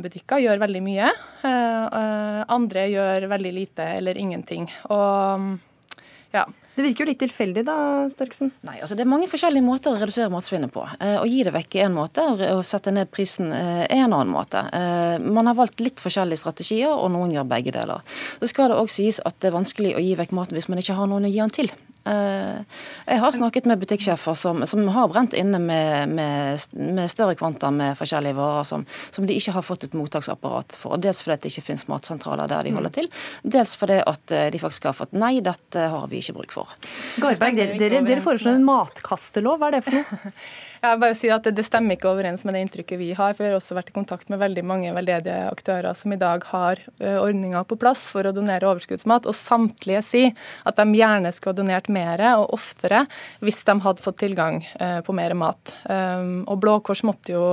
butikker 0.03 0.41
gjør 0.43 0.61
veldig 0.65 0.83
mye 0.85 1.06
Eh, 1.13 1.85
eh, 2.01 2.43
andre 2.47 2.87
gjør 2.91 3.27
veldig 3.31 3.53
lite 3.55 3.89
eller 3.97 4.17
ingenting. 4.17 4.69
Og 4.89 5.59
ja. 6.35 6.47
Det 6.77 6.83
virker 6.85 7.01
jo 7.01 7.09
litt 7.09 7.21
tilfeldig 7.23 7.63
da, 7.65 7.75
Størksen? 8.11 8.51
Nei, 8.67 8.75
altså 8.85 8.93
Det 8.93 9.01
er 9.01 9.09
mange 9.09 9.25
forskjellige 9.31 9.65
måter 9.65 9.95
å 9.95 9.97
redusere 9.97 10.29
matsvinnet 10.29 10.69
på. 10.69 10.83
Eh, 11.01 11.15
å 11.17 11.25
gi 11.25 11.39
det 11.47 11.55
vekk 11.55 11.79
er 11.79 11.87
en 11.87 11.95
måte, 11.95 12.21
og 12.21 12.43
å 12.53 12.61
sette 12.61 12.93
ned 12.93 13.09
prisen 13.09 13.49
er 13.49 13.87
en 13.95 14.13
annen 14.13 14.29
måte. 14.29 14.61
Man 15.25 15.49
har 15.49 15.57
valgt 15.57 15.81
litt 15.81 16.03
forskjellige 16.03 16.43
strategier, 16.43 16.93
og 16.93 17.09
noen 17.15 17.33
gjør 17.33 17.49
begge 17.49 17.73
deler. 17.73 18.05
Så 18.37 18.51
skal 18.53 18.69
det 18.69 18.77
òg 18.77 18.93
sies 18.93 19.17
at 19.25 19.39
det 19.41 19.49
er 19.49 19.57
vanskelig 19.57 19.95
å 19.97 20.03
gi 20.05 20.13
vekk 20.19 20.37
maten 20.37 20.59
hvis 20.59 20.69
man 20.69 20.83
ikke 20.83 20.99
har 20.99 21.09
noen 21.09 21.25
å 21.25 21.33
gi 21.33 21.41
den 21.41 21.55
til. 21.57 21.73
Eh, 22.07 22.79
jeg 23.07 23.21
har 23.21 23.35
snakket 23.35 23.67
med 23.67 23.81
butikksjefer 23.81 24.37
som, 24.37 24.63
som 24.69 24.85
har 24.95 25.09
brent 25.11 25.35
inne 25.37 25.59
med, 25.59 26.13
med, 26.15 26.67
med, 26.77 27.11
større 27.11 27.35
kvanta 27.39 27.71
med 27.73 27.97
forskjellige 27.99 28.37
varer 28.37 28.67
som, 28.67 28.85
som, 29.11 29.27
de 29.27 29.35
ikke 29.35 29.55
har 29.57 29.65
fått 29.65 29.87
et 29.87 29.97
mottaksapparat 29.97 30.77
for. 30.79 30.99
Dels 31.01 31.23
fordi 31.25 31.39
det 31.43 31.53
ikke 31.53 31.67
finnes 31.71 31.87
matsentraler 31.91 32.49
der 32.51 32.67
de 32.67 32.75
holder 32.77 32.95
til, 32.99 33.11
dels 33.43 33.75
fordi 33.79 33.99
at 34.03 34.35
eh, 34.35 34.47
de 34.53 34.61
faktisk 34.61 34.89
har 34.89 34.97
fått 34.97 35.15
nei, 35.17 35.37
dette 35.43 35.89
har 35.91 36.07
vi 36.11 36.21
ikke 36.21 36.37
bruk 36.39 36.55
for. 36.55 36.77
Garberg, 37.23 37.59
dere, 37.59 37.77
dere, 37.79 38.03
dere 38.07 38.23
foreslår 38.23 38.59
en 38.59 38.67
matkastelov, 38.67 39.59
hva 39.59 39.71
er 39.71 39.79
det 39.79 39.85
for 39.87 39.99
noe? 39.99 40.33
Jeg 40.77 40.99
bare 41.01 41.15
sier 41.17 41.33
at 41.35 41.47
det, 41.49 41.63
stemmer 41.65 41.97
ikke 41.97 42.09
overens 42.11 42.43
med 42.45 42.53
det 42.53 42.61
inntrykket 42.65 42.99
vi 42.99 43.09
har. 43.17 43.33
for 43.33 43.43
Vi 43.43 43.49
har 43.49 43.57
også 43.57 43.77
vært 43.77 43.89
i 43.89 43.95
kontakt 43.95 44.29
med 44.29 44.41
veldig 44.41 44.63
mange 44.67 44.93
veldedige 44.93 45.47
aktører 45.49 45.97
som 45.97 46.13
i 46.13 46.19
dag 46.19 46.45
har 46.51 46.81
ordninger 47.01 47.65
på 47.67 47.79
plass 47.81 48.05
for 48.13 48.29
å 48.29 48.33
donere 48.35 48.69
overskuddsmat, 48.69 49.25
og 49.25 49.37
samtlige 49.37 50.03
sier 50.05 50.53
at 50.69 50.77
de 50.77 50.99
gjerne 50.99 51.33
skulle 51.33 51.55
ha 51.55 51.61
donert 51.61 51.89
mer 51.93 52.23
og 52.35 52.53
oftere 52.57 53.05
hvis 53.41 53.63
de 53.67 53.77
hadde 53.87 54.05
fått 54.05 54.21
tilgang 54.21 54.61
på 54.77 55.17
mer 55.17 55.35
mat. 55.37 55.75
Og 55.89 56.55
Blå 56.61 56.79
Kors 56.85 57.03
måtte 57.07 57.33
jo 57.33 57.43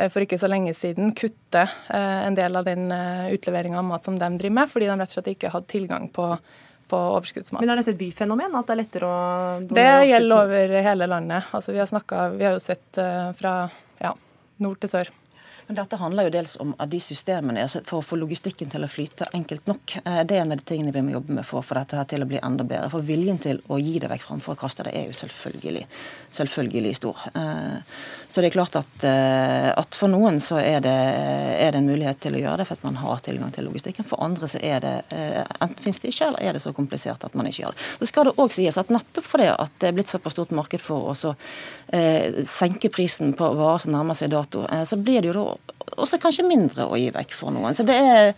for 0.00 0.22
ikke 0.22 0.38
så 0.40 0.48
lenge 0.48 0.72
siden 0.78 1.12
kutte 1.18 1.66
en 1.90 2.38
del 2.38 2.56
av 2.56 2.64
den 2.68 2.88
utleveringa 3.34 3.82
av 3.82 3.88
mat 3.90 4.06
som 4.06 4.18
de 4.18 4.30
driver 4.38 4.60
med, 4.62 4.70
fordi 4.70 4.88
de 4.88 4.98
rett 4.98 5.10
og 5.10 5.18
slett 5.18 5.34
ikke 5.34 5.52
hadde 5.52 5.72
tilgang 5.74 6.08
på 6.14 6.32
på 6.90 6.98
overskuddsmat. 6.98 7.62
Men 7.62 7.72
Er 7.72 7.80
dette 7.80 7.94
et 7.94 8.00
byfenomen? 8.00 8.56
At 8.58 8.68
det 8.68 8.74
er 8.74 8.82
lettere 8.82 9.08
å 9.10 9.22
Det 9.70 9.86
gjelder 10.10 10.36
over 10.36 10.76
hele 10.88 11.08
landet. 11.10 11.48
Altså, 11.56 11.74
vi, 11.74 11.80
har 11.82 11.88
snakket, 11.90 12.36
vi 12.36 12.48
har 12.48 12.58
jo 12.58 12.62
sett 12.64 13.00
uh, 13.00 13.30
fra 13.38 13.54
ja, 14.02 14.14
nord 14.64 14.82
til 14.82 14.92
sør. 14.92 15.14
Men 15.70 15.76
dette 15.78 15.96
handler 16.00 16.26
jo 16.26 16.30
dels 16.34 16.56
om 16.58 16.72
at 16.82 16.90
de 16.90 16.98
systemene 16.98 17.62
altså 17.62 17.78
for 17.86 18.02
å 18.02 18.02
få 18.02 18.16
logistikken 18.18 18.72
til 18.72 18.82
å 18.82 18.88
flyte 18.90 19.28
enkelt 19.38 19.68
nok. 19.70 19.92
Eh, 20.00 20.16
det 20.26 20.34
er 20.34 20.40
en 20.42 20.50
av 20.50 20.58
de 20.58 20.64
tingene 20.66 20.90
vi 20.90 21.02
må 21.06 21.12
jobbe 21.12 21.36
med 21.36 21.46
for 21.46 21.60
å 21.60 21.62
få 21.62 21.76
dette 21.78 21.94
her 21.94 22.08
til 22.10 22.24
å 22.24 22.26
bli 22.26 22.40
enda 22.42 22.64
bedre. 22.66 22.88
For 22.90 23.06
viljen 23.06 23.38
til 23.38 23.60
å 23.70 23.78
gi 23.78 24.00
det 24.02 24.10
vekk 24.10 24.24
framfor 24.26 24.56
å 24.56 24.58
kaste 24.58 24.82
det 24.88 24.96
er 24.98 25.04
jo 25.06 25.14
selvfølgelig, 25.14 25.84
selvfølgelig 26.34 26.94
stor. 26.98 27.20
Eh, 27.38 28.00
så 28.26 28.42
det 28.42 28.48
er 28.48 28.54
klart 28.56 28.78
at, 28.80 29.04
eh, 29.06 29.68
at 29.70 29.98
for 30.00 30.10
noen 30.10 30.40
så 30.42 30.58
er 30.58 30.82
det, 30.82 30.96
er 30.96 31.70
det, 31.70 31.84
en 31.84 31.86
mulighet 31.92 32.18
til 32.26 32.34
å 32.34 32.42
gjøre 32.42 32.64
det 32.64 32.66
for 32.66 32.80
at 32.80 32.88
man 32.88 32.98
har 33.04 33.22
tilgang 33.28 33.54
til 33.54 33.70
logistikken. 33.70 34.10
For 34.10 34.26
andre 34.26 34.50
så 34.50 34.58
er 34.58 34.82
det 34.82 34.96
enten 35.14 35.78
finnes 35.84 36.02
det 36.02 36.10
ikke, 36.10 36.32
eller 36.32 36.48
er 36.50 36.58
det 36.58 36.64
så 36.66 36.74
komplisert 36.74 37.30
at 37.30 37.38
man 37.38 37.46
ikke 37.46 37.62
gjør 37.62 37.78
det. 37.78 37.86
Så 38.02 38.10
skal 38.10 38.26
det 38.26 38.34
òg 38.42 38.58
sies 38.58 38.82
at 38.82 38.90
nettopp 38.90 39.30
fordi 39.36 39.46
at 39.54 39.78
det 39.78 39.92
er 39.92 39.94
blitt 40.00 40.10
såpass 40.10 40.34
stort 40.34 40.50
marked 40.50 40.82
for 40.82 41.14
å 41.14 41.34
senke 42.58 42.90
prisen 42.90 43.36
på 43.38 43.54
varer 43.54 43.86
som 43.86 43.94
nærmer 43.94 44.18
seg 44.18 44.34
dato, 44.34 44.66
så 44.66 44.98
blir 44.98 45.22
det 45.22 45.30
jo 45.30 45.38
da 45.38 45.59
også 45.96 46.20
kanskje 46.22 46.46
mindre 46.48 46.86
å 46.88 46.98
gi 46.98 47.10
vekk 47.14 47.34
for 47.36 47.54
noen. 47.54 47.76
Så 47.76 47.86
det 47.86 47.98
er 47.98 48.32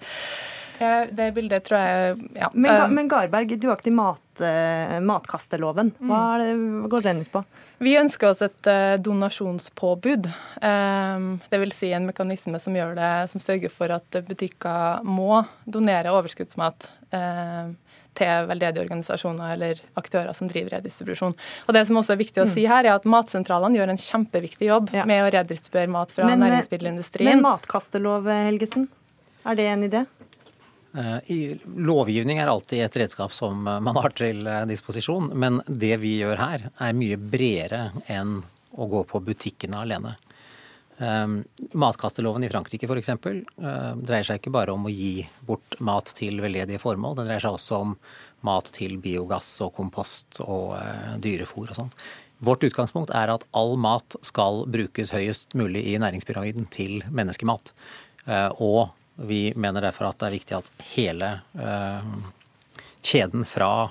det, 0.83 0.95
det 1.15 1.29
bildet 1.37 1.67
tror 1.67 1.79
jeg 1.79 2.15
ja. 2.35 2.49
Men, 2.55 2.81
um, 2.81 2.95
men 2.97 3.11
Garberg, 3.11 3.53
du 3.61 3.69
har 3.71 3.79
ikke 3.79 3.95
mat, 3.95 4.25
uh, 4.43 4.97
matkasteloven. 5.05 5.93
Hva, 6.03 6.23
det, 6.41 6.55
hva, 6.57 6.89
går 6.91 7.05
den 7.07 7.23
ut 7.23 7.31
på? 7.35 7.45
Vi 7.83 7.95
ønsker 7.99 8.33
oss 8.33 8.43
et 8.47 8.71
uh, 8.71 8.97
donasjonspåbud. 9.03 10.27
Um, 10.63 11.29
det 11.53 11.63
vil 11.63 11.75
si 11.77 11.93
en 11.95 12.09
mekanisme 12.09 12.59
som, 12.63 12.75
gjør 12.79 12.97
det, 12.99 13.13
som 13.31 13.43
sørger 13.43 13.73
for 13.75 13.95
at 13.95 14.23
butikker 14.27 15.07
må 15.07 15.45
donere 15.67 16.15
overskuddsmat. 16.15 16.91
Uh, 17.15 17.75
til 18.19 18.49
veldedige 18.49 18.85
organisasjoner 18.85 19.55
eller 19.55 19.83
aktører 19.99 20.33
som 20.37 20.51
driver 20.51 20.77
redistribusjon. 20.77 21.37
Og 21.67 21.75
Det 21.75 21.85
som 21.89 22.01
også 22.01 22.15
er 22.15 22.21
viktig 22.21 22.43
å 22.45 22.49
si 22.49 22.67
her, 22.69 22.85
er 22.85 22.97
at 22.97 23.09
matsentralene 23.09 23.79
gjør 23.79 23.95
en 23.95 24.01
kjempeviktig 24.01 24.69
jobb 24.69 24.93
ja. 24.97 25.07
med 25.09 25.25
å 25.25 25.31
redistribuere 25.33 25.93
mat 25.93 26.13
fra 26.15 26.29
men, 26.29 26.43
næringsmiddelindustrien. 26.45 27.31
Men 27.31 27.45
matkastelov, 27.47 28.29
Helgesen, 28.29 28.89
er 29.49 29.59
det 29.59 29.69
en 29.73 29.87
idé? 29.89 30.05
Eh, 30.93 31.19
I 31.33 31.39
lovgivning 31.65 32.43
er 32.43 32.53
alltid 32.53 32.85
et 32.85 32.99
redskap 33.05 33.33
som 33.33 33.65
man 33.65 33.97
har 33.97 34.13
til 34.17 34.45
eh, 34.47 34.65
disposisjon, 34.69 35.31
men 35.33 35.63
det 35.67 35.97
vi 36.03 36.19
gjør 36.21 36.43
her 36.43 36.69
er 36.77 36.99
mye 36.99 37.17
bredere 37.17 37.89
enn 38.13 38.43
å 38.73 38.89
gå 38.89 39.03
på 39.09 39.21
butikkene 39.25 39.83
alene. 39.85 40.17
Ehm, 41.03 41.45
matkasteloven 41.73 42.45
i 42.45 42.49
Frankrike 42.49 42.87
f.eks. 42.87 43.09
Uh, 43.09 43.95
dreier 43.99 44.27
seg 44.27 44.39
ikke 44.39 44.53
bare 44.55 44.75
om 44.75 44.87
å 44.87 44.93
gi 44.93 45.25
bort 45.47 45.79
mat 45.83 46.13
til 46.15 46.39
veldedige 46.43 46.79
formål, 46.83 47.17
den 47.19 47.31
dreier 47.31 47.43
seg 47.43 47.57
også 47.57 47.81
om 47.83 47.97
mat 48.47 48.71
til 48.77 48.99
biogass 49.03 49.51
og 49.65 49.73
kompost 49.79 50.39
og 50.45 50.77
uh, 50.77 51.17
dyrefôr 51.23 51.73
og 51.73 51.81
sånn. 51.81 51.93
Vårt 52.43 52.67
utgangspunkt 52.67 53.11
er 53.15 53.33
at 53.35 53.47
all 53.57 53.75
mat 53.81 54.15
skal 54.27 54.65
brukes 54.71 55.13
høyest 55.15 55.57
mulig 55.59 55.85
i 55.91 55.99
næringspyramiden 56.03 56.69
til 56.75 57.01
menneskemat. 57.11 57.75
Uh, 58.29 58.51
og 58.63 58.83
vi 59.23 59.49
mener 59.59 59.83
derfor 59.83 60.11
at 60.11 60.21
det 60.21 60.29
er 60.29 60.37
viktig 60.39 60.57
at 60.57 60.71
hele 60.95 61.35
kjeden 63.05 63.45
fra 63.47 63.91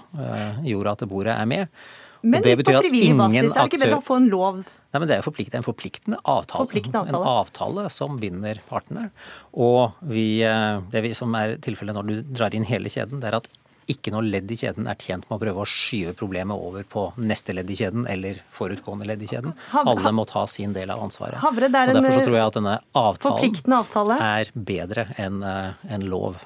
jorda 0.66 0.96
til 0.98 1.10
bordet 1.12 1.36
er 1.36 1.48
med. 1.48 1.82
Men 2.26 2.42
på 2.42 2.74
frivillig 2.74 3.14
basis, 3.20 3.54
er 3.54 3.68
det 3.68 3.70
ikke 3.70 3.82
bedre 3.84 4.00
å 4.00 4.04
få 4.04 4.18
en 4.18 4.30
lov 4.32 4.64
Nei, 4.92 5.00
men 5.00 5.08
Det 5.08 5.18
er 5.18 5.24
forplikt, 5.24 5.56
en 5.56 5.64
forpliktende 5.64 6.20
avtale. 6.28 6.66
forpliktende 6.68 7.06
avtale. 7.06 7.22
En 7.22 7.40
avtale 7.40 7.90
som 7.90 8.18
binder 8.20 8.60
partene. 8.68 9.10
Og 9.54 9.94
vi, 10.04 10.44
eh, 10.44 10.82
det 10.92 11.04
vi, 11.04 11.14
som 11.14 11.34
er 11.36 11.56
tilfellet 11.64 11.96
når 11.96 12.08
du 12.08 12.22
drar 12.34 12.54
inn 12.54 12.66
hele 12.68 12.90
kjeden, 12.92 13.22
det 13.22 13.32
er 13.32 13.38
at 13.40 13.48
ikke 13.92 14.12
noe 14.14 14.22
ledd 14.24 14.52
i 14.52 14.58
kjeden 14.60 14.88
er 14.88 14.96
tjent 15.00 15.26
med 15.30 15.40
å 15.40 15.42
prøve 15.42 15.64
å 15.64 15.68
skyve 15.68 16.14
problemet 16.18 16.56
over 16.56 16.84
på 16.88 17.08
neste 17.18 17.56
ledd 17.56 17.70
i 17.72 17.76
kjeden 17.80 18.06
eller 18.08 18.40
forutgående 18.54 19.08
ledd 19.10 19.24
i 19.24 19.28
kjeden. 19.32 19.56
Alle 19.74 20.14
må 20.16 20.26
ta 20.30 20.46
sin 20.48 20.74
del 20.74 20.92
av 20.94 21.02
ansvaret. 21.02 21.40
Havre, 21.42 21.66
og 21.66 21.72
Derfor 21.72 22.20
så 22.20 22.24
tror 22.28 22.38
jeg 22.38 22.48
at 22.48 22.60
denne 22.60 22.78
avtalen 22.94 23.76
avtale. 23.82 24.20
er 24.22 24.52
bedre 24.56 25.08
enn 25.18 25.42
en 25.44 25.76
eh, 26.02 26.08
lov 26.08 26.38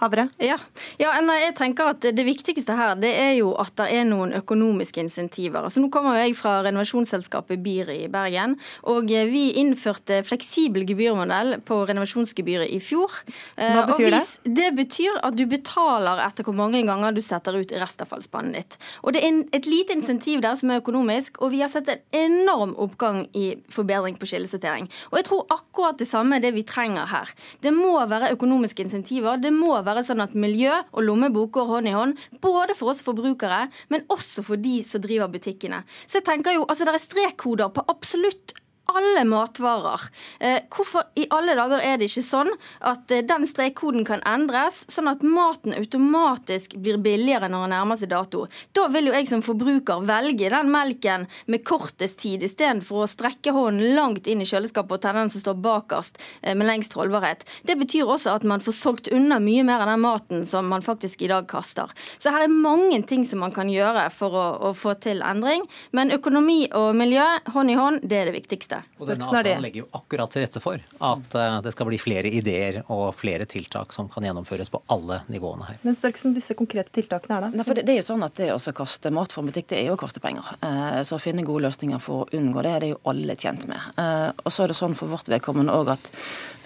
Havre? 0.00 0.26
Ja. 0.40 0.56
ja. 1.00 1.12
jeg 1.20 1.54
tenker 1.58 1.92
at 1.92 2.04
Det 2.16 2.24
viktigste 2.24 2.76
her 2.76 2.94
det 3.00 3.10
er 3.12 3.34
jo 3.38 3.52
at 3.60 3.74
det 3.76 3.88
er 3.92 4.06
noen 4.08 4.32
økonomiske 4.36 5.02
insentiver. 5.02 5.60
Altså 5.66 5.82
Nå 5.82 5.90
kommer 5.92 6.16
jeg 6.16 6.36
fra 6.38 6.60
renovasjonsselskapet 6.64 7.60
BIR 7.60 7.92
i 7.92 8.08
Bergen. 8.12 8.56
og 8.88 9.10
eh, 9.12 9.28
Vi 9.28 9.50
innførte 9.60 10.22
fleksibel 10.24 10.86
gebyrmodell 10.88 11.58
på 11.66 11.82
renovasjonsgebyret 11.90 12.72
i 12.72 12.80
fjor. 12.80 13.12
Eh, 13.56 13.74
Hva 13.76 13.86
betyr 13.90 14.16
det? 14.16 14.22
Det 14.60 14.70
betyr 14.78 15.20
at 15.26 15.36
du 15.36 15.44
betaler 15.50 16.22
etter 16.24 16.48
hvor 16.48 16.56
mange 16.56 16.82
ganger 16.88 17.12
du 17.12 17.20
setter 17.24 17.60
ut 17.60 17.76
restavfallsspannet 17.76 18.56
ditt. 18.56 18.78
Og 19.04 19.12
Det 19.14 19.24
er 19.26 19.42
et 19.56 19.68
lite 19.68 19.96
insentiv 19.96 20.40
der 20.44 20.56
som 20.56 20.72
er 20.72 20.80
økonomisk, 20.80 21.42
og 21.44 21.52
vi 21.52 21.60
har 21.60 21.68
sett 21.72 21.90
en 21.92 22.00
enorm 22.16 22.72
oppgang 22.80 23.26
i 23.36 23.52
forbedring 23.72 24.16
på 24.20 24.28
skillesortering. 24.30 24.88
Og 25.10 25.20
jeg 25.20 25.28
tror 25.28 25.46
akkurat 25.52 26.00
det 26.00 26.08
samme 26.08 26.38
er 26.38 26.44
det 26.46 26.54
vi 26.56 26.64
trenger 26.66 27.10
her. 27.10 27.30
Det 27.60 27.72
må 27.74 27.98
være 28.08 28.32
økonomiske 28.34 28.86
insentiver. 28.86 29.36
det 29.36 29.52
må 29.52 29.76
være 29.82 29.89
være 29.90 30.06
sånn 30.06 30.24
at 30.24 30.36
miljø 30.38 30.72
og 30.92 31.04
lommebok 31.06 31.52
går 31.58 31.68
hånd 31.74 31.90
i 31.90 31.94
hånd, 31.96 32.24
både 32.42 32.76
for 32.78 32.94
oss 32.94 33.04
forbrukere, 33.06 33.66
men 33.92 34.06
også 34.12 34.44
for 34.46 34.60
de 34.60 34.80
som 34.86 35.02
driver 35.04 35.30
butikkene. 35.32 35.82
Så 36.06 36.20
jeg 36.20 36.28
tenker 36.30 36.56
jo, 36.56 36.66
altså 36.66 36.86
Det 36.86 36.94
er 36.96 37.04
strekkoder 37.04 37.72
på 37.74 37.84
absolutt 37.92 38.54
alle 38.96 39.24
matvarer. 39.28 40.06
Eh, 40.40 40.60
hvorfor 40.72 41.08
i 41.18 41.26
alle 41.34 41.54
dager 41.58 41.82
er 41.84 41.98
det 42.00 42.10
ikke 42.10 42.24
sånn 42.26 42.50
at 42.86 43.12
eh, 43.14 43.24
den 43.26 43.46
strekkoden 43.48 44.06
kan 44.08 44.22
endres, 44.28 44.82
sånn 44.90 45.10
at 45.10 45.24
maten 45.24 45.74
automatisk 45.76 46.76
blir 46.80 47.00
billigere 47.02 47.50
når 47.50 47.66
den 47.66 47.74
nærmer 47.76 48.00
seg 48.00 48.12
dato? 48.12 48.46
Da 48.76 48.86
vil 48.92 49.10
jo 49.10 49.16
jeg 49.16 49.30
som 49.30 49.44
forbruker 49.44 50.04
velge 50.08 50.50
den 50.52 50.72
melken 50.72 51.26
med 51.50 51.64
kortest 51.68 52.20
tid, 52.22 52.44
istedenfor 52.46 53.04
å 53.04 53.10
strekke 53.10 53.54
hånden 53.56 53.94
langt 53.96 54.28
inn 54.30 54.42
i 54.44 54.48
kjøleskapet 54.48 54.98
og 54.98 55.04
tenne 55.04 55.24
den 55.24 55.32
som 55.32 55.44
står 55.44 55.60
bakerst 55.64 56.20
eh, 56.42 56.54
med 56.54 56.68
lengst 56.70 56.96
holdbarhet. 56.98 57.46
Det 57.66 57.78
betyr 57.80 58.08
også 58.08 58.36
at 58.36 58.46
man 58.48 58.64
får 58.64 58.76
solgt 58.76 59.12
unna 59.14 59.40
mye 59.42 59.64
mer 59.66 59.84
av 59.84 59.92
den 59.92 60.04
maten 60.04 60.46
som 60.48 60.68
man 60.70 60.84
faktisk 60.86 61.22
i 61.22 61.30
dag 61.30 61.48
kaster. 61.50 61.90
Så 62.18 62.32
her 62.34 62.46
er 62.46 62.52
mange 62.52 63.02
ting 63.08 63.26
som 63.28 63.42
man 63.44 63.54
kan 63.54 63.70
gjøre 63.70 64.08
for 64.14 64.34
å, 64.36 64.46
å 64.70 64.74
få 64.76 64.96
til 65.02 65.24
endring, 65.26 65.66
men 65.96 66.14
økonomi 66.14 66.64
og 66.76 66.92
miljø 66.98 67.26
hånd 67.54 67.72
i 67.72 67.78
hånd, 67.78 68.04
det 68.04 68.22
er 68.22 68.30
det 68.30 68.38
viktigste. 68.38 68.79
Og 69.00 69.08
denne 69.08 69.26
avtalen 69.26 69.62
legger 69.64 69.82
jo 69.82 69.88
akkurat 69.96 70.32
til 70.32 70.44
rette 70.44 70.62
for 70.62 70.80
at 70.80 71.36
eh, 71.38 71.56
det 71.64 71.72
skal 71.74 71.88
bli 71.88 71.98
flere 72.00 72.30
ideer 72.30 72.80
og 72.86 73.14
flere 73.18 73.46
tiltak 73.50 73.94
som 73.96 74.08
kan 74.12 74.26
gjennomføres 74.26 74.70
på 74.72 74.82
alle 74.92 75.20
nivåene 75.32 75.68
her. 75.68 75.80
Men 75.86 75.96
Størksen, 75.96 76.34
disse 76.36 76.56
konkrete 76.58 76.92
tiltakene 76.96 77.38
er 77.38 77.46
da? 77.46 77.50
Nei, 77.54 77.66
for 77.66 77.78
det, 77.78 77.86
det, 77.88 77.96
er 77.96 78.02
jo 78.02 78.08
sånn 78.10 78.26
at 78.26 78.36
det 78.40 78.50
å 78.54 78.60
kaste 78.76 79.12
mat 79.14 79.34
fra 79.34 79.44
butikk, 79.46 79.70
det 79.72 79.80
er 79.82 79.90
jo 79.90 79.98
å 79.98 80.00
kaste 80.00 80.22
penger. 80.22 80.52
Eh, 80.66 81.00
så 81.06 81.18
å 81.18 81.22
finne 81.22 81.46
gode 81.46 81.66
løsninger 81.68 82.02
for 82.02 82.24
å 82.24 82.40
unngå 82.40 82.64
det, 82.66 82.74
er 82.74 82.86
det 82.86 82.92
jo 82.94 83.00
alle 83.12 83.36
tjent 83.40 83.68
med. 83.70 83.90
Eh, 84.00 84.28
og 84.44 84.50
så 84.54 84.64
er 84.64 84.72
det 84.72 84.78
sånn 84.80 84.96
for 84.98 85.12
vårt 85.12 85.30
vedkommende 85.32 85.76
òg 85.76 85.94
at, 85.96 86.12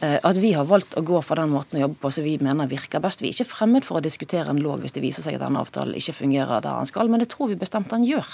at 0.05 0.39
vi 0.41 0.53
har 0.53 0.67
valgt 0.69 0.99
å 0.99 1.05
gå 1.07 1.21
for 1.25 1.41
den 1.41 1.53
måten 1.55 1.79
å 1.79 1.85
jobbe 1.87 2.01
på 2.03 2.11
som 2.13 2.27
vi 2.27 2.35
mener 2.43 2.69
virker 2.69 3.03
best. 3.05 3.23
Vi 3.23 3.31
er 3.31 3.37
ikke 3.37 3.53
fremmed 3.55 3.87
for 3.87 4.01
å 4.01 4.05
diskutere 4.05 4.53
en 4.53 4.61
lov 4.63 4.83
hvis 4.85 4.97
det 4.97 5.05
viser 5.05 5.25
seg 5.25 5.39
at 5.39 5.47
denne 5.47 5.63
avtalen 5.63 5.97
ikke 5.97 6.19
fungerer 6.19 6.61
der 6.61 6.81
den 6.81 6.91
skal, 6.91 7.09
men 7.09 7.23
det 7.23 7.31
tror 7.33 7.53
vi 7.53 7.61
bestemt 7.61 7.93
den 7.93 8.05
gjør. 8.09 8.29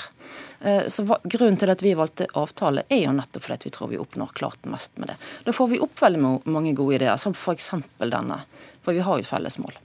Eh, 0.61 0.87
så 0.89 1.19
Grunnen 1.25 1.57
til 1.57 1.73
at 1.73 1.83
vi 1.83 1.95
valgte 1.97 2.29
avtale, 2.37 2.85
er 2.89 3.05
jo 3.07 3.15
nettopp 3.17 3.47
fordi 3.49 3.71
vi 3.71 3.75
tror 3.77 3.93
vi 3.93 4.01
oppnår 4.01 4.35
klart 4.37 4.67
mest 4.69 4.97
med 5.01 5.13
det. 5.13 5.21
Da 5.47 5.57
får 5.57 5.71
vi 5.73 5.81
opp 5.81 6.03
veldig 6.03 6.25
mange 6.45 6.75
gode 6.77 7.01
ideer, 7.01 7.17
som 7.17 7.37
f.eks. 7.37 7.73
denne. 7.99 8.43
For 8.85 8.97
vi 8.97 9.05
har 9.05 9.17
jo 9.17 9.25
et 9.25 9.31
felles 9.31 9.59
mål. 9.61 9.79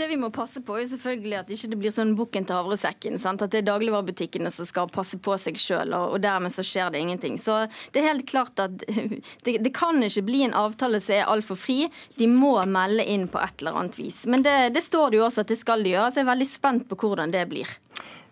Det 0.00 0.06
vi 0.08 0.16
må 0.16 0.30
passe 0.32 0.62
på, 0.64 0.78
er 0.80 0.86
selvfølgelig 0.88 1.34
at 1.36 1.50
ikke 1.52 1.68
det 1.68 1.76
blir 1.76 1.92
sånn 1.92 2.14
bukken 2.16 2.46
til 2.48 2.56
havresekken. 2.56 3.18
Sant? 3.20 3.42
At 3.44 3.52
det 3.52 3.58
er 3.60 3.66
dagligvarebutikkene 3.66 4.48
som 4.48 4.64
skal 4.64 4.88
passe 4.88 5.18
på 5.20 5.34
seg 5.36 5.58
sjøl, 5.60 5.92
og, 5.92 6.16
dermed 6.24 6.54
så 6.54 6.64
skjer 6.64 6.94
det 6.94 7.02
ingenting. 7.04 7.36
Så 7.36 7.66
det 7.92 8.00
er 8.00 8.08
helt 8.08 8.24
klart 8.30 8.62
at 8.64 8.80
det, 9.44 9.58
det 9.60 9.72
kan 9.76 10.00
ikke 10.06 10.24
bli 10.24 10.40
en 10.46 10.56
avtale 10.56 11.02
som 11.04 11.18
er 11.18 11.28
altfor 11.28 11.60
fri. 11.60 11.82
De 12.16 12.30
må 12.32 12.54
melde 12.64 13.04
inn 13.04 13.28
på 13.28 13.42
et 13.44 13.60
eller 13.60 13.76
annet 13.76 14.00
vis. 14.00 14.22
Men 14.24 14.46
det, 14.46 14.56
det 14.72 14.82
står 14.86 15.12
det 15.12 15.20
jo 15.20 15.26
også 15.28 15.44
at 15.44 15.52
det 15.52 15.60
skal 15.60 15.84
de 15.84 15.92
gjøre, 15.92 16.08
så 16.08 16.22
jeg 16.22 16.26
er 16.26 16.32
veldig 16.32 16.48
spent 16.48 16.88
på 16.88 17.00
hvordan 17.04 17.36
det 17.36 17.44
blir. 17.52 17.76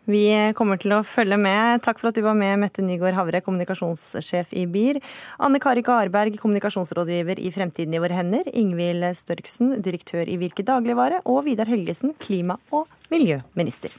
Vi 0.09 0.25
kommer 0.57 0.81
til 0.81 0.95
å 0.97 1.03
følge 1.05 1.37
med. 1.37 1.83
Takk 1.85 1.99
for 2.01 2.09
at 2.09 2.17
du 2.17 2.23
var 2.25 2.37
med, 2.39 2.57
Mette 2.63 2.81
Nygaard 2.81 3.17
Havre, 3.19 3.43
kommunikasjonssjef 3.45 4.55
i 4.57 4.65
BIR. 4.65 5.03
Anne 5.45 5.61
Kari 5.61 5.85
Garberg, 5.85 6.39
kommunikasjonsrådgiver 6.41 7.43
i 7.43 7.53
Fremtiden 7.53 7.93
i 7.93 8.01
våre 8.01 8.17
hender. 8.17 8.49
Ingvild 8.57 9.05
Størksen, 9.21 9.77
direktør 9.85 10.25
i 10.25 10.39
Virke 10.41 10.65
dagligvare. 10.65 11.21
Og 11.29 11.45
Vidar 11.51 11.69
Helgesen, 11.69 12.17
klima- 12.25 12.57
og 12.73 12.89
miljøminister. 13.13 13.93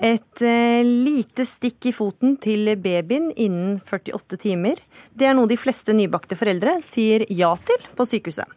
Et 0.00 0.42
eh, 0.42 0.80
lite 0.80 1.44
stikk 1.44 1.90
i 1.90 1.92
foten 1.92 2.38
til 2.40 2.72
babyen 2.80 3.28
innen 3.36 3.74
48 3.84 4.38
timer. 4.40 4.80
Det 5.12 5.28
er 5.28 5.36
noe 5.36 5.50
de 5.50 5.58
fleste 5.60 5.92
nybakte 5.92 6.38
foreldre 6.40 6.78
sier 6.84 7.26
ja 7.28 7.52
til 7.60 7.84
på 7.98 8.06
sykehuset. 8.08 8.48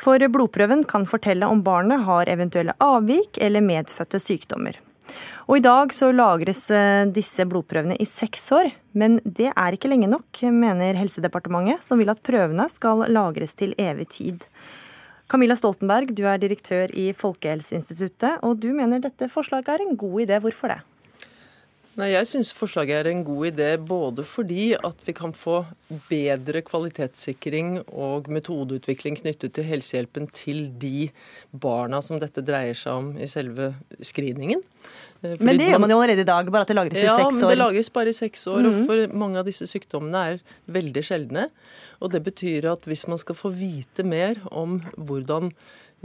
For 0.00 0.24
blodprøven 0.32 0.86
kan 0.88 1.04
fortelle 1.04 1.44
om 1.52 1.60
barnet 1.60 2.06
har 2.06 2.30
eventuelle 2.32 2.72
avvik 2.80 3.36
eller 3.44 3.60
medfødte 3.60 4.22
sykdommer. 4.24 4.78
Og 5.50 5.58
I 5.58 5.64
dag 5.66 5.92
så 5.92 6.08
lagres 6.14 6.62
eh, 6.72 7.04
disse 7.12 7.44
blodprøvene 7.44 7.98
i 8.00 8.08
seks 8.08 8.48
år, 8.56 8.70
men 8.96 9.18
det 9.24 9.50
er 9.52 9.76
ikke 9.76 9.90
lenge 9.92 10.08
nok, 10.08 10.44
mener 10.48 10.96
Helsedepartementet, 10.96 11.84
som 11.84 12.00
vil 12.00 12.08
at 12.08 12.24
prøvene 12.24 12.70
skal 12.72 13.04
lagres 13.12 13.52
til 13.58 13.76
evig 13.76 14.08
tid. 14.16 14.46
Camilla 15.30 15.54
Stoltenberg, 15.54 16.10
du 16.18 16.24
er 16.26 16.40
direktør 16.42 16.90
i 16.98 17.12
Folkehelseinstituttet, 17.14 18.40
og 18.42 18.56
du 18.58 18.72
mener 18.74 18.98
dette 19.04 19.28
forslaget 19.30 19.68
er 19.70 19.84
en 19.84 19.98
god 19.98 20.24
idé. 20.24 20.40
Hvorfor 20.42 20.72
det? 20.72 20.80
Nei, 22.00 22.14
Jeg 22.14 22.28
syns 22.30 22.50
forslaget 22.56 23.02
er 23.02 23.10
en 23.10 23.22
god 23.26 23.50
idé 23.50 23.68
både 23.76 24.24
fordi 24.24 24.70
at 24.78 25.02
vi 25.04 25.12
kan 25.16 25.34
få 25.36 25.58
bedre 26.08 26.62
kvalitetssikring 26.64 27.74
og 27.88 28.30
metodeutvikling 28.32 29.18
knyttet 29.20 29.52
til 29.58 29.66
helsehjelpen 29.68 30.30
til 30.32 30.62
de 30.80 31.10
barna 31.52 32.00
som 32.04 32.20
dette 32.22 32.44
dreier 32.46 32.78
seg 32.78 33.02
om 33.02 33.10
i 33.20 33.28
selve 33.28 33.74
screeningen. 34.00 34.62
Eh, 35.20 35.34
fordi 35.34 35.44
men 35.44 35.60
det 35.60 35.68
gjør 35.68 35.82
man 35.84 35.92
jo 35.92 35.98
allerede 36.00 36.24
i 36.24 36.30
dag, 36.30 36.52
bare 36.54 36.64
at 36.64 36.72
det 36.72 36.78
lagres 36.78 37.02
i 37.02 37.04
ja, 37.04 37.18
seks 37.18 37.26
år? 37.26 37.34
Ja, 37.34 37.42
men 37.42 37.52
det 37.52 37.60
lagres 37.60 37.92
bare 37.98 38.14
i 38.14 38.16
seks 38.16 38.46
år. 38.48 38.62
Mm. 38.62 38.70
Og 38.70 38.80
for 38.88 39.18
mange 39.24 39.42
av 39.42 39.50
disse 39.50 39.68
sykdommene 39.68 40.24
er 40.30 40.40
veldig 40.72 41.04
sjeldne. 41.04 41.50
Og 42.00 42.14
det 42.14 42.24
betyr 42.24 42.70
at 42.72 42.88
hvis 42.88 43.04
man 43.12 43.20
skal 43.20 43.36
få 43.36 43.52
vite 43.52 44.06
mer 44.08 44.40
om 44.48 44.80
hvordan 44.96 45.52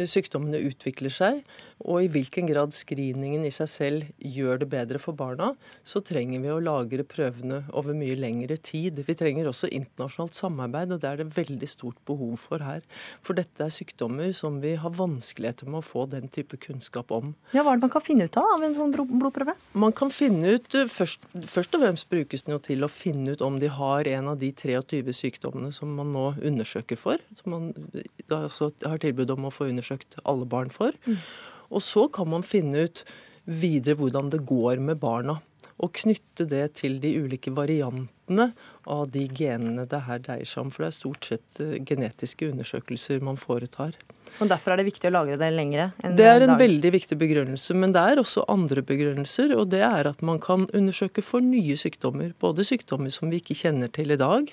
sykdommene 0.03 0.59
utvikler 0.67 1.13
seg, 1.13 1.39
og 1.83 2.05
i 2.05 2.09
hvilken 2.11 2.47
grad 2.47 2.73
screeningen 2.73 3.43
i 3.45 3.51
seg 3.53 3.67
selv 3.69 4.05
gjør 4.17 4.61
det 4.61 4.69
bedre 4.71 4.99
for 5.01 5.17
barna, 5.17 5.51
så 5.83 5.99
trenger 6.05 6.39
vi 6.41 6.51
å 6.53 6.61
lagre 6.63 7.03
prøvene 7.07 7.63
over 7.75 7.97
mye 7.97 8.15
lengre 8.17 8.55
tid. 8.57 9.01
Vi 9.05 9.15
trenger 9.17 9.49
også 9.49 9.69
internasjonalt 9.75 10.37
samarbeid, 10.37 10.93
og 10.95 11.03
det 11.03 11.09
er 11.09 11.21
det 11.21 11.35
veldig 11.35 11.69
stort 11.69 11.99
behov 12.07 12.37
for 12.41 12.63
her. 12.63 12.81
For 13.25 13.37
dette 13.37 13.65
er 13.65 13.73
sykdommer 13.73 14.31
som 14.37 14.61
vi 14.63 14.75
har 14.79 14.95
vanskeligheter 14.95 15.69
med 15.69 15.81
å 15.81 15.85
få 15.85 16.05
den 16.11 16.31
type 16.31 16.57
kunnskap 16.63 17.11
om. 17.15 17.35
Ja, 17.53 17.65
Hva 17.65 17.75
er 17.75 17.81
det 17.81 17.87
man 17.89 17.95
kan 17.97 18.05
finne 18.05 18.29
ut 18.29 18.39
av 18.39 18.55
av 18.55 18.63
en 18.65 18.77
sånn 18.77 18.93
blodprøve? 18.95 19.57
Man 19.75 19.95
kan 19.95 20.13
finne 20.13 20.55
ut, 20.55 20.69
eh, 20.75 20.87
først, 20.91 21.27
først 21.43 21.75
og 21.75 21.83
fremst 21.83 22.09
brukes 22.09 22.45
den 22.45 22.55
jo 22.55 22.61
til 22.63 22.87
å 22.87 22.91
finne 22.91 23.35
ut 23.35 23.43
om 23.45 23.59
de 23.59 23.67
har 23.67 24.07
en 24.07 24.31
av 24.31 24.39
de 24.39 24.51
23 24.51 25.03
sykdommene 25.11 25.73
som 25.73 25.91
man 25.95 26.13
nå 26.15 26.27
undersøker 26.39 26.97
for. 26.97 27.17
Som 27.35 27.51
man 27.51 27.73
da 28.29 28.47
har 28.47 28.97
tilbud 29.03 29.29
om 29.35 29.49
å 29.49 29.53
få 29.53 29.69
undersøkt 29.69 30.17
alle 30.25 30.45
barn 30.45 30.69
for. 30.69 30.95
Mm. 31.05 31.19
Og 31.71 31.83
så 31.83 32.07
kan 32.13 32.29
man 32.31 32.45
finne 32.45 32.87
ut 32.87 33.03
videre 33.45 33.97
hvordan 33.99 34.31
det 34.33 34.45
går 34.47 34.81
med 34.83 35.01
barna. 35.01 35.39
Og 35.83 35.91
knytte 35.97 36.45
det 36.47 36.77
til 36.79 37.01
de 37.03 37.11
ulike 37.19 37.51
variantene 37.51 38.51
av 38.87 39.09
de 39.11 39.25
genene 39.27 39.83
det 39.91 40.05
her 40.07 40.21
dreier 40.23 40.47
seg 40.47 40.63
om. 40.63 40.69
For 40.71 40.85
det 40.85 40.91
er 40.91 40.95
stort 40.95 41.27
sett 41.27 41.59
eh, 41.59 41.79
genetiske 41.83 42.47
undersøkelser 42.47 43.23
man 43.25 43.39
foretar. 43.39 43.97
Og 44.39 44.49
Derfor 44.51 44.73
er 44.73 44.79
det 44.79 44.87
viktig 44.87 45.09
å 45.09 45.13
lagre 45.15 45.37
det 45.39 45.49
lengre? 45.51 45.89
Det 45.99 46.25
er 46.27 46.43
en 46.43 46.53
dag. 46.53 46.61
veldig 46.63 46.91
viktig 46.95 47.17
begrunnelse. 47.19 47.75
Men 47.75 47.95
det 47.95 48.03
er 48.03 48.21
også 48.23 48.45
andre 48.51 48.83
begrunnelser. 48.87 49.51
Og 49.59 49.67
det 49.71 49.83
er 49.87 50.09
at 50.11 50.23
man 50.25 50.39
kan 50.43 50.67
undersøke 50.71 51.23
for 51.23 51.43
nye 51.43 51.75
sykdommer. 51.79 52.31
Både 52.39 52.65
sykdommer 52.67 53.11
som 53.11 53.31
vi 53.31 53.43
ikke 53.43 53.57
kjenner 53.65 53.91
til 53.91 54.15
i 54.15 54.19
dag, 54.19 54.51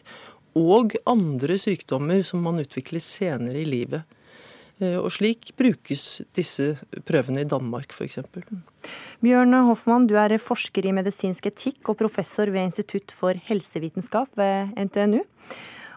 og 0.59 0.99
andre 1.09 1.57
sykdommer 1.57 2.21
som 2.27 2.43
man 2.45 2.61
utvikler 2.61 3.01
senere 3.03 3.63
i 3.63 3.69
livet. 3.69 4.03
Eh, 4.81 4.97
og 4.99 5.11
slik 5.15 5.53
brukes 5.59 6.23
disse 6.37 6.73
prøvene 7.09 7.45
i 7.45 7.49
Danmark 7.49 7.93
f.eks. 7.95 8.19
Bjørn 9.23 9.59
Hoffmann, 9.69 10.09
du 10.09 10.17
er 10.21 10.39
forsker 10.43 10.89
i 10.89 10.95
medisinsk 10.97 11.51
etikk 11.53 11.93
og 11.93 12.01
professor 12.01 12.51
ved 12.51 12.71
Institutt 12.71 13.15
for 13.15 13.37
helsevitenskap 13.51 14.33
ved 14.39 14.73
NTNU. 14.89 15.23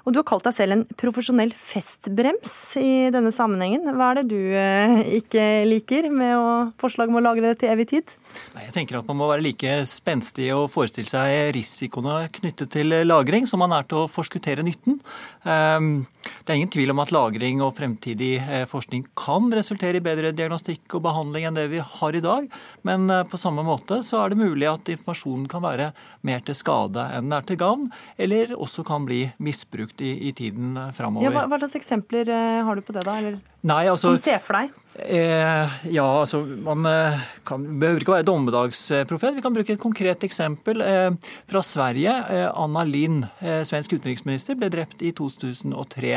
Og 0.05 0.13
du 0.13 0.19
har 0.19 0.28
kalt 0.30 0.45
deg 0.45 0.53
selv 0.53 0.76
en 0.76 0.84
profesjonell 1.01 1.51
festbrems 1.57 2.53
i 2.78 3.09
denne 3.13 3.32
sammenhengen. 3.34 3.88
Hva 3.97 4.11
er 4.11 4.19
det 4.19 4.28
du 4.36 4.38
eh, 4.38 4.99
ikke 5.17 5.45
liker 5.65 6.11
med 6.13 6.36
å, 6.38 6.49
forslag 6.82 7.09
om 7.09 7.17
å 7.17 7.26
lagre 7.26 7.49
det 7.49 7.63
til 7.63 7.73
evig 7.73 7.89
tid? 7.95 8.13
Nei, 8.55 8.65
jeg 8.67 8.75
tenker 8.75 8.99
at 8.99 9.07
Man 9.09 9.19
må 9.19 9.29
være 9.29 9.45
like 9.45 9.77
spenstig 9.89 10.49
og 10.55 10.69
forestille 10.73 11.09
seg 11.09 11.53
risikoene 11.55 12.29
knyttet 12.39 12.73
til 12.75 12.95
lagring 13.05 13.47
som 13.49 13.61
man 13.63 13.75
er 13.75 13.88
til 13.89 14.03
å 14.03 14.11
forskuttere 14.11 14.65
nytten. 14.65 14.99
Ehm, 15.45 16.05
det 16.45 16.53
er 16.53 16.59
ingen 16.59 16.71
tvil 16.73 16.93
om 16.93 17.01
at 17.03 17.13
lagring 17.13 17.61
og 17.65 17.75
fremtidig 17.77 18.33
eh, 18.41 18.65
forskning 18.69 19.05
kan 19.17 19.51
resultere 19.53 19.99
i 19.99 20.03
bedre 20.05 20.33
diagnostikk 20.36 20.97
og 20.97 21.05
behandling 21.05 21.47
enn 21.47 21.57
det 21.57 21.67
vi 21.73 21.83
har 21.83 22.17
i 22.17 22.23
dag. 22.23 22.47
Men 22.88 23.09
eh, 23.13 23.25
på 23.29 23.39
samme 23.41 23.65
måte 23.65 24.01
så 24.05 24.23
er 24.23 24.33
det 24.33 24.41
mulig 24.41 24.69
at 24.69 24.93
informasjonen 24.95 25.47
kan 25.51 25.63
være 25.65 25.91
mer 26.25 26.41
til 26.45 26.57
skade 26.57 27.05
enn 27.15 27.29
den 27.29 27.38
er 27.38 27.45
til 27.47 27.59
gavn, 27.59 27.89
eller 28.21 28.53
også 28.55 28.86
kan 28.88 29.05
bli 29.07 29.23
misbrukt 29.43 30.01
i, 30.05 30.15
i 30.29 30.33
tiden 30.36 30.77
framover. 30.95 31.27
Ja, 31.27 31.33
hva, 31.33 31.45
hva, 31.49 31.59
slags 31.61 31.77
eksempler 31.79 32.29
eh, 32.29 32.61
har 32.65 32.77
du 32.77 32.86
på 32.86 32.95
det, 32.95 33.05
da? 33.05 33.17
Eller 33.21 33.39
Nei, 33.65 33.86
altså, 33.89 34.11
som 34.11 34.17
du 34.17 34.21
ser 34.21 34.41
for 34.45 34.59
deg? 34.59 34.73
Eh, 34.95 35.77
ja, 35.91 36.05
altså 36.05 36.39
Man 36.63 36.86
eh, 36.88 37.23
kan, 37.47 37.65
behøver 37.81 38.03
ikke 38.05 38.13
være 38.15 38.24
dommedagsprofet. 38.26 39.36
Vi 39.38 39.43
kan 39.45 39.53
bruke 39.55 39.76
et 39.76 39.82
konkret 39.82 40.23
eksempel 40.28 40.82
eh, 40.84 41.09
fra 41.49 41.61
Sverige. 41.65 42.15
Eh, 42.34 42.47
Anna 42.49 42.84
Lind, 42.88 43.28
eh, 43.39 43.61
svensk 43.67 43.95
utenriksminister, 43.97 44.57
ble 44.59 44.69
drept 44.73 45.03
i 45.05 45.13
2003. 45.15 46.13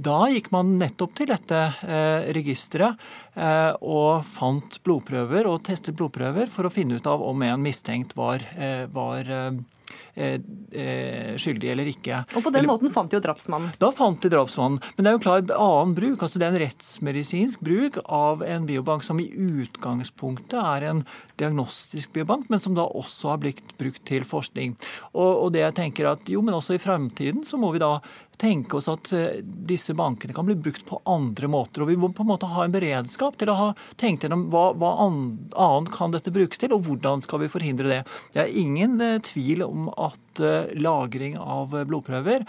da 0.00 0.18
gikk 0.32 0.50
man 0.54 0.72
nettopp 0.80 1.14
til 1.18 1.28
dette 1.30 1.58
registeret 2.36 3.00
og 3.80 4.24
fant 4.28 4.78
blodprøver 4.86 5.48
og 5.50 5.62
testet 5.66 5.96
blodprøver 5.98 6.50
for 6.52 6.66
å 6.66 6.72
finne 6.72 6.98
ut 7.00 7.08
av 7.10 7.22
om 7.24 7.42
en 7.46 7.62
mistenkt 7.62 8.16
var, 8.18 8.44
var 8.92 9.30
skyldig 11.40 11.70
eller 11.72 11.88
ikke. 11.90 12.22
Og 12.36 12.44
På 12.44 12.50
den 12.52 12.62
eller, 12.62 12.72
måten 12.74 12.92
fant 12.92 13.10
de 13.10 13.18
jo 13.18 13.22
drapsmannen? 13.24 13.72
Da 13.80 13.90
fant 13.94 14.20
de 14.22 14.30
drapsmannen. 14.32 14.80
Men 14.96 15.06
det 15.06 15.10
er 15.10 15.16
jo 15.16 15.22
klar 15.24 15.44
annen 15.56 15.94
bruk. 15.96 16.22
altså 16.22 16.40
Det 16.40 16.48
er 16.48 16.54
en 16.54 16.62
rettsmedisinsk 16.64 17.64
bruk 17.64 18.00
av 18.06 18.44
en 18.46 18.66
biobank 18.68 19.06
som 19.06 19.20
i 19.22 19.28
utgangspunktet 19.30 20.58
er 20.60 20.88
en 20.90 21.04
diagnostisk 21.40 22.12
biobank, 22.16 22.48
men 22.52 22.60
som 22.62 22.76
da 22.76 22.84
også 22.86 23.34
har 23.34 23.42
blitt 23.42 23.76
brukt 23.80 24.02
til 24.08 24.26
forskning. 24.28 24.76
Og, 25.14 25.30
og 25.46 25.52
det 25.54 25.64
jeg 25.64 25.78
tenker 25.78 26.10
at 26.12 26.28
jo, 26.30 26.42
men 26.44 26.56
også 26.56 26.76
i 26.76 26.82
fremtiden 26.82 27.44
så 27.46 27.60
må 27.60 27.72
vi 27.74 27.82
da 27.82 27.96
tenke 28.40 28.78
oss 28.78 28.88
at 28.90 29.12
eh, 29.16 29.40
disse 29.44 29.94
bankene 29.96 30.34
kan 30.36 30.48
bli 30.48 30.56
brukt 30.58 30.86
på 30.88 31.00
andre 31.08 31.50
måter. 31.50 31.84
Og 31.84 31.92
vi 31.92 31.98
må 32.00 32.12
på 32.14 32.24
en 32.24 32.32
måte 32.32 32.50
ha 32.50 32.64
en 32.64 32.74
beredskap 32.74 33.38
til 33.40 33.52
å 33.52 33.58
ha 33.58 33.68
tenkt 34.00 34.24
gjennom 34.24 34.48
hva, 34.52 34.70
hva 34.78 34.94
annet 35.04 35.92
kan 35.94 36.14
dette 36.14 36.32
brukes 36.34 36.60
til, 36.60 36.74
og 36.76 36.86
hvordan 36.88 37.24
skal 37.26 37.44
vi 37.44 37.52
forhindre 37.52 37.90
det. 37.90 38.00
Det 38.34 38.44
er 38.44 38.58
ingen 38.62 38.98
eh, 39.04 39.18
tvil 39.26 39.66
om 39.66 39.90
at 39.96 40.18
lagring 40.78 41.34
av 41.42 41.72
blodprøver 41.90 42.44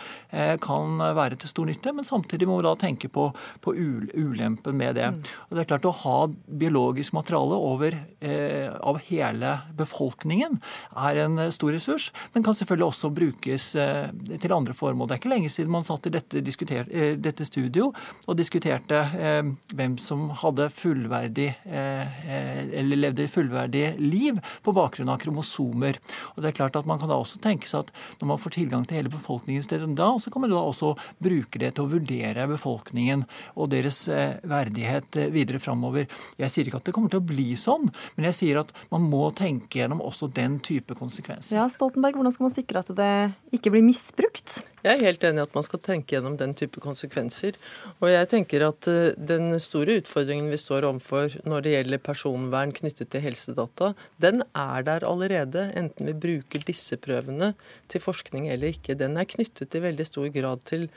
kan 0.64 1.02
være 1.18 1.36
til 1.42 1.50
stor 1.50 1.68
nytte, 1.68 1.92
men 1.98 2.06
samtidig 2.08 2.46
må 2.48 2.60
vi 2.60 2.64
da 2.64 2.74
tenke 2.80 3.10
på, 3.12 3.26
på 3.60 3.74
ulempen 3.76 4.78
med 4.78 4.96
det. 4.96 5.10
Mm. 5.12 5.22
Og 5.50 5.58
det 5.58 5.64
er 5.64 5.70
klart 5.74 5.88
Å 5.90 5.94
ha 6.04 6.18
biologisk 6.62 7.16
materiale 7.18 7.58
over, 7.58 7.98
eh, 8.20 8.70
av 8.72 9.00
hele 9.08 9.54
befolkningen 9.78 10.60
er 10.98 11.22
en 11.26 11.40
stor 11.54 11.74
ressurs, 11.76 12.10
men 12.34 12.46
kan 12.46 12.58
selvfølgelig 12.58 12.88
også 12.88 13.12
brukes 13.16 13.68
eh, 13.76 14.10
til 14.38 14.56
andre 14.56 14.76
formål. 14.78 15.10
Det 15.10 15.18
er 15.18 15.22
ikke 15.24 15.34
lenge 15.34 15.52
siden 15.54 15.74
man 15.74 15.81
satt 15.86 16.08
i 16.08 16.14
dette, 16.14 16.42
eh, 16.42 17.16
dette 17.18 17.46
studio 17.48 17.92
og 18.28 18.38
diskuterte 18.38 19.00
eh, 19.18 19.42
hvem 19.74 19.98
som 20.02 20.30
hadde 20.42 20.70
fullverdig 20.74 21.50
eller 21.72 22.98
levde 22.98 23.28
fullverdig 23.32 23.96
liv 24.00 24.40
på 24.64 24.74
bakgrunn 24.76 25.10
av 25.12 25.20
kromosomer. 25.22 25.98
Og 26.36 26.42
det 26.42 26.52
er 26.52 26.58
klart 26.58 26.76
at 26.76 26.88
Man 26.92 27.00
kan 27.00 27.10
da 27.12 27.16
også 27.16 27.40
tenke 27.40 27.70
seg 27.70 27.86
at 27.86 27.92
når 28.20 28.28
man 28.34 28.40
får 28.42 28.56
tilgang 28.58 28.84
til 28.86 28.98
hele 28.98 29.12
befolkningens 29.14 29.70
da, 29.96 30.10
så 30.20 30.32
kan 30.32 30.44
man 30.44 30.52
da 30.52 30.60
også 30.60 30.96
bruke 31.24 31.60
det 31.62 31.76
til 31.76 31.86
å 31.86 31.92
vurdere 31.92 32.48
befolkningen 32.50 33.24
og 33.56 33.70
deres 33.72 34.04
verdighet 34.10 35.16
videre 35.32 35.62
framover. 35.64 36.10
Jeg 36.42 36.52
sier 36.52 36.68
ikke 36.68 36.82
at 36.82 36.90
det 36.90 36.96
kommer 36.96 37.14
til 37.14 37.22
å 37.22 37.30
bli 37.32 37.54
sånn, 37.60 37.88
men 38.18 38.28
jeg 38.32 38.40
sier 38.42 38.62
at 38.64 38.74
man 38.92 39.06
må 39.08 39.30
tenke 39.38 39.80
gjennom 39.80 40.04
også 40.04 40.30
den 40.36 40.60
type 40.66 40.98
konsekvenser. 40.98 41.58
Ja, 41.58 41.68
Stoltenberg, 41.72 42.18
hvordan 42.20 42.36
skal 42.36 42.48
man 42.48 42.56
sikre 42.56 42.84
at 42.84 42.92
det 42.98 43.12
ikke 43.56 43.74
blir 43.74 43.86
misbrukt? 43.86 44.62
Jeg 44.82 44.98
er 44.98 45.06
helt 45.06 45.24
enig 45.28 45.44
i 45.44 45.46
at 45.46 45.54
man 45.54 45.66
skal 45.66 45.82
tenke 45.84 46.16
gjennom 46.16 46.36
den 46.40 46.56
type 46.58 46.82
konsekvenser. 46.82 47.58
Og 48.00 48.10
jeg 48.10 48.30
tenker 48.32 48.66
at 48.66 48.90
eh, 48.90 49.14
den 49.14 49.54
store 49.62 50.00
utfordringen 50.02 50.50
vi 50.50 50.58
står 50.58 50.88
overfor 50.90 51.38
når 51.46 51.66
det 51.66 51.76
gjelder 51.76 52.02
personvern 52.02 52.74
knyttet 52.74 53.12
til 53.14 53.26
helsedata, 53.26 53.94
den 54.24 54.42
er 54.58 54.88
der 54.88 55.06
allerede, 55.08 55.70
enten 55.78 56.10
vi 56.10 56.18
bruker 56.26 56.66
disse 56.66 56.98
prøvene 57.02 57.54
til 57.92 58.02
forskning 58.02 58.50
eller 58.50 58.74
ikke. 58.74 58.98
Den 58.98 59.20
er 59.22 59.30
knyttet 59.30 59.78
i 59.78 59.86
veldig 59.86 60.08
stor 60.10 60.30
grad 60.34 60.66
til 60.66 60.90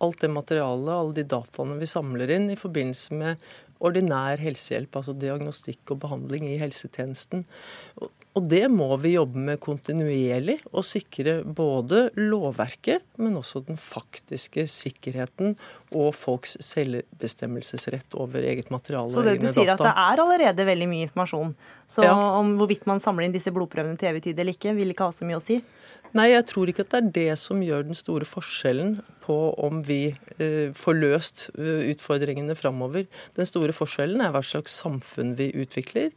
alt 0.00 0.20
det 0.22 0.30
materialet, 0.30 0.92
alle 0.94 1.16
de 1.16 1.26
dataene 1.28 1.78
vi 1.80 1.88
samler 1.90 2.30
inn 2.32 2.52
i 2.52 2.58
forbindelse 2.58 3.18
med 3.18 3.48
ordinær 3.84 4.40
helsehjelp, 4.42 4.96
altså 4.98 5.14
diagnostikk 5.14 5.92
og 5.94 6.00
behandling 6.02 6.48
i 6.48 6.58
helsetjenesten. 6.60 7.44
Og 8.36 8.44
det 8.46 8.64
må 8.70 8.90
vi 9.00 9.14
jobbe 9.16 9.40
med 9.48 9.58
kontinuerlig, 9.62 10.58
og 10.70 10.84
sikre 10.86 11.40
både 11.42 12.04
lovverket, 12.18 13.02
men 13.18 13.38
også 13.40 13.64
den 13.66 13.80
faktiske 13.80 14.66
sikkerheten 14.70 15.56
og 15.96 16.12
folks 16.14 16.58
selvbestemmelsesrett 16.62 18.14
over 18.20 18.44
eget 18.44 18.70
materiale. 18.70 19.10
Så 19.10 19.24
det 19.26 19.38
du 19.40 19.48
sier 19.48 19.72
data. 19.72 19.80
at 19.80 19.86
det 19.88 19.94
er 20.04 20.22
allerede 20.26 20.68
veldig 20.68 20.90
mye 20.90 21.08
informasjon. 21.08 21.54
Så 21.88 22.04
ja. 22.04 22.14
om 22.38 22.54
hvorvidt 22.60 22.86
man 22.90 23.02
samler 23.02 23.26
inn 23.26 23.34
disse 23.34 23.52
blodprøvene 23.54 23.98
til 23.98 24.12
evig 24.12 24.26
tid 24.28 24.38
eller 24.38 24.54
ikke, 24.54 24.76
vil 24.76 24.92
ikke 24.94 25.08
ha 25.08 25.16
så 25.16 25.26
mye 25.28 25.40
å 25.40 25.44
si? 25.44 25.62
Nei, 26.16 26.30
jeg 26.30 26.46
tror 26.48 26.70
ikke 26.70 26.86
at 26.86 26.92
det 26.94 26.98
er 26.98 27.08
det 27.16 27.38
som 27.40 27.60
gjør 27.60 27.84
den 27.90 27.98
store 27.98 28.24
forskjellen 28.28 28.94
på 29.26 29.36
om 29.60 29.82
vi 29.84 30.14
eh, 30.40 30.70
får 30.76 30.96
løst 30.96 31.42
uh, 31.58 31.84
utfordringene 31.90 32.56
framover. 32.56 33.04
Den 33.36 33.48
store 33.48 33.74
forskjellen 33.76 34.22
er 34.24 34.32
hva 34.32 34.40
slags 34.44 34.78
samfunn 34.80 35.34
vi 35.36 35.50
utvikler, 35.52 36.08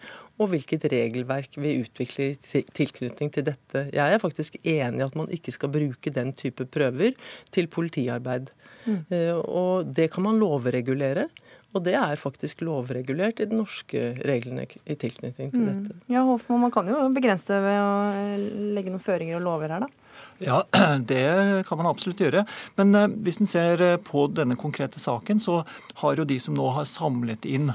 og 0.41 0.49
hvilket 0.53 0.87
regelverk 0.91 1.53
vi 1.61 1.75
utvikler 1.83 2.33
i 2.33 2.63
tilknytning 2.73 3.29
til 3.33 3.45
dette. 3.51 3.85
Jeg 3.93 4.15
er 4.15 4.23
faktisk 4.23 4.57
enig 4.63 5.03
i 5.03 5.05
at 5.05 5.17
man 5.17 5.29
ikke 5.33 5.53
skal 5.53 5.71
bruke 5.73 6.13
den 6.13 6.33
type 6.37 6.65
prøver 6.73 7.13
til 7.53 7.69
politiarbeid. 7.71 8.49
Mm. 8.87 8.99
Uh, 9.13 9.37
og 9.45 9.93
det 9.93 10.09
kan 10.15 10.25
man 10.25 10.41
lovregulere. 10.41 11.29
Og 11.71 11.85
det 11.85 11.93
er 11.95 12.19
faktisk 12.19 12.65
lovregulert 12.67 13.39
i 13.39 13.47
de 13.47 13.55
norske 13.55 13.99
reglene 14.27 14.65
i 14.67 14.97
tilknytning 14.99 15.53
til 15.53 15.61
mm. 15.61 15.69
dette. 15.69 15.99
Ja, 16.11 16.25
Hoffmann, 16.27 16.65
Man 16.65 16.73
kan 16.75 16.89
jo 16.91 16.97
begrense 17.15 17.47
det 17.47 17.61
ved 17.63 17.77
å 17.79 17.93
eh, 18.11 18.47
legge 18.75 18.91
noen 18.91 19.03
føringer 19.03 19.37
og 19.39 19.45
lover 19.45 19.71
her, 19.71 19.85
da? 19.85 20.00
Ja, 20.41 20.63
det 21.11 21.63
kan 21.67 21.77
man 21.77 21.89
absolutt 21.91 22.21
gjøre. 22.23 22.45
Men 22.79 22.95
eh, 22.97 23.07
hvis 23.25 23.41
en 23.41 23.49
ser 23.49 23.81
eh, 23.85 23.97
på 24.01 24.25
denne 24.33 24.57
konkrete 24.59 24.99
saken, 25.01 25.39
så 25.39 25.61
har 26.01 26.17
jo 26.17 26.25
de 26.27 26.39
som 26.41 26.57
nå 26.57 26.71
har 26.75 26.89
samlet 26.89 27.45
inn 27.45 27.71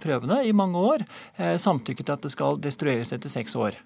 prøvene 0.00 0.40
i 0.46 0.54
mange 0.56 0.80
år, 0.80 1.04
samtykket 1.60 2.12
at 2.14 2.24
det 2.24 2.32
skal 2.32 2.58
destrueres 2.62 3.12
etter 3.12 3.32
seks 3.32 3.56
år. 3.58 3.76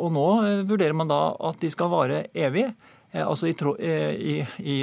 Og 0.00 0.08
nå 0.14 0.26
vurderer 0.68 0.96
man 0.96 1.10
da 1.10 1.20
at 1.50 1.60
de 1.60 1.70
skal 1.72 1.90
vare 1.92 2.22
evig. 2.34 2.64
Altså 3.12 3.50
i, 3.50 3.54
i, 3.54 4.36
i 4.62 4.76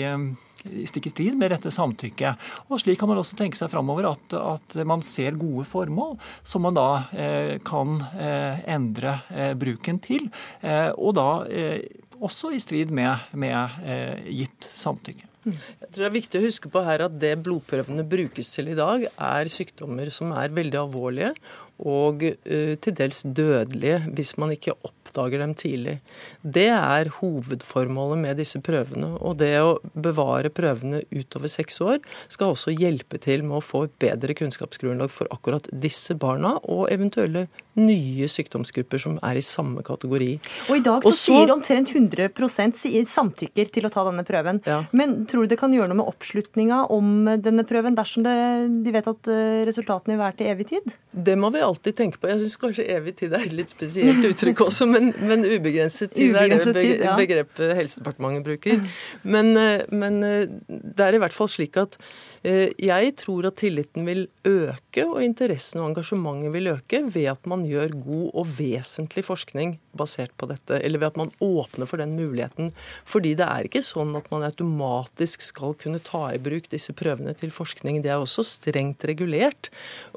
stikk 0.87 1.09
i 1.09 1.13
strid 1.13 1.37
med 1.39 1.51
dette 1.53 1.71
samtykket. 1.73 2.47
Og 2.67 2.81
Slik 2.81 2.99
kan 2.99 3.09
man 3.11 3.21
også 3.21 3.37
tenke 3.39 3.59
seg 3.59 3.71
framover 3.71 4.09
at, 4.11 4.35
at, 4.37 4.77
man 4.87 5.03
ser 5.05 5.37
gode 5.39 5.65
formål 5.69 6.17
som 6.47 6.65
man 6.67 6.77
da 6.77 6.89
eh, 7.13 7.55
kan 7.65 7.97
eh, 8.17 8.63
endre 8.75 9.19
eh, 9.29 9.53
bruken 9.57 10.01
til. 10.03 10.27
Eh, 10.61 10.89
og 10.95 11.15
da 11.17 11.29
eh, 11.47 11.79
også 12.23 12.53
i 12.55 12.61
strid 12.63 12.91
med, 12.93 13.27
med 13.37 13.79
eh, 13.85 14.29
gitt 14.43 14.69
samtykke. 14.73 15.27
Jeg 15.47 15.89
tror 15.93 16.01
Det 16.01 16.07
er 16.07 16.15
viktig 16.15 16.39
å 16.39 16.43
huske 16.43 16.69
på 16.71 16.81
her 16.83 17.05
at 17.05 17.15
det 17.21 17.37
blodprøvene 17.45 18.03
brukes 18.07 18.49
til 18.51 18.73
i 18.73 18.77
dag, 18.77 19.05
er 19.07 19.51
sykdommer 19.51 20.11
som 20.11 20.33
er 20.35 20.51
veldig 20.55 20.81
alvorlige 20.81 21.31
og 21.77 22.25
uh, 22.25 22.73
til 22.81 22.95
dels 22.97 23.21
dødelige 23.23 24.01
hvis 24.17 24.33
man 24.41 24.51
ikke 24.55 24.75
oppdager 25.07 25.41
dem 25.41 25.55
tidlig. 25.57 25.97
Det 26.43 26.69
er 26.69 27.11
hovedformålet 27.19 28.21
med 28.21 28.41
disse 28.41 28.61
prøvene. 28.63 29.13
Og 29.23 29.39
det 29.39 29.53
å 29.63 29.77
bevare 29.95 30.51
prøvene 30.53 31.03
utover 31.15 31.51
seks 31.51 31.79
år 31.81 32.01
skal 32.27 32.53
også 32.53 32.75
hjelpe 32.75 33.19
til 33.23 33.45
med 33.47 33.59
å 33.59 33.63
få 33.63 33.87
et 33.87 33.95
bedre 34.03 34.35
kunnskapsgrunnlag 34.37 35.13
for 35.13 35.31
akkurat 35.33 35.67
disse 35.71 36.17
barna, 36.17 36.57
og 36.67 36.91
eventuelle 36.93 37.47
nye 37.77 38.27
sykdomsgrupper 38.31 39.01
som 39.01 39.17
er 39.25 39.37
i 39.37 39.43
samme 39.45 39.83
kategori. 39.85 40.31
Og 40.67 40.79
I 40.79 40.83
dag 40.85 41.05
så, 41.05 41.13
så 41.13 41.31
sier 41.31 41.53
omtrent 41.53 41.91
100 41.93 42.31
sier 42.77 43.05
samtykker 43.07 43.69
til 43.73 43.85
å 43.85 43.91
ta 43.93 44.05
denne 44.07 44.25
prøven. 44.27 44.61
Ja. 44.65 44.81
Men 44.97 45.19
tror 45.29 45.45
du 45.45 45.53
det 45.53 45.59
kan 45.61 45.73
gjøre 45.73 45.91
noe 45.91 46.01
med 46.01 46.09
oppslutninga 46.09 46.83
om 46.93 47.29
denne 47.43 47.65
prøven 47.67 47.97
dersom 47.97 48.25
det, 48.25 48.37
de 48.85 48.93
vet 48.95 49.09
at 49.11 49.31
eh, 49.31 49.61
resultatene 49.69 50.15
vil 50.15 50.23
være 50.23 50.39
til 50.39 50.51
evig 50.53 50.69
tid? 50.73 50.95
Det 51.17 51.37
må 51.39 51.51
vi 51.53 51.61
alltid 51.65 51.97
tenke 51.97 52.21
på. 52.21 52.29
Jeg 52.31 52.41
syns 52.43 52.57
kanskje 52.61 52.87
evig 52.97 53.15
tid 53.21 53.33
er 53.33 53.45
et 53.45 53.55
litt 53.55 53.73
spesielt 53.73 54.25
uttrykk 54.31 54.65
også, 54.67 54.89
men, 54.97 55.11
men 55.29 55.45
ubegrenset 55.45 56.13
tid 56.15 56.33
ubegrenset 56.35 56.79
er 56.81 57.03
det 57.03 57.15
begrepet 57.19 57.75
Helsedepartementet 57.77 58.47
bruker. 58.47 58.81
Men, 59.23 59.53
eh, 59.61 59.85
men 59.93 60.19
eh, 60.25 60.47
det 60.67 61.05
er 61.07 61.17
i 61.17 61.21
hvert 61.21 61.35
fall 61.37 61.51
slik 61.51 61.77
at 61.81 61.99
Eh, 62.47 62.69
jeg 62.79 63.13
tror 63.19 63.47
at 63.49 63.57
tilliten 63.59 64.05
vil 64.07 64.25
øke, 64.47 65.03
og 65.03 65.19
interessen 65.23 65.81
og 65.81 65.89
engasjementet 65.89 66.53
vil 66.53 66.71
øke 66.71 67.01
ved 67.13 67.29
at 67.33 67.47
man 67.49 67.65
gjør 67.67 67.95
god 68.05 68.27
og 68.39 68.51
vesentlig 68.59 69.25
forskning 69.25 69.77
basert 69.97 70.31
på 70.37 70.49
dette, 70.51 70.77
eller 70.79 71.01
ved 71.01 71.11
at 71.11 71.19
man 71.19 71.33
åpner 71.43 71.89
for 71.89 71.99
den 72.01 72.15
muligheten. 72.15 72.71
Fordi 73.05 73.33
det 73.39 73.47
er 73.47 73.67
ikke 73.67 73.83
sånn 73.85 74.15
at 74.19 74.29
man 74.31 74.45
automatisk 74.47 75.43
skal 75.43 75.75
kunne 75.81 76.03
ta 76.03 76.27
i 76.31 76.41
bruk 76.41 76.69
disse 76.71 76.95
prøvene 76.95 77.33
til 77.37 77.51
forskning. 77.51 78.03
Det 78.05 78.13
er 78.13 78.21
også 78.21 78.45
strengt 78.45 79.07
regulert. 79.09 79.71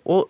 Og 0.04 0.28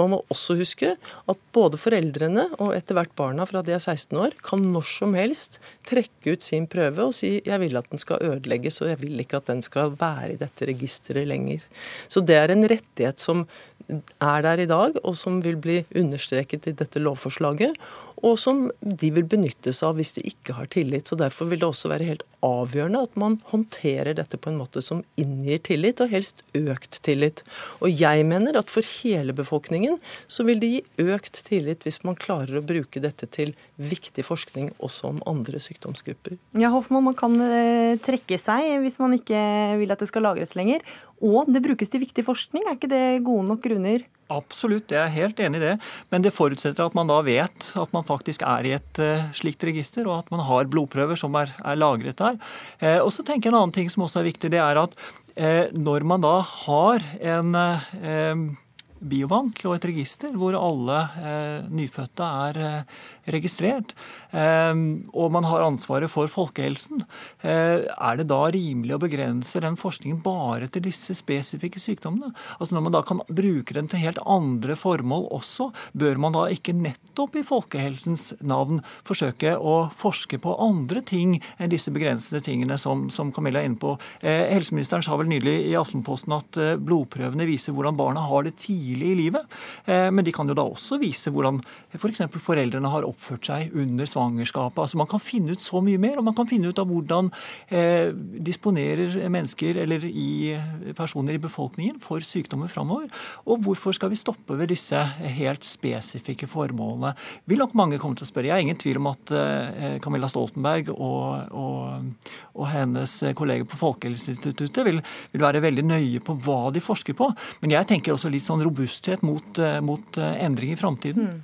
man 0.00 0.10
må 0.14 0.20
også 0.32 0.56
huske 0.58 0.94
at 1.30 1.42
både 1.54 1.78
foreldrene 1.80 2.46
og 2.58 2.74
etter 2.76 2.98
hvert 2.98 3.12
barna 3.18 3.46
fra 3.48 3.62
de 3.64 3.74
er 3.76 3.82
16 3.82 4.18
år, 4.18 4.36
kan 4.44 4.62
når 4.74 4.86
som 4.88 5.14
helst 5.18 5.60
trekke 5.86 6.34
ut 6.34 6.46
sin 6.46 6.66
prøve 6.70 7.08
og 7.08 7.14
si 7.14 7.40
'jeg 7.44 7.60
vil 7.60 7.76
at 7.76 7.90
den 7.90 7.98
skal 7.98 8.18
ødelegges', 8.22 8.80
og 8.82 8.88
'jeg 8.88 9.00
vil 9.02 9.20
ikke 9.20 9.36
at 9.36 9.46
den 9.46 9.62
skal 9.62 9.96
være 10.00 10.32
i 10.32 10.36
dette 10.36 10.66
registeret 10.66 11.28
lenger'. 11.28 11.62
Så 12.08 12.20
det 12.20 12.36
er 12.36 12.50
en 12.50 12.68
rettighet 12.68 13.20
som 13.20 13.46
er 13.88 14.44
der 14.46 14.62
i 14.64 14.70
dag, 14.70 14.98
og 15.04 15.16
som 15.18 15.40
vil 15.44 15.56
bli 15.60 15.82
understreket 15.94 16.70
i 16.70 16.76
dette 16.78 17.02
lovforslaget 17.02 17.78
og 18.24 18.38
som 18.40 18.68
de 18.80 19.10
vil 19.12 19.26
benytte 19.28 19.72
seg 19.74 19.90
av 19.90 19.98
hvis 19.98 20.14
de 20.16 20.24
ikke 20.30 20.56
har 20.56 20.68
tillit. 20.72 21.08
Så 21.08 21.18
Derfor 21.20 21.48
vil 21.50 21.60
det 21.60 21.68
også 21.68 21.90
være 21.92 22.08
helt 22.08 22.24
avgjørende 22.44 23.02
at 23.06 23.18
man 23.20 23.36
håndterer 23.50 24.16
dette 24.16 24.38
på 24.40 24.50
en 24.50 24.58
måte 24.60 24.82
som 24.84 25.02
inngir 25.20 25.60
tillit, 25.64 26.00
og 26.00 26.12
helst 26.12 26.42
økt 26.56 27.00
tillit. 27.04 27.42
Og 27.84 27.92
jeg 27.92 28.24
mener 28.28 28.58
at 28.60 28.72
for 28.72 28.86
hele 29.02 29.36
befolkningen 29.36 29.98
så 30.28 30.46
vil 30.48 30.60
det 30.62 30.72
gi 30.72 31.08
økt 31.14 31.42
tillit 31.48 31.84
hvis 31.84 32.02
man 32.04 32.18
klarer 32.20 32.60
å 32.60 32.64
bruke 32.64 33.02
dette 33.02 33.28
til 33.32 33.54
viktig 33.76 34.24
forskning 34.24 34.72
også 34.78 35.10
om 35.12 35.22
andre 35.28 35.60
sykdomsgrupper. 35.60 36.38
Ja, 36.60 36.72
Hoffmann, 36.72 37.08
man 37.08 37.18
kan 37.18 37.36
eh, 37.44 37.96
trekke 38.04 38.38
seg 38.40 38.78
hvis 38.84 39.00
man 39.02 39.16
ikke 39.18 39.40
vil 39.80 39.92
at 39.92 40.00
det 40.00 40.08
skal 40.08 40.24
lagres 40.28 40.56
lenger. 40.56 40.84
Og 41.22 41.50
det 41.52 41.62
brukes 41.64 41.92
til 41.92 42.02
viktig 42.02 42.24
forskning. 42.26 42.64
Er 42.66 42.78
ikke 42.78 42.90
det 42.90 43.24
gode 43.26 43.46
nok 43.48 43.62
grunner? 43.64 44.04
Absolutt, 44.32 44.90
jeg 44.90 45.02
er 45.02 45.12
helt 45.12 45.40
enig 45.44 45.60
i 45.60 45.64
det. 45.66 45.74
Men 46.10 46.24
det 46.24 46.32
forutsetter 46.34 46.86
at 46.86 46.96
man 46.96 47.10
da 47.10 47.20
vet 47.26 47.70
at 47.76 47.92
man 47.94 48.06
faktisk 48.08 48.42
er 48.48 48.66
i 48.66 48.72
et 48.78 49.02
uh, 49.02 49.28
slikt 49.36 49.66
register, 49.68 50.08
og 50.08 50.22
at 50.22 50.32
man 50.32 50.42
har 50.48 50.70
blodprøver 50.72 51.18
som 51.20 51.36
er, 51.38 51.52
er 51.60 51.78
lagret 51.78 52.18
der. 52.20 52.40
Uh, 52.80 53.04
og 53.04 53.12
så 53.12 53.22
tenker 53.22 53.50
jeg 53.50 53.54
En 53.54 53.60
annen 53.60 53.76
ting 53.76 53.92
som 53.92 54.06
også 54.06 54.22
er 54.22 54.30
viktig, 54.32 54.50
det 54.54 54.62
er 54.64 54.80
at 54.80 54.96
uh, 54.96 55.64
når 55.76 56.08
man 56.08 56.24
da 56.24 56.38
har 56.40 57.04
en 57.20 58.56
biobank 59.04 59.60
og 59.68 59.76
et 59.76 59.86
register 59.90 60.34
hvor 60.38 60.56
alle 60.58 60.98
eh, 61.20 61.66
nyfødte 61.72 62.28
er 62.48 62.60
eh, 62.64 63.00
registrert, 63.34 63.92
eh, 63.94 64.23
og 64.34 65.30
man 65.30 65.46
har 65.46 65.62
ansvaret 65.62 66.10
for 66.10 66.30
folkehelsen, 66.30 67.04
eh, 67.46 67.86
er 67.86 68.16
det 68.18 68.26
da 68.30 68.40
rimelig 68.50 68.96
å 68.96 69.02
begrense 69.02 69.60
den 69.62 69.76
forskningen 69.78 70.22
bare 70.24 70.68
til 70.68 70.82
disse 70.88 71.14
spesifikke 71.14 71.78
sykdommene? 71.78 72.32
Altså 72.58 72.74
Når 72.74 72.82
man 72.82 72.92
da 72.92 73.02
kan 73.02 73.20
bruke 73.28 73.74
den 73.74 73.86
til 73.88 74.02
helt 74.02 74.18
andre 74.26 74.74
formål 74.74 75.28
også, 75.30 75.70
bør 75.94 76.18
man 76.18 76.34
da 76.34 76.46
ikke 76.50 76.74
nettopp 76.74 77.36
i 77.36 77.44
folkehelsens 77.46 78.34
navn 78.42 78.82
forsøke 79.06 79.54
å 79.56 79.90
forske 79.94 80.40
på 80.42 80.56
andre 80.58 81.00
ting 81.00 81.40
enn 81.58 81.70
disse 81.70 81.92
begrensede 81.94 82.42
tingene 82.42 82.78
som, 82.78 83.08
som 83.10 83.32
Camilla 83.32 83.62
er 83.62 83.70
inne 83.70 83.78
på? 83.78 83.94
Eh, 84.20 84.50
helseministeren 84.50 85.04
sa 85.04 85.16
vel 85.16 85.30
nylig 85.30 85.70
i 85.70 85.78
Aftenposten 85.78 86.34
at 86.34 86.58
eh, 86.58 86.74
blodprøvene 86.74 87.46
viser 87.46 87.72
hvordan 87.72 87.96
barna 87.96 88.26
har 88.26 88.44
det 88.44 88.56
tidlig 88.58 89.12
i 89.12 89.18
livet. 89.18 89.46
Men 89.86 90.24
de 90.24 90.32
kan 90.32 90.48
jo 90.48 90.54
da 90.56 90.64
også 90.66 90.96
vise 91.00 91.30
hvordan 91.32 91.60
f.eks. 91.94 92.22
For 92.32 92.42
foreldrene 92.42 92.90
har 92.90 93.06
oppført 93.06 93.46
seg 93.46 93.74
under 93.76 94.08
svangerskapet. 94.08 94.23
Altså 94.24 94.98
Man 94.98 95.10
kan 95.10 95.22
finne 95.22 95.54
ut 95.54 95.62
så 95.62 95.82
mye 95.84 96.00
mer, 96.00 96.18
og 96.18 96.24
man 96.24 96.36
kan 96.36 96.48
finne 96.48 96.70
ut 96.70 96.80
av 96.80 96.88
hvordan 96.90 97.30
eh, 97.68 98.10
disponerer 98.14 99.16
mennesker 99.28 99.80
eller 99.84 100.04
i 100.08 100.54
personer 100.96 101.36
i 101.36 101.42
befolkningen 101.42 102.00
for 102.02 102.24
sykdommer 102.24 102.70
framover. 102.70 103.10
Og 103.46 103.62
hvorfor 103.64 103.96
skal 103.96 104.12
vi 104.12 104.20
stoppe 104.20 104.56
ved 104.58 104.72
disse 104.72 104.98
helt 105.38 105.66
spesifikke 105.66 106.48
formålene? 106.50 107.14
Vil 107.50 107.60
nok 107.62 107.76
mange 107.78 108.00
komme 108.02 108.18
til 108.18 108.26
å 108.26 108.30
spørre. 108.30 108.50
Jeg 108.50 108.56
har 108.56 108.64
ingen 108.64 108.80
tvil 108.80 109.00
om 109.02 109.10
at 109.12 109.34
eh, 109.34 109.98
Camilla 110.04 110.30
Stoltenberg 110.30 110.90
og, 110.94 111.52
og, 111.54 112.30
og 112.54 112.70
hennes 112.70 113.16
kolleger 113.36 113.68
på 113.68 113.78
Folkehelseinstituttet 113.80 114.84
vil, 114.86 115.00
vil, 115.32 115.42
være 115.44 115.62
veldig 115.64 115.84
nøye 115.86 116.22
på 116.24 116.36
hva 116.44 116.70
de 116.74 116.82
forsker 116.84 117.16
på. 117.18 117.30
Men 117.62 117.74
jeg 117.74 117.88
tenker 117.90 118.14
også 118.14 118.30
litt 118.32 118.46
sånn 118.46 118.62
robusthet 118.64 119.24
mot, 119.26 119.58
eh, 119.58 119.80
mot 119.84 120.20
eh, 120.20 120.36
endring 120.44 120.74
i 120.74 120.78
framtiden. 120.78 121.30
Mm. 121.34 121.42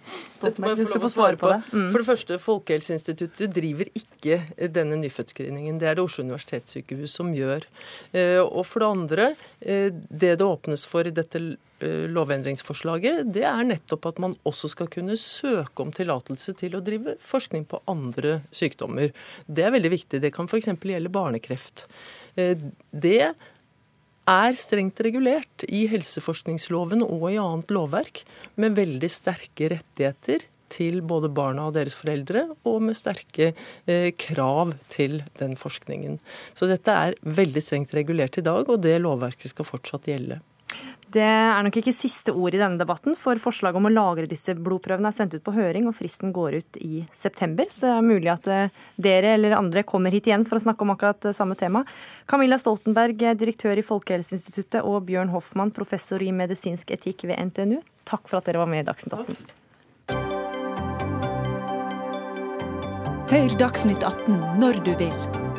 du 0.78 0.87
skal 0.87 1.03
få 1.03 1.12
svare 1.12 1.41
på 1.41 1.51
det. 1.51 1.61
Mm. 1.72 1.89
For 1.91 2.03
det 2.03 2.09
første, 2.09 2.41
Folkehelseinstituttet 2.70 3.50
driver 3.50 3.88
ikke 3.98 4.36
denne 4.70 4.94
nyfødtscreeningen. 5.00 5.80
Det 5.80 5.88
er 5.90 5.96
det 5.98 6.04
Oslo 6.04 6.22
universitetssykehus 6.22 7.16
som 7.18 7.32
gjør. 7.34 7.66
Eh, 8.14 8.38
og 8.38 8.62
for 8.68 8.84
det 8.84 8.90
andre, 8.94 9.26
det 9.58 10.36
det 10.38 10.46
åpnes 10.46 10.86
for 10.86 11.08
i 11.08 11.14
dette 11.14 11.40
lovendringsforslaget, 11.80 13.24
det 13.32 13.42
er 13.48 13.64
nettopp 13.64 14.06
at 14.10 14.20
man 14.22 14.36
også 14.46 14.68
skal 14.70 14.90
kunne 14.92 15.16
søke 15.18 15.82
om 15.82 15.90
tillatelse 15.96 16.52
til 16.60 16.76
å 16.76 16.82
drive 16.84 17.16
forskning 17.24 17.64
på 17.66 17.80
andre 17.90 18.42
sykdommer. 18.54 19.10
Det 19.48 19.64
er 19.64 19.74
veldig 19.74 19.90
viktig. 19.96 20.20
Det 20.22 20.30
kan 20.36 20.46
f.eks. 20.46 20.70
gjelde 20.76 21.10
barnekreft. 21.10 21.88
Det 22.36 23.32
er 24.30 24.60
strengt 24.60 25.00
regulert 25.02 25.66
i 25.66 25.86
helseforskningsloven 25.90 27.02
og 27.08 27.26
i 27.32 27.40
annet 27.40 27.72
lovverk, 27.74 28.22
med 28.60 28.76
veldig 28.78 29.10
sterke 29.10 29.72
rettigheter 29.74 30.46
til 30.72 31.00
både 31.06 31.30
barna 31.34 31.68
og 31.68 31.76
deres 31.76 31.96
foreldre, 31.98 32.46
og 32.68 32.80
med 32.86 32.98
sterke 32.98 33.52
eh, 33.52 34.10
krav 34.20 34.74
til 34.92 35.20
den 35.40 35.56
forskningen. 35.60 36.20
Så 36.54 36.70
dette 36.70 36.94
er 36.94 37.18
veldig 37.24 37.64
strengt 37.64 37.96
regulert 37.96 38.38
i 38.40 38.46
dag, 38.46 38.68
og 38.68 38.82
det 38.84 38.98
lovverket 39.02 39.52
skal 39.52 39.68
fortsatt 39.68 40.08
gjelde. 40.10 40.40
Det 41.10 41.24
er 41.26 41.64
nok 41.66 41.74
ikke 41.80 41.94
siste 41.94 42.30
ord 42.30 42.54
i 42.54 42.60
denne 42.60 42.78
debatten, 42.78 43.16
for 43.18 43.38
forslaget 43.42 43.80
om 43.80 43.88
å 43.88 43.90
lagre 43.90 44.30
disse 44.30 44.54
blodprøvene 44.54 45.10
er 45.10 45.16
sendt 45.16 45.34
ut 45.34 45.42
på 45.42 45.54
høring, 45.56 45.88
og 45.90 45.96
fristen 45.98 46.30
går 46.34 46.60
ut 46.60 46.78
i 46.78 47.02
september. 47.16 47.66
Så 47.66 47.88
det 47.88 47.94
er 47.96 48.06
mulig 48.06 48.30
at 48.30 48.46
eh, 48.46 48.76
dere 48.94 49.34
eller 49.34 49.58
andre 49.58 49.82
kommer 49.82 50.14
hit 50.14 50.30
igjen 50.30 50.46
for 50.46 50.60
å 50.60 50.64
snakke 50.68 50.86
om 50.86 50.94
akkurat 50.94 51.26
eh, 51.26 51.34
samme 51.34 51.58
tema. 51.58 51.82
Camilla 52.30 52.60
Stoltenberg, 52.62 53.26
direktør 53.42 53.82
i 53.82 53.86
Folkehelseinstituttet, 53.86 54.84
og 54.86 55.02
Bjørn 55.10 55.34
Hoffmann, 55.34 55.74
professor 55.74 56.22
i 56.22 56.30
medisinsk 56.30 56.94
etikk 56.94 57.26
ved 57.26 57.42
NTNU, 57.50 57.80
takk 58.06 58.30
for 58.30 58.38
at 58.38 58.46
dere 58.46 58.62
var 58.62 58.70
med 58.70 58.84
i 58.84 58.92
Dagsnytt 58.92 59.18
18. 59.18 59.59
Hør 63.31 63.53
Dagsnytt 63.55 64.03
18 64.03 64.41
når 64.59 64.81
du 64.83 64.89
vil. 64.99 65.12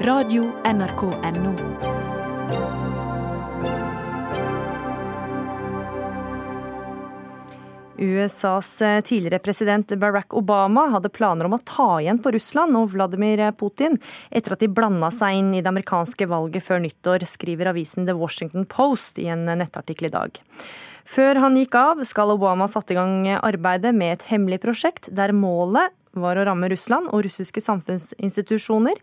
Radio 0.04 0.50
NRK 0.68 1.06
Radio.nrk.no. 1.08 1.54
USAs 7.96 8.72
eh, 8.84 8.98
tidligere 9.08 9.40
president 9.40 9.96
Barack 9.96 10.36
Obama 10.36 10.90
hadde 10.92 11.14
planer 11.16 11.48
om 11.48 11.56
å 11.56 11.62
ta 11.64 11.88
igjen 12.02 12.20
på 12.20 12.34
Russland 12.36 12.76
og 12.76 12.92
Vladimir 12.92 13.46
Putin 13.56 13.96
etter 14.28 14.58
at 14.58 14.66
de 14.66 14.68
blanda 14.68 15.08
seg 15.16 15.40
inn 15.40 15.54
i 15.56 15.64
det 15.64 15.72
amerikanske 15.72 16.28
valget 16.28 16.68
før 16.68 16.84
nyttår, 16.84 17.24
skriver 17.24 17.72
avisen 17.72 18.04
The 18.04 18.18
Washington 18.20 18.68
Post 18.68 19.16
i 19.24 19.30
en 19.32 19.48
nettartikkel 19.48 20.12
i 20.12 20.16
dag. 20.18 20.44
Før 21.08 21.40
han 21.46 21.56
gikk 21.56 21.80
av, 21.80 22.04
skal 22.04 22.36
Obama 22.36 22.68
satt 22.68 22.92
i 22.92 23.00
gang 23.00 23.32
arbeidet 23.40 23.96
med 23.96 24.20
et 24.20 24.28
hemmelig 24.28 24.60
prosjekt 24.68 25.08
der 25.16 25.32
målet 25.32 25.96
var 26.18 26.40
å 26.40 26.46
ramme 26.48 26.70
Russland 26.72 27.10
og 27.12 27.24
russiske 27.26 27.62
samfunnsinstitusjoner 27.64 29.00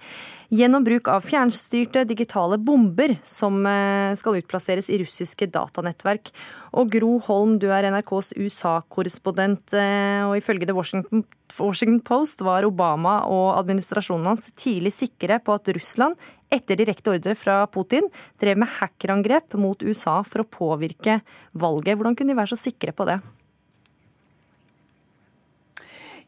gjennom 0.52 0.84
bruk 0.84 1.08
av 1.12 1.24
fjernstyrte 1.24 2.04
digitale 2.08 2.58
bomber 2.60 3.16
som 3.26 3.60
eh, 3.68 4.16
skal 4.18 4.38
utplasseres 4.40 4.90
i 4.92 5.00
russiske 5.02 5.48
datanettverk. 5.52 6.32
Og 6.76 6.92
Gro 6.92 7.14
Holm, 7.24 7.56
du 7.60 7.68
er 7.72 7.88
NRKs 7.88 8.34
USA-korrespondent, 8.36 9.76
eh, 9.76 10.24
og 10.28 10.36
ifølge 10.40 10.68
The 10.68 10.76
Washington, 10.76 12.02
Post 12.04 12.44
var 12.44 12.66
Obama 12.68 13.22
og 13.28 13.56
administrasjonen 13.56 14.28
hans 14.28 14.50
tidlig 14.58 14.92
sikre 14.96 15.40
på 15.40 15.56
at 15.56 15.72
Russland 15.72 16.18
etter 16.52 16.78
direkte 16.80 17.12
ordre 17.12 17.34
fra 17.36 17.62
Putin 17.72 18.08
drev 18.40 18.60
med 18.60 18.72
hackerangrep 18.78 19.56
mot 19.60 19.82
USA 19.84 20.20
for 20.24 20.44
å 20.44 20.48
påvirke 20.48 21.20
valget. 21.52 21.96
Hvordan 21.96 22.16
kunne 22.16 22.32
de 22.32 22.40
være 22.40 22.54
så 22.54 22.62
sikre 22.68 22.96
på 22.96 23.08
det? 23.08 23.20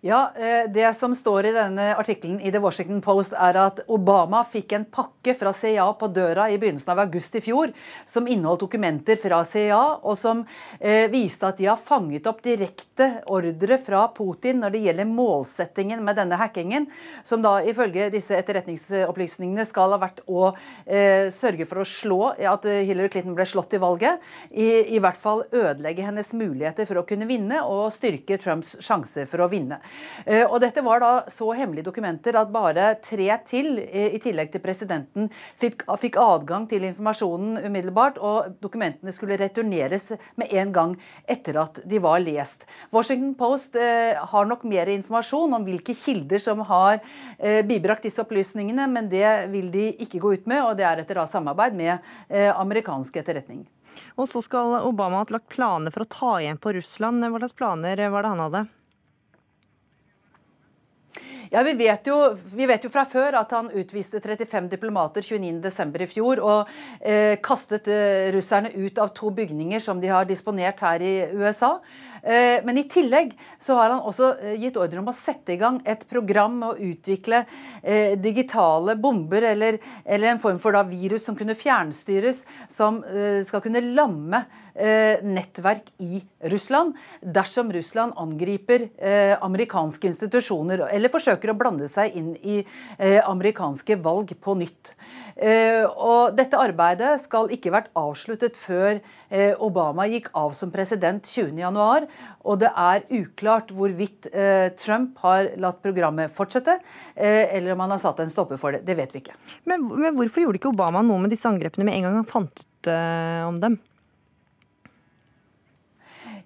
Ja, 0.02 0.32
eh, 0.36 0.70
Det 0.70 0.94
som 0.94 1.14
står 1.14 1.46
i 1.46 1.52
denne 1.52 1.90
artikkelen 1.92 2.40
i 2.40 2.50
The 2.50 2.58
Washington 2.58 3.02
Post, 3.04 3.34
er 3.36 3.56
at 3.60 3.82
Obama 3.86 4.46
fikk 4.48 4.72
en 4.72 4.86
pakke 4.88 5.34
fra 5.36 5.52
CIA 5.52 5.84
på 5.92 6.08
døra 6.08 6.46
i 6.48 6.56
begynnelsen 6.56 6.94
av 6.94 7.02
august 7.02 7.34
i 7.36 7.42
fjor, 7.44 7.68
som 8.08 8.24
inneholdt 8.24 8.62
dokumenter 8.64 9.18
fra 9.20 9.42
CIA, 9.44 9.98
og 10.00 10.16
som 10.16 10.40
eh, 10.80 11.04
viste 11.12 11.44
at 11.44 11.60
de 11.60 11.66
har 11.68 11.76
fanget 11.76 12.24
opp 12.30 12.40
direkte 12.40 13.10
ordre 13.28 13.76
fra 13.76 14.06
Putin 14.16 14.62
når 14.62 14.72
det 14.72 14.80
gjelder 14.86 15.10
målsettingen 15.10 16.00
med 16.00 16.16
denne 16.16 16.40
hackingen, 16.40 16.88
som 17.22 17.44
da 17.44 17.58
ifølge 17.60 18.08
disse 18.14 18.32
etterretningsopplysningene 18.40 19.68
skal 19.68 19.92
ha 19.92 20.00
vært 20.00 20.24
å 20.24 20.54
eh, 20.86 21.28
sørge 21.28 21.68
for 21.68 21.82
å 21.82 21.84
slå 21.84 22.20
at 22.40 22.64
Hillary 22.64 23.12
Clinton 23.12 23.36
ble 23.36 23.44
slått 23.44 23.76
i 23.76 23.82
valget, 23.84 24.24
i, 24.48 24.96
i 24.96 25.04
hvert 25.04 25.20
fall 25.20 25.44
ødelegge 25.52 26.08
hennes 26.08 26.32
muligheter 26.32 26.88
for 26.88 27.02
å 27.02 27.04
kunne 27.04 27.28
vinne, 27.28 27.60
og 27.68 27.92
styrke 27.92 28.40
Trumps 28.40 28.78
sjanse 28.80 29.28
for 29.28 29.44
å 29.44 29.52
vinne. 29.52 29.82
Eh, 30.26 30.44
og 30.44 30.60
dette 30.62 30.82
var 30.84 31.00
da 31.02 31.12
så 31.32 31.50
hemmelige 31.56 31.88
dokumenter 31.88 32.36
at 32.38 32.52
bare 32.52 32.94
tre 33.04 33.28
til, 33.48 33.78
eh, 33.78 34.14
i 34.16 34.20
tillegg 34.22 34.52
til 34.52 34.62
presidenten, 34.64 35.30
fikk, 35.60 35.86
fikk 36.00 36.18
adgang 36.20 36.68
til 36.68 36.84
informasjonen 36.88 37.60
umiddelbart, 37.64 38.18
og 38.18 38.56
dokumentene 38.62 39.14
skulle 39.16 39.38
returneres 39.40 40.10
med 40.40 40.52
en 40.52 40.72
gang 40.72 40.96
etter 41.28 41.60
at 41.62 41.80
de 41.88 42.02
var 42.02 42.20
lest. 42.20 42.66
Washington 42.92 43.34
Post 43.38 43.76
eh, 43.76 44.14
har 44.14 44.48
nok 44.48 44.64
mer 44.64 44.90
informasjon 44.92 45.54
om 45.56 45.64
hvilke 45.66 45.96
kilder 45.96 46.40
som 46.40 46.60
har 46.68 47.00
bibrakt 47.66 48.04
disse 48.04 48.20
opplysningene, 48.20 48.84
men 48.90 49.08
det 49.08 49.48
vil 49.52 49.70
de 49.72 49.86
ikke 50.04 50.20
gå 50.20 50.32
ut 50.36 50.48
med, 50.50 50.60
og 50.62 50.76
det 50.78 50.84
er 50.86 51.00
etter 51.02 51.16
da 51.16 51.24
samarbeid 51.30 51.76
med 51.76 52.10
amerikansk 52.30 53.16
etterretning. 53.22 53.64
Og 54.20 54.28
så 54.28 54.42
skal 54.44 54.76
Obama 54.84 55.22
ha 55.22 55.28
lagt 55.30 55.48
planer 55.52 55.94
for 55.94 56.04
å 56.04 56.10
ta 56.10 56.34
igjen 56.40 56.60
på 56.60 56.74
Russland. 56.76 57.24
Hva 57.24 57.40
slags 57.40 57.56
planer 57.56 58.04
var 58.12 58.26
det 58.26 58.34
han 58.34 58.44
hadde? 58.44 58.64
Ja, 61.50 61.64
vi 61.66 61.72
vet, 61.74 62.06
jo, 62.06 62.16
vi 62.54 62.66
vet, 62.70 62.84
jo, 62.86 62.92
fra 62.94 63.02
før 63.10 63.34
at 63.40 63.50
han 63.56 63.72
utviste 63.74 64.20
35 64.22 64.68
diplomater 64.70 65.24
29.12. 65.26 65.96
i 66.04 66.06
fjor 66.06 66.42
og 66.46 66.68
eh, 67.02 67.40
kastet 67.42 67.90
eh, 67.90 68.28
russerne 68.36 68.70
ut 68.76 69.00
av 69.02 69.10
to 69.16 69.32
bygninger 69.34 69.82
som 69.82 69.98
de 69.98 70.12
har 70.12 70.28
disponert 70.28 70.78
her 70.86 71.02
i 71.02 71.14
USA. 71.34 71.72
Eh, 72.22 72.60
men 72.64 72.78
i 72.78 72.84
tillegg 72.90 73.32
så 73.60 73.76
har 73.78 73.94
han 73.94 74.04
også 74.04 74.30
eh, 74.40 74.56
gitt 74.60 74.76
ordre 74.80 75.00
om 75.00 75.08
å 75.12 75.16
sette 75.16 75.54
i 75.54 75.60
gang 75.60 75.80
et 75.88 76.02
program 76.10 76.58
med 76.60 76.68
å 76.68 76.90
utvikle 76.92 77.42
eh, 77.82 78.16
digitale 78.20 78.96
bomber 79.00 79.46
eller, 79.52 79.80
eller 80.04 80.34
en 80.34 80.42
form 80.42 80.60
for 80.60 80.76
virus 80.90 81.24
som 81.26 81.36
kunne 81.36 81.56
fjernstyres, 81.58 82.42
som 82.70 83.00
skal 83.44 83.60
kunne 83.62 83.82
lamme 83.82 84.38
nettverk 85.26 85.90
i 86.00 86.20
Russland 86.48 86.94
dersom 87.20 87.72
Russland 87.74 88.14
angriper 88.20 88.86
amerikanske 89.42 90.08
institusjoner 90.08 90.86
eller 90.86 91.12
forsøker 91.12 91.52
å 91.52 91.56
blande 91.58 91.88
seg 91.90 92.14
inn 92.16 92.30
i 92.38 92.60
amerikanske 93.26 93.98
valg 94.00 94.32
på 94.40 94.54
nytt. 94.62 94.92
Og 95.90 96.36
dette 96.38 96.60
arbeidet 96.62 97.12
skal 97.24 97.52
ikke 97.52 97.74
vært 97.74 97.90
avsluttet 97.98 98.56
før 98.60 99.02
Obama 99.60 100.06
gikk 100.10 100.30
av 100.38 100.54
som 100.56 100.72
president 100.72 101.28
20.1. 101.28 102.09
Og 102.40 102.56
det 102.62 102.70
er 102.72 103.04
uklart 103.12 103.68
hvorvidt 103.76 104.30
eh, 104.32 104.70
Trump 104.80 105.18
har 105.24 105.50
latt 105.60 105.82
programmet 105.84 106.32
fortsette, 106.32 106.78
eller 107.14 107.74
om 107.74 107.84
han 107.84 107.92
har 107.92 108.00
satt 108.00 108.22
en 108.22 108.32
stopper 108.32 108.60
for 108.60 108.72
det. 108.72 108.80
Det 108.86 108.96
vet 108.96 109.12
vi 109.12 109.20
ikke. 109.20 109.36
Men, 109.68 109.84
men 109.90 110.16
hvorfor 110.16 110.46
gjorde 110.46 110.60
ikke 110.60 110.72
Obama 110.72 111.04
noe 111.04 111.20
med 111.20 111.34
disse 111.34 111.48
angrepene 111.50 111.84
med 111.88 111.98
en 111.98 112.08
gang 112.08 112.18
han 112.22 112.28
fant 112.28 112.64
ut 112.64 112.90
om 112.90 113.60
dem? 113.60 113.76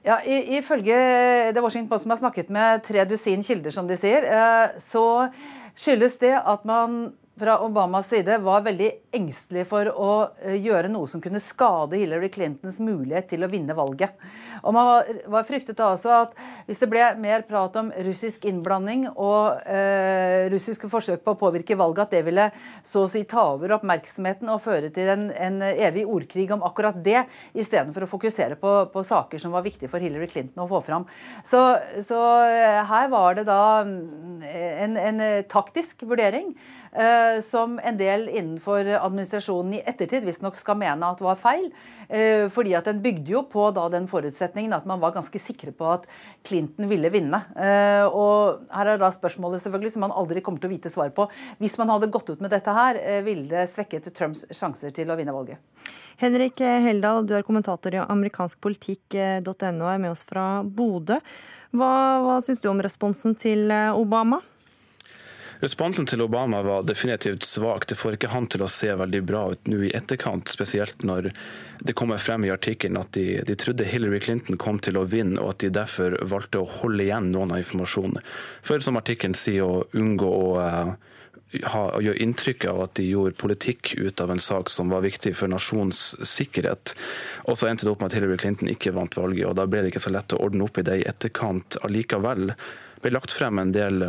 Ja, 0.05 0.19
Ifølge 0.27 0.97
The 1.55 1.63
Washington 1.63 1.89
Post, 1.89 2.05
som 2.05 2.13
har 2.13 2.21
snakket 2.21 2.51
med 2.53 2.83
tre 2.85 3.07
dusin 3.09 3.47
kilder, 3.47 3.73
som 3.73 3.87
de 3.89 3.97
sier, 3.97 4.27
så 4.83 5.05
skyldes 5.79 6.19
det 6.21 6.35
at 6.37 6.67
man 6.69 7.15
fra 7.39 7.59
Obamas 7.59 8.09
side 8.09 8.37
var 8.39 8.63
veldig 8.63 8.91
engstelig 9.15 9.65
for 9.67 9.89
å 9.91 10.11
eh, 10.39 10.55
gjøre 10.63 10.91
noe 10.93 11.09
som 11.11 11.23
kunne 11.23 11.41
skade 11.43 11.99
Hillary 11.99 12.29
Clintons 12.31 12.79
mulighet 12.83 13.27
til 13.33 13.43
å 13.43 13.49
vinne 13.51 13.75
valget. 13.75 14.15
Og 14.63 14.75
Man 14.75 14.87
var, 15.33 15.47
fryktet 15.49 15.79
da 15.79 15.91
også 15.93 16.13
at 16.15 16.37
hvis 16.69 16.83
det 16.83 16.89
ble 16.93 17.03
mer 17.21 17.43
prat 17.49 17.75
om 17.81 17.91
russisk 18.07 18.47
innblanding 18.47 19.09
og 19.11 19.67
eh, 19.67 20.47
russiske 20.53 20.91
forsøk 20.91 21.25
på 21.25 21.35
å 21.35 21.41
påvirke 21.41 21.79
valget, 21.79 22.05
at 22.07 22.15
det 22.15 22.23
ville 22.29 22.47
så 22.87 23.05
å 23.05 23.11
si 23.11 23.25
ta 23.29 23.49
over 23.57 23.75
oppmerksomheten 23.81 24.53
og 24.55 24.63
føre 24.65 24.93
til 24.95 25.11
en, 25.17 25.27
en 25.35 25.59
evig 25.73 26.07
ordkrig 26.07 26.47
om 26.55 26.63
akkurat 26.67 27.03
det, 27.03 27.25
istedenfor 27.53 28.07
å 28.07 28.11
fokusere 28.15 28.61
på, 28.61 28.77
på, 28.95 29.05
saker 29.05 29.43
som 29.43 29.55
var 29.55 29.67
viktige 29.67 29.91
for 29.91 30.03
Hillary 30.03 30.31
Clinton 30.31 30.65
å 30.65 30.71
få 30.71 30.85
fram. 30.87 31.09
Så, 31.43 31.67
så 32.07 32.23
eh, 32.47 32.81
her 32.87 33.11
var 33.13 33.41
det 33.41 33.49
da 33.51 33.83
mm, 33.83 34.41
en, 34.87 34.99
en 35.03 35.23
taktisk 35.51 36.07
vurdering. 36.07 36.55
Eh, 36.95 37.24
som 37.45 37.79
en 37.83 37.97
del 37.99 38.29
innenfor 38.29 38.89
administrasjonen 38.99 39.79
i 39.79 39.83
ettertid 39.87 40.25
visstnok 40.27 40.57
skal 40.59 40.79
mene 40.81 41.09
at 41.09 41.23
var 41.25 41.39
feil. 41.41 41.69
Eh, 42.09 42.47
fordi 42.53 42.75
at 42.77 42.89
den 42.89 43.01
bygde 43.05 43.33
jo 43.33 43.43
på 43.49 43.67
den 43.93 44.07
forutsetningen 44.11 44.75
at 44.77 44.87
man 44.89 45.01
var 45.03 45.15
ganske 45.15 45.41
sikre 45.41 45.73
på 45.77 45.89
at 45.95 46.07
Clinton 46.47 46.89
ville 46.91 47.11
vinne. 47.13 47.41
Eh, 47.57 48.05
og 48.07 48.65
her 48.75 48.93
er 48.93 49.01
da 49.01 49.11
spørsmålet 49.15 49.65
selvfølgelig 49.65 49.95
som 49.97 50.07
man 50.07 50.15
aldri 50.15 50.43
kommer 50.45 50.63
til 50.63 50.71
å 50.71 50.75
vite 50.75 50.93
svar 50.93 51.13
på. 51.17 51.29
Hvis 51.63 51.79
man 51.81 51.93
hadde 51.93 52.13
gått 52.13 52.31
ut 52.31 52.45
med 52.45 52.53
dette 52.55 52.75
her, 52.75 53.01
ville 53.25 53.49
det 53.51 53.69
svekket 53.73 54.11
Trumps 54.15 54.45
sjanser 54.53 54.95
til 54.95 55.11
å 55.11 55.19
vinne 55.19 55.35
valget. 55.35 55.61
Henrik 56.21 56.61
Heldal, 56.61 57.25
du 57.27 57.35
er 57.35 57.47
kommentator 57.47 57.95
i 57.97 58.03
amerikanskpolitikk.no, 58.03 59.89
er 59.91 60.01
med 60.01 60.13
oss 60.13 60.23
fra 60.29 60.63
Bodø. 60.63 61.19
Hva, 61.75 61.93
hva 62.23 62.41
syns 62.45 62.63
du 62.63 62.71
om 62.71 62.83
responsen 62.85 63.35
til 63.39 63.73
Obama? 63.99 64.39
Responsen 65.61 66.07
til 66.07 66.23
Obama 66.25 66.63
var 66.63 66.83
definitivt 66.83 67.45
svak. 67.47 67.87
Det 67.87 67.97
får 67.99 68.17
ikke 68.17 68.33
han 68.35 68.49
til 68.51 68.65
å 68.65 68.71
se 68.71 68.91
veldig 68.99 69.23
bra 69.27 69.45
ut 69.55 69.71
nå 69.71 69.85
i 69.87 69.93
etterkant, 69.97 70.51
spesielt 70.51 71.05
når 71.07 71.31
det 71.85 71.95
kommer 71.97 72.21
frem 72.23 72.45
i 72.47 72.53
artikkelen 72.53 72.99
at 73.01 73.13
de, 73.17 73.41
de, 73.47 73.57
trodde 73.59 73.87
Hillary 73.89 74.21
Clinton 74.25 74.59
kom 74.61 74.81
til 74.83 74.99
å 74.99 75.07
vinne, 75.09 75.41
og 75.41 75.55
at 75.55 75.65
de 75.65 75.73
derfor 75.75 76.19
valgte 76.27 76.63
å 76.63 76.71
holde 76.81 77.07
igjen 77.07 77.31
noen 77.35 77.55
av 77.55 77.63
informasjonen. 77.63 78.23
For 78.67 78.83
som 78.85 79.01
artikkelen 79.01 79.37
sier, 79.39 79.65
å 79.65 79.85
unngå 79.97 80.29
å 80.29 80.49
uh, 80.59 80.95
ha, 81.71 81.83
gjøre 82.03 82.23
inntrykk 82.25 82.67
av 82.71 82.83
at 82.87 82.97
de 82.99 83.09
gjorde 83.09 83.39
politikk 83.41 83.95
ut 84.01 84.21
av 84.21 84.33
en 84.35 84.43
sak 84.43 84.73
som 84.73 84.91
var 84.93 85.05
viktig 85.07 85.35
for 85.39 85.51
nasjonens 85.53 86.15
sikkerhet. 86.27 86.97
Og 87.49 87.59
så 87.59 87.71
endte 87.71 87.87
det 87.87 87.95
opp 87.95 88.03
med 88.03 88.13
at 88.13 88.19
Hillary 88.19 88.41
Clinton 88.43 88.73
ikke 88.73 88.95
vant 88.97 89.17
valget, 89.19 89.47
og 89.49 89.59
da 89.59 89.69
ble 89.71 89.85
det 89.85 89.95
ikke 89.95 90.05
så 90.07 90.15
lett 90.15 90.35
å 90.35 90.43
ordne 90.45 90.67
opp 90.67 90.81
i 90.81 90.87
det 90.87 91.01
i 91.01 91.09
etterkant 91.09 91.79
allikevel. 91.87 92.51
Det 92.53 93.05
ble 93.05 93.15
lagt 93.15 93.35
frem 93.35 93.61
en 93.61 93.75
del 93.75 94.09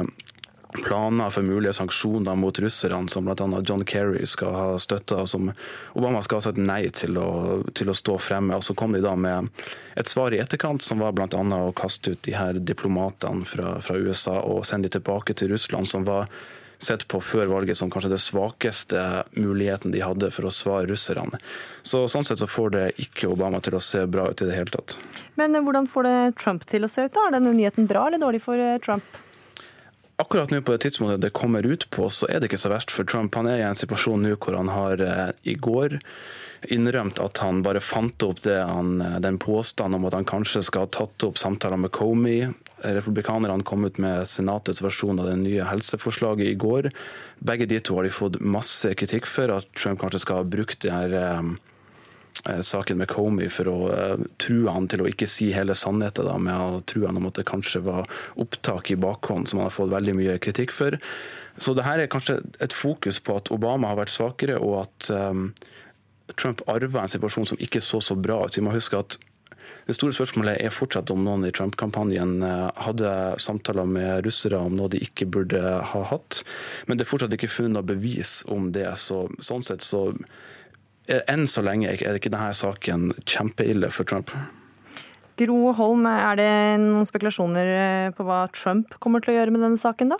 planer 0.84 1.30
for 1.30 1.46
mulige 1.46 1.74
sanksjoner 1.74 2.36
mot 2.36 2.60
russerne, 2.60 3.10
som 3.10 3.26
bl.a. 3.26 3.62
John 3.64 3.86
Kerry 3.86 4.26
skal 4.26 4.56
ha 4.56 4.68
støtta, 4.80 5.26
som 5.26 5.52
Obama 5.94 6.22
skal 6.26 6.42
ha 6.42 6.46
sagt 6.48 6.62
nei 6.62 6.90
til 6.90 7.20
å, 7.22 7.30
til 7.74 7.92
å, 7.92 7.96
stå 7.96 8.18
fremme. 8.20 8.58
Og 8.58 8.64
Så 8.64 8.76
kom 8.78 8.96
de 8.96 9.04
da 9.04 9.16
med 9.16 9.50
et 9.96 10.12
svar 10.12 10.34
i 10.36 10.42
etterkant, 10.44 10.84
som 10.84 11.04
var 11.04 11.16
bl.a. 11.16 11.28
å 11.30 11.74
kaste 11.76 12.16
ut 12.16 12.24
de 12.28 12.36
her 12.36 12.60
diplomatene 12.60 13.48
fra, 13.48 13.80
fra 13.82 13.98
USA 13.98 14.42
og 14.42 14.66
sende 14.66 14.90
de 14.90 14.98
tilbake 15.00 15.38
til 15.38 15.54
Russland, 15.56 15.88
som 15.90 16.08
var 16.08 16.30
sett 16.78 17.08
på 17.08 17.22
før 17.22 17.48
valget 17.48 17.78
som 17.78 17.90
kanskje 17.92 18.12
det 18.12 18.22
svakeste 18.22 19.02
muligheten 19.32 19.94
de 19.94 20.04
hadde 20.04 20.32
for 20.34 20.48
å 20.48 20.54
svare 20.54 20.90
russerne. 20.92 21.40
Så 21.84 22.06
Sånn 22.12 22.28
sett 22.28 22.42
så 22.42 22.50
får 22.50 22.74
det 22.76 22.86
ikke 23.02 23.32
Obama 23.32 23.62
til 23.64 23.78
å 23.78 23.84
se 23.84 24.06
bra 24.08 24.30
ut 24.30 24.42
i 24.42 24.48
det 24.50 24.58
hele 24.58 24.74
tatt. 24.74 24.98
Men 25.40 25.56
hvordan 25.56 25.88
får 25.90 26.08
det 26.08 26.18
Trump 26.42 26.66
til 26.70 26.86
å 26.86 26.92
se 26.92 27.08
ut? 27.08 27.14
da? 27.16 27.28
Er 27.28 27.38
denne 27.38 27.56
nyheten 27.56 27.90
bra 27.90 28.08
eller 28.08 28.22
dårlig 28.22 28.44
for 28.44 28.60
eh, 28.60 28.78
Trump? 28.84 29.08
Akkurat 30.22 30.52
nå 30.52 30.62
på 30.64 30.72
det 30.72 30.86
tidspunktet 30.86 31.22
det 31.26 31.36
kommer 31.36 31.66
ut 31.68 31.90
på, 31.92 32.08
så 32.10 32.30
er 32.32 32.40
det 32.40 32.48
ikke 32.48 32.62
så 32.62 32.72
verst 32.72 32.94
for 32.94 33.08
Trump. 33.08 33.36
Han 33.36 33.50
er 33.52 33.60
i 33.60 33.68
en 33.68 33.76
situasjon 33.76 34.24
nå 34.24 34.38
hvor 34.40 34.56
han 34.56 34.72
har 34.72 35.02
eh, 35.04 35.32
i 35.44 35.58
går 35.60 36.00
innrømt 36.72 37.20
at 37.22 37.38
han 37.44 37.60
bare 37.66 37.82
fant 37.84 38.24
opp 38.26 38.40
han, 38.48 39.02
eh, 39.02 39.20
den 39.22 39.38
påstanden 39.42 40.00
om 40.00 40.08
at 40.08 40.16
han 40.18 40.28
kanskje 40.28 40.64
skal 40.66 40.86
ha 40.86 40.94
tatt 40.94 41.28
opp 41.28 41.38
samtaler 41.42 41.82
med 41.82 41.92
Comey. 41.96 42.48
Republikanerne 42.86 43.68
kom 43.68 43.86
ut 43.86 44.00
med 44.02 44.24
senatets 44.30 44.82
versjon 44.84 45.20
av 45.20 45.30
det 45.30 45.38
nye 45.44 45.68
helseforslaget 45.68 46.48
i 46.48 46.58
går. 46.64 46.90
Begge 47.44 47.68
de 47.68 47.82
to 47.84 48.00
har 48.00 48.08
de 48.08 48.16
fått 48.16 48.40
masse 48.40 48.96
kritikk 48.96 49.28
for, 49.28 49.52
at 49.52 49.68
Trump 49.76 50.00
kanskje 50.02 50.24
skal 50.24 50.42
ha 50.42 50.48
brukt 50.48 50.80
det 50.86 50.96
her 50.96 51.20
Eh, 51.26 51.56
saken 52.44 52.98
med 52.98 53.08
Comey 53.08 53.50
for 53.50 53.70
å 53.70 53.78
uh, 53.90 54.26
true 54.42 54.72
han 54.72 54.88
til 54.92 55.04
å 55.04 55.10
ikke 55.10 55.28
si 55.30 55.52
hele 55.56 55.76
sannheten, 55.78 56.28
da, 56.28 56.38
med 56.38 56.56
å 56.56 56.82
true 56.88 57.08
han 57.08 57.18
om 57.20 57.28
at 57.30 57.40
det 57.40 57.48
kanskje 57.50 57.84
var 57.86 58.10
opptak 58.42 58.92
i 58.92 59.00
bakhånd, 59.00 59.50
som 59.50 59.60
han 59.60 59.70
har 59.70 59.76
fått 59.76 59.94
veldig 59.94 60.16
mye 60.18 60.40
kritikk 60.44 60.74
for. 60.76 60.98
Så 61.58 61.76
det 61.76 61.86
her 61.88 62.02
er 62.02 62.12
kanskje 62.12 62.42
et 62.62 62.76
fokus 62.76 63.22
på 63.24 63.38
at 63.40 63.52
Obama 63.54 63.94
har 63.94 64.02
vært 64.04 64.14
svakere, 64.14 64.60
og 64.60 64.84
at 64.84 65.12
um, 65.14 65.48
Trump 66.36 66.64
arva 66.70 67.06
en 67.06 67.12
situasjon 67.12 67.54
som 67.54 67.62
ikke 67.62 67.82
så 67.84 68.02
så 68.04 68.18
bra 68.18 68.44
ut. 68.44 68.58
Vi 68.58 68.66
må 68.66 68.76
huske 68.76 69.00
at 69.00 69.18
det 69.86 69.94
store 69.94 70.16
spørsmålet 70.16 70.64
er 70.66 70.74
fortsatt 70.74 71.12
om 71.14 71.22
noen 71.22 71.46
i 71.46 71.52
Trump-kampanjen 71.54 72.40
hadde 72.42 73.10
samtaler 73.42 73.86
med 73.86 74.26
russere 74.26 74.58
om 74.58 74.74
noe 74.74 74.90
de 74.90 74.98
ikke 75.06 75.28
burde 75.30 75.62
ha 75.62 76.02
hatt. 76.10 76.40
Men 76.90 76.98
det 76.98 77.06
er 77.06 77.12
fortsatt 77.12 77.36
ikke 77.38 77.52
funnet 77.54 77.86
bevis 77.86 78.40
om 78.50 78.72
det. 78.74 78.88
Så, 78.98 79.28
sånn 79.46 79.66
sett 79.66 79.86
så 79.86 80.08
Eh, 80.10 80.55
enn 81.08 81.46
så 81.50 81.62
lenge 81.66 81.92
er 81.92 82.18
ikke 82.18 82.32
denne 82.34 82.54
saken 82.56 83.12
kjempeille 83.26 83.92
for 83.94 84.08
Trump. 84.10 84.32
Gro 85.36 85.74
Holm, 85.76 86.06
er 86.08 86.38
det 86.40 86.52
noen 86.80 87.08
spekulasjoner 87.08 87.68
eh, 87.76 88.14
på 88.16 88.24
hva 88.24 88.46
Trump 88.56 88.96
kommer 89.04 89.20
til 89.20 89.34
å 89.34 89.38
gjøre 89.40 89.52
med 89.52 89.66
denne 89.66 89.80
saken, 89.80 90.14
da? 90.14 90.20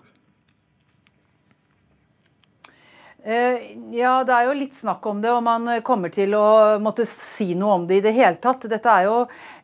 Eh, 2.68 3.15
ja, 3.26 4.12
det 4.22 4.34
er 4.36 4.46
jo 4.46 4.54
litt 4.54 4.76
snakk 4.78 5.06
om 5.10 5.22
det, 5.24 5.32
og 5.34 5.42
man 5.46 5.66
kommer 5.86 6.12
til 6.14 6.36
å 6.38 6.78
måtte 6.78 7.08
si 7.10 7.56
noe 7.58 7.80
om 7.80 7.88
det 7.90 7.98
i 7.98 8.04
det 8.06 8.14
hele 8.14 8.38
tatt. 8.42 8.68
Dette 8.70 8.92
er 8.92 9.08
jo 9.08 9.16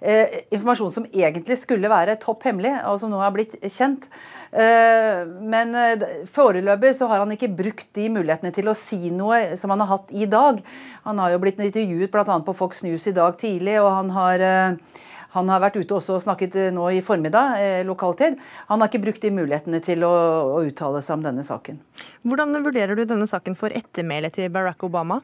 eh, 0.01 0.41
informasjon 0.49 0.93
som 0.95 1.05
egentlig 1.11 1.59
skulle 1.61 1.91
være 1.91 2.17
topp 2.23 2.47
hemmelig, 2.49 2.73
og 2.89 2.97
som 3.03 3.13
nå 3.13 3.21
er 3.21 3.35
blitt 3.35 3.59
kjent. 3.69 4.07
Eh, 4.51 5.21
men 5.53 5.75
eh, 5.77 6.07
foreløpig 6.33 6.95
så 6.97 7.07
har 7.07 7.21
han 7.23 7.31
ikke 7.31 7.51
brukt 7.55 7.87
de 7.95 8.09
mulighetene 8.11 8.51
til 8.55 8.67
å 8.67 8.75
si 8.75 9.11
noe 9.13 9.55
som 9.59 9.71
han 9.71 9.85
har 9.85 9.93
hatt 9.93 10.11
i 10.11 10.25
dag. 10.25 10.59
Han 11.05 11.21
har 11.21 11.31
jo 11.35 11.39
blitt 11.43 11.61
intervjuet 11.63 12.11
bl.a. 12.11 12.41
på 12.43 12.57
Fox 12.57 12.83
News 12.83 13.07
i 13.07 13.15
dag 13.15 13.37
tidlig, 13.39 13.77
og 13.79 13.93
han 13.93 14.11
har 14.17 14.43
eh, 14.47 14.99
han 15.31 15.51
har 15.51 15.61
vært 15.63 15.79
ute 15.79 15.95
også 15.95 16.17
og 16.17 16.23
snakket 16.25 16.57
nå 16.75 16.89
i 16.91 17.01
formiddag, 17.05 17.59
eh, 17.61 17.81
lokaltid. 17.87 18.39
Han 18.67 18.81
har 18.81 18.91
ikke 18.91 19.03
brukt 19.05 19.23
de 19.23 19.31
mulighetene 19.31 19.79
til 19.83 20.03
å, 20.03 20.11
å, 20.57 20.63
uttale 20.67 21.01
seg 21.05 21.19
om 21.19 21.27
denne 21.27 21.45
saken. 21.47 21.79
Hvordan 22.27 22.59
vurderer 22.65 22.99
du 22.99 23.05
denne 23.07 23.27
saken 23.29 23.55
for 23.55 23.71
ettermælet 23.75 24.35
til 24.35 24.51
Barack 24.51 24.83
Obama? 24.83 25.21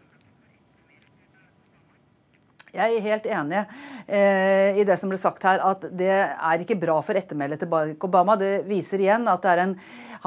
Jeg 2.78 2.94
er 2.94 3.06
helt 3.08 3.26
enig 3.32 3.62
eh, 4.06 4.78
i 4.78 4.84
det 4.86 4.98
som 5.02 5.10
ble 5.10 5.18
sagt 5.20 5.44
her, 5.48 5.64
at 5.66 5.88
det 5.98 6.12
er 6.14 6.62
ikke 6.62 6.78
bra 6.80 7.00
for 7.04 7.18
ettermælet 7.18 7.64
til 7.64 7.72
Barack 7.72 8.04
Obama. 8.06 8.38
Det 8.40 8.68
viser 8.68 9.02
igjen 9.02 9.28
at 9.32 9.44
det 9.44 9.54
er 9.56 9.64
en, 9.66 9.76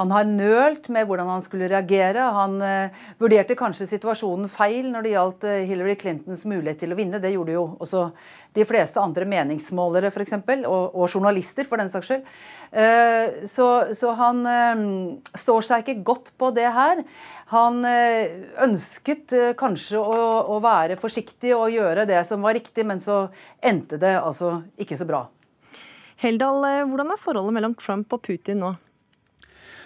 han 0.01 0.11
har 0.13 0.25
nølt 0.25 0.87
med 0.93 1.05
hvordan 1.05 1.29
han 1.29 1.43
skulle 1.45 1.69
reagere. 1.69 2.25
Han 2.33 2.57
eh, 2.65 3.01
vurderte 3.21 3.57
kanskje 3.57 3.89
situasjonen 3.91 4.49
feil 4.49 4.89
når 4.89 5.05
det 5.05 5.13
gjaldt 5.13 5.45
eh, 5.45 5.65
Hillary 5.69 5.95
Clintons 5.99 6.45
mulighet 6.49 6.81
til 6.81 6.95
å 6.95 6.97
vinne. 6.97 7.21
Det 7.21 7.33
gjorde 7.33 7.53
jo 7.53 7.65
også 7.83 8.07
de 8.57 8.65
fleste 8.67 8.99
andre 8.99 9.27
meningsmålere 9.29 10.09
f.eks., 10.09 10.33
og, 10.65 10.97
og 10.97 11.05
journalister 11.05 11.69
for 11.69 11.81
den 11.81 11.91
saks 11.93 12.09
skyld. 12.09 12.25
Eh, 12.73 13.45
så, 13.51 13.67
så, 13.97 14.15
han 14.17 14.41
står 15.37 15.69
seg 15.69 15.85
ikke 15.85 16.07
godt 16.09 16.33
på 16.41 16.49
det 16.55 16.67
her. 16.73 17.05
Han 17.53 17.83
ønsket 18.63 19.33
kanskje 19.59 19.99
å, 20.01 20.19
å, 20.55 20.59
være 20.63 20.97
forsiktig 20.99 21.51
og 21.55 21.73
gjøre 21.73 22.07
det 22.09 22.23
som 22.27 22.41
var 22.47 22.55
riktig, 22.57 22.87
men 22.87 23.03
så 23.03 23.25
endte 23.59 23.99
det 24.01 24.15
altså 24.17 24.61
ikke 24.81 24.97
så 24.97 25.07
bra. 25.09 25.25
Heldal, 26.21 26.63
hvordan 26.87 27.11
er 27.11 27.19
forholdet 27.19 27.57
mellom 27.59 27.75
Trump 27.75 28.15
og 28.15 28.23
Putin 28.23 28.63
nå? 28.63 28.77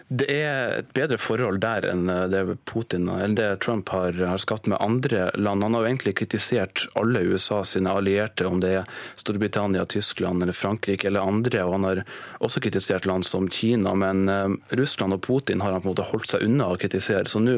Det 0.08 0.28
er 0.30 0.84
et 0.84 0.90
bedre 0.94 1.18
forhold 1.18 1.64
der 1.64 1.88
enn 1.90 2.06
det 2.30 2.44
Putin 2.70 3.08
det 3.34 3.48
Trump 3.66 3.90
har, 3.90 4.14
har, 4.14 4.38
skapt 4.38 4.68
med 4.70 4.78
andre 4.78 5.32
land. 5.34 5.64
Han 5.66 5.74
har 5.74 5.82
jo 5.82 5.90
egentlig 5.90 6.14
kritisert 6.20 6.84
alle 6.94 7.24
USA 7.26 7.64
sine 7.66 7.90
allierte, 7.90 8.46
om 8.46 8.60
det 8.62 8.74
er 8.84 8.92
Storbritannia, 9.18 9.82
Tyskland 9.90 10.46
eller 10.46 10.54
Frankrike 10.54 11.10
eller 11.10 11.26
andre. 11.26 11.64
og 11.66 11.74
Han 11.74 11.88
har 11.90 12.04
også 12.38 12.62
kritisert 12.62 13.08
land 13.10 13.26
som 13.26 13.50
Kina, 13.50 13.96
men 13.98 14.30
uh, 14.30 14.54
Russland 14.78 15.18
og 15.18 15.24
Putin 15.26 15.66
har 15.66 15.74
han 15.74 15.82
på 15.82 15.90
en 15.90 15.96
måte 15.96 16.06
holdt 16.12 16.36
seg 16.36 16.46
unna 16.46 16.70
å 16.70 16.78
kritisere. 16.78 17.26
Så 17.26 17.42
nå 17.42 17.58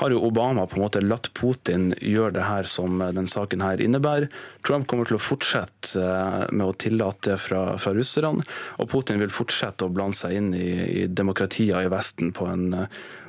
har 0.00 0.16
jo 0.16 0.24
Obama 0.24 0.64
på 0.66 0.80
en 0.80 0.86
måte 0.86 1.04
latt 1.04 1.28
Putin 1.36 1.92
gjøre 2.00 2.38
det 2.38 2.48
her 2.48 2.64
som 2.64 3.04
den 3.04 3.28
saken 3.28 3.60
her 3.60 3.84
innebærer. 3.84 4.32
Trump 4.64 4.88
kommer 4.88 5.04
til 5.04 5.20
å 5.20 5.22
fortsette 5.22 6.08
med 6.56 6.64
å 6.64 6.72
tillate 6.72 7.34
det 7.34 7.38
fra, 7.44 7.76
fra 7.76 7.92
russerne. 7.92 8.48
Og 8.80 8.90
Putin 8.90 9.20
vil 9.20 9.30
fortsette 9.34 9.84
å 9.84 9.92
blande 9.92 10.16
seg 10.16 10.40
inn 10.40 10.50
i, 10.56 10.72
i 11.04 11.06
demokratier 11.06 11.81
i 11.84 11.92
Vesten 11.92 12.32
på 12.36 12.46
en 12.48 12.72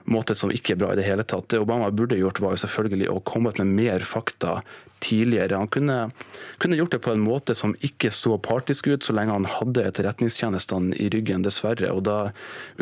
måte 0.09 0.35
som 0.35 0.51
ikke 0.51 0.75
er 0.75 0.81
bra 0.81 0.93
i 0.93 0.97
det 0.99 1.05
hele 1.07 1.23
tatt. 1.23 1.47
Det 1.51 1.61
Obama 1.63 1.89
burde 1.91 2.19
gjort, 2.19 2.41
var 2.43 2.55
jo 2.55 2.63
selvfølgelig 2.65 3.09
å 3.11 3.21
komme 3.27 3.53
med 3.57 3.71
mer 3.77 4.03
fakta 4.07 4.59
tidligere. 5.03 5.59
Han 5.59 5.67
kunne, 5.67 6.11
kunne, 6.57 6.75
gjort 6.79 6.95
det 6.95 7.01
på 7.03 7.13
en 7.13 7.23
måte 7.23 7.55
som 7.55 7.75
ikke 7.83 8.11
så 8.11 8.37
partisk 8.37 8.87
ut, 8.87 9.03
så 9.03 9.15
lenge 9.15 9.35
han 9.35 9.47
hadde 9.49 9.85
etterretningstjenestene 9.89 10.95
i 10.99 11.09
ryggen, 11.13 11.43
dessverre. 11.43 11.91
Og 11.91 12.05
da, 12.07 12.19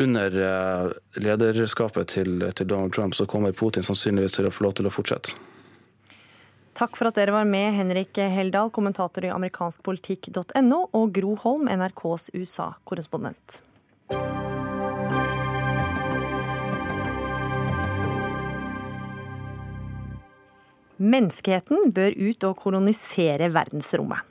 under 0.02 0.38
eh, 0.48 0.92
lederskapet 1.22 2.14
til, 2.14 2.46
til 2.54 2.70
Donald 2.70 2.94
Trump, 2.94 3.16
så 3.18 3.26
kommer 3.26 3.54
Putin 3.56 3.86
sannsynligvis 3.86 4.38
til 4.38 4.50
å 4.50 4.54
få 4.54 4.68
lov 4.68 4.78
til 4.78 4.90
å 4.90 4.94
fortsette. 4.94 5.34
Takk 6.78 6.96
for 6.96 7.10
at 7.10 7.18
dere 7.18 7.34
var 7.34 7.44
med, 7.44 7.74
Henrik 7.76 8.16
Heldal, 8.16 8.70
kommentator 8.72 9.26
i 9.26 9.34
amerikanskpolitikk.no, 9.34 10.78
og 10.96 11.12
Gro 11.12 11.34
Holm, 11.42 11.68
NRKs 11.68 12.30
USA-korrespondent. 12.32 13.60
Menneskeheten 21.02 21.90
bør 21.94 22.14
ut 22.14 22.44
og 22.46 22.60
kolonisere 22.62 23.50
verdensrommet. 23.54 24.22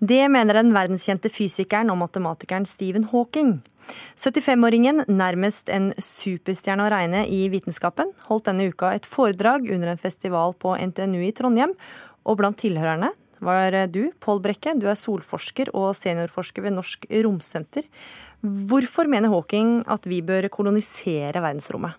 Det 0.00 0.20
mener 0.32 0.56
den 0.56 0.72
verdenskjente 0.72 1.30
fysikeren 1.32 1.90
og 1.92 1.98
matematikeren 2.02 2.66
Stephen 2.68 3.08
Hawking. 3.10 3.58
75-åringen, 4.20 5.04
nærmest 5.08 5.70
en 5.72 5.90
superstjerne 5.96 6.84
å 6.84 6.90
regne 6.92 7.24
i 7.32 7.46
vitenskapen, 7.52 8.12
holdt 8.28 8.48
denne 8.50 8.68
uka 8.68 8.92
et 8.96 9.08
foredrag 9.08 9.68
under 9.72 9.92
en 9.92 10.00
festival 10.00 10.56
på 10.60 10.74
NTNU 10.90 11.22
i 11.24 11.32
Trondheim, 11.36 11.74
og 12.28 12.40
blant 12.40 12.60
tilhørerne 12.60 13.12
var 13.44 13.76
du, 13.92 14.08
Pål 14.20 14.42
Brekke. 14.44 14.74
Du 14.76 14.88
er 14.90 14.98
solforsker 14.98 15.70
og 15.76 15.94
seniorforsker 15.96 16.64
ved 16.64 16.74
Norsk 16.76 17.06
Romsenter. 17.24 17.86
Hvorfor 18.42 19.08
mener 19.10 19.32
Hawking 19.32 19.80
at 19.90 20.06
vi 20.10 20.20
bør 20.26 20.50
kolonisere 20.52 21.38
verdensrommet? 21.38 21.96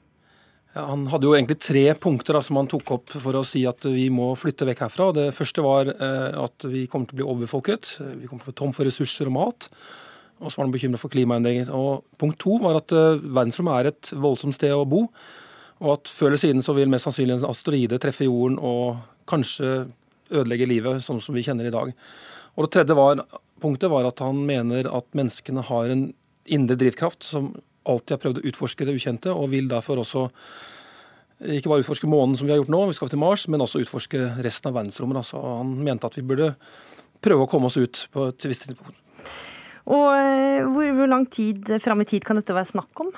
Han 0.86 1.08
hadde 1.12 1.28
jo 1.28 1.36
egentlig 1.36 1.60
tre 1.62 1.84
punkter 2.00 2.38
da, 2.38 2.42
som 2.46 2.60
han 2.60 2.70
tok 2.70 2.92
opp 2.96 3.14
for 3.14 3.38
å 3.40 3.46
si 3.48 3.66
at 3.70 3.86
vi 3.90 4.08
må 4.14 4.32
flytte 4.40 4.68
vekk 4.70 4.86
herfra. 4.86 5.10
Det 5.16 5.26
første 5.36 5.64
var 5.66 5.92
eh, 5.92 6.38
at 6.40 6.68
vi 6.70 6.86
kommer 6.92 7.10
til 7.10 7.18
å 7.18 7.20
bli 7.20 7.28
overbefolket. 7.34 7.96
Vi 8.22 8.30
kommer 8.30 8.46
til 8.46 8.50
å 8.50 8.54
bli 8.54 8.60
tom 8.62 8.76
for 8.76 8.88
ressurser 8.88 9.32
og 9.32 9.36
mat. 9.38 9.70
Og 10.40 10.48
så 10.48 10.60
var 10.60 10.68
han 10.68 10.74
bekymra 10.74 11.02
for 11.02 11.12
klimaendringer. 11.12 11.72
Og 11.76 12.06
punkt 12.22 12.40
to 12.44 12.58
var 12.64 12.80
at 12.80 12.96
eh, 12.96 13.20
verdensrommet 13.20 13.80
er 13.80 13.92
et 13.92 14.12
voldsomt 14.16 14.58
sted 14.58 14.76
å 14.76 14.88
bo. 14.90 15.06
Og 15.80 15.94
at 15.96 16.12
før 16.12 16.32
eller 16.32 16.42
siden 16.42 16.66
så 16.66 16.76
vil 16.78 16.92
mest 16.92 17.08
sannsynlig 17.08 17.38
en 17.38 17.50
asteroide 17.50 18.00
treffe 18.04 18.28
jorden 18.28 18.58
og 18.60 19.00
kanskje 19.30 19.88
ødelegge 20.30 20.68
livet 20.70 21.04
sånn 21.04 21.22
som 21.24 21.36
vi 21.38 21.44
kjenner 21.46 21.70
i 21.70 21.74
dag. 21.74 21.94
Og 22.56 22.66
det 22.66 22.74
tredje 22.76 22.98
var, 22.98 23.22
punktet 23.64 23.92
var 23.92 24.08
at 24.10 24.22
han 24.24 24.42
mener 24.48 24.90
at 24.92 25.08
menneskene 25.18 25.64
har 25.70 25.92
en 25.94 26.10
indre 26.50 26.78
drivkraft 26.80 27.26
som 27.26 27.54
alltid 27.92 28.16
har 28.16 28.22
prøvd 28.24 28.42
å 28.42 28.46
utforske 28.52 28.88
det 28.88 28.96
ukjente, 28.98 29.34
og 29.34 29.52
vil 29.54 29.70
derfor 29.72 30.02
også 30.04 30.28
ikke 31.40 31.72
bare 31.72 31.86
utforske 31.86 32.10
månen 32.12 32.36
som 32.36 32.48
vi 32.48 32.52
har 32.54 32.60
gjort 32.60 32.72
nå, 32.74 32.82
vi 32.90 32.98
skal 32.98 33.12
til 33.12 33.22
Mars, 33.22 33.46
men 33.48 33.64
også 33.64 33.84
utforske 33.84 34.26
resten 34.44 34.72
av 34.72 34.76
verdensrommet. 34.76 35.28
Så 35.28 35.40
han 35.40 35.72
mente 35.86 36.10
at 36.10 36.18
vi 36.20 36.26
burde 36.28 36.52
prøve 37.24 37.46
å 37.46 37.52
komme 37.52 37.70
oss 37.72 37.80
ut 37.80 38.06
på 38.12 38.30
et 38.32 38.50
visst 38.50 38.68
tidspunkt. 38.68 38.98
Og 39.90 40.06
eh, 40.14 40.68
hvor, 40.68 40.92
hvor 40.98 41.10
lang 41.10 41.26
tid 41.32 41.72
fram 41.82 42.04
i 42.04 42.08
tid 42.10 42.26
kan 42.28 42.40
dette 42.40 42.56
være 42.56 42.72
snakk 42.74 43.04
om? 43.06 43.14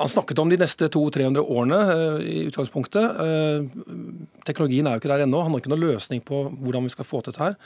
Han 0.00 0.08
snakket 0.08 0.38
om 0.38 0.50
de 0.52 0.58
neste 0.60 0.88
200-300 0.92 1.42
årene 1.42 1.78
eh, 1.92 2.26
i 2.28 2.36
utgangspunktet. 2.48 3.22
Eh, 3.24 4.36
teknologien 4.46 4.86
er 4.86 4.96
jo 4.96 5.02
ikke 5.02 5.12
der 5.12 5.24
ennå. 5.26 5.42
Han 5.44 5.56
har 5.56 5.62
ikke 5.62 5.72
noen 5.72 5.88
løsning 5.88 6.22
på 6.24 6.44
hvordan 6.52 6.86
vi 6.86 6.92
skal 6.94 7.08
få 7.08 7.22
til 7.24 7.34
dette 7.34 7.48
her. 7.48 7.58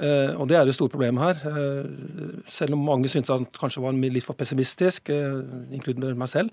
Uh, 0.00 0.32
og 0.40 0.48
Det 0.48 0.56
er 0.56 0.64
det 0.64 0.74
store 0.74 0.92
problemet 0.92 1.20
her. 1.20 1.42
Uh, 1.44 2.40
selv 2.48 2.76
om 2.76 2.86
mange 2.86 3.10
syntes 3.12 3.32
han 3.32 3.44
kanskje 3.58 3.82
var 3.84 3.92
litt 3.92 4.24
for 4.24 4.38
pessimistisk, 4.38 5.12
uh, 5.12 5.42
inkludert 5.74 6.18
meg 6.18 6.30
selv. 6.32 6.50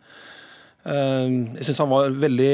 jeg 0.80 1.66
syns 1.68 1.80
han 1.84 1.90
var 1.92 2.14
veldig 2.16 2.52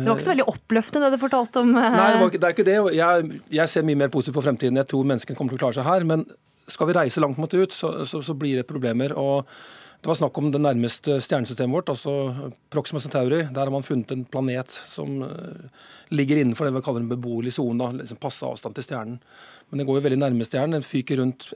Det 0.00 0.06
var 0.06 0.14
ikke 0.16 0.24
så 0.24 0.30
veldig 0.32 0.46
oppløftende 0.48 1.10
det 1.10 1.18
du 1.18 1.20
fortalte 1.20 1.60
om 1.60 1.74
Nei, 1.74 1.82
det, 1.84 2.20
var, 2.22 2.30
det, 2.32 2.44
er 2.44 2.54
ikke 2.54 2.64
det. 2.64 2.76
Jeg, 2.96 3.40
jeg, 3.52 3.68
ser 3.68 3.84
mye 3.84 4.00
mer 4.00 4.08
positivt 4.08 4.38
på 4.38 4.44
fremtiden. 4.46 4.78
Jeg 4.80 4.88
tror 4.88 5.04
menneskene 5.04 5.36
kommer 5.36 5.52
til 5.52 5.60
å 5.60 5.64
klare 5.66 5.76
seg 5.76 5.88
her. 5.88 6.06
Men 6.08 6.24
skal 6.72 6.88
vi 6.88 6.96
reise 6.96 7.20
langt 7.20 7.36
mot 7.36 7.52
ut, 7.52 7.76
så, 7.76 7.92
så, 8.08 8.22
så 8.24 8.34
blir 8.34 8.56
det 8.56 8.68
problemer. 8.68 9.12
og 9.12 9.44
det 10.00 10.08
var 10.08 10.18
snakk 10.20 10.38
om 10.38 10.48
det 10.52 10.60
nærmeste 10.60 11.18
stjernesystemet 11.24 11.72
vårt, 11.72 11.88
altså 11.90 12.50
Proxima 12.70 13.00
Centauri. 13.00 13.42
Der 13.44 13.64
har 13.64 13.72
man 13.74 13.84
funnet 13.84 14.12
en 14.12 14.24
planet 14.28 14.70
som 14.70 15.24
ligger 16.14 16.40
innenfor 16.40 16.68
det 16.68 16.76
vi 16.76 16.82
kaller 16.86 17.02
en 17.02 17.10
beboelig 17.10 17.56
sone, 17.56 17.88
liksom 18.00 18.20
passe 18.22 18.46
avstand 18.46 18.76
til 18.76 18.86
stjernen. 18.86 19.16
Men 19.70 19.82
den 19.82 19.88
går 19.88 19.98
jo 19.98 20.06
veldig 20.06 20.22
nærme 20.22 20.46
stjernen. 20.46 20.78
Den 20.78 20.86
fyker 20.86 21.20
rundt 21.22 21.50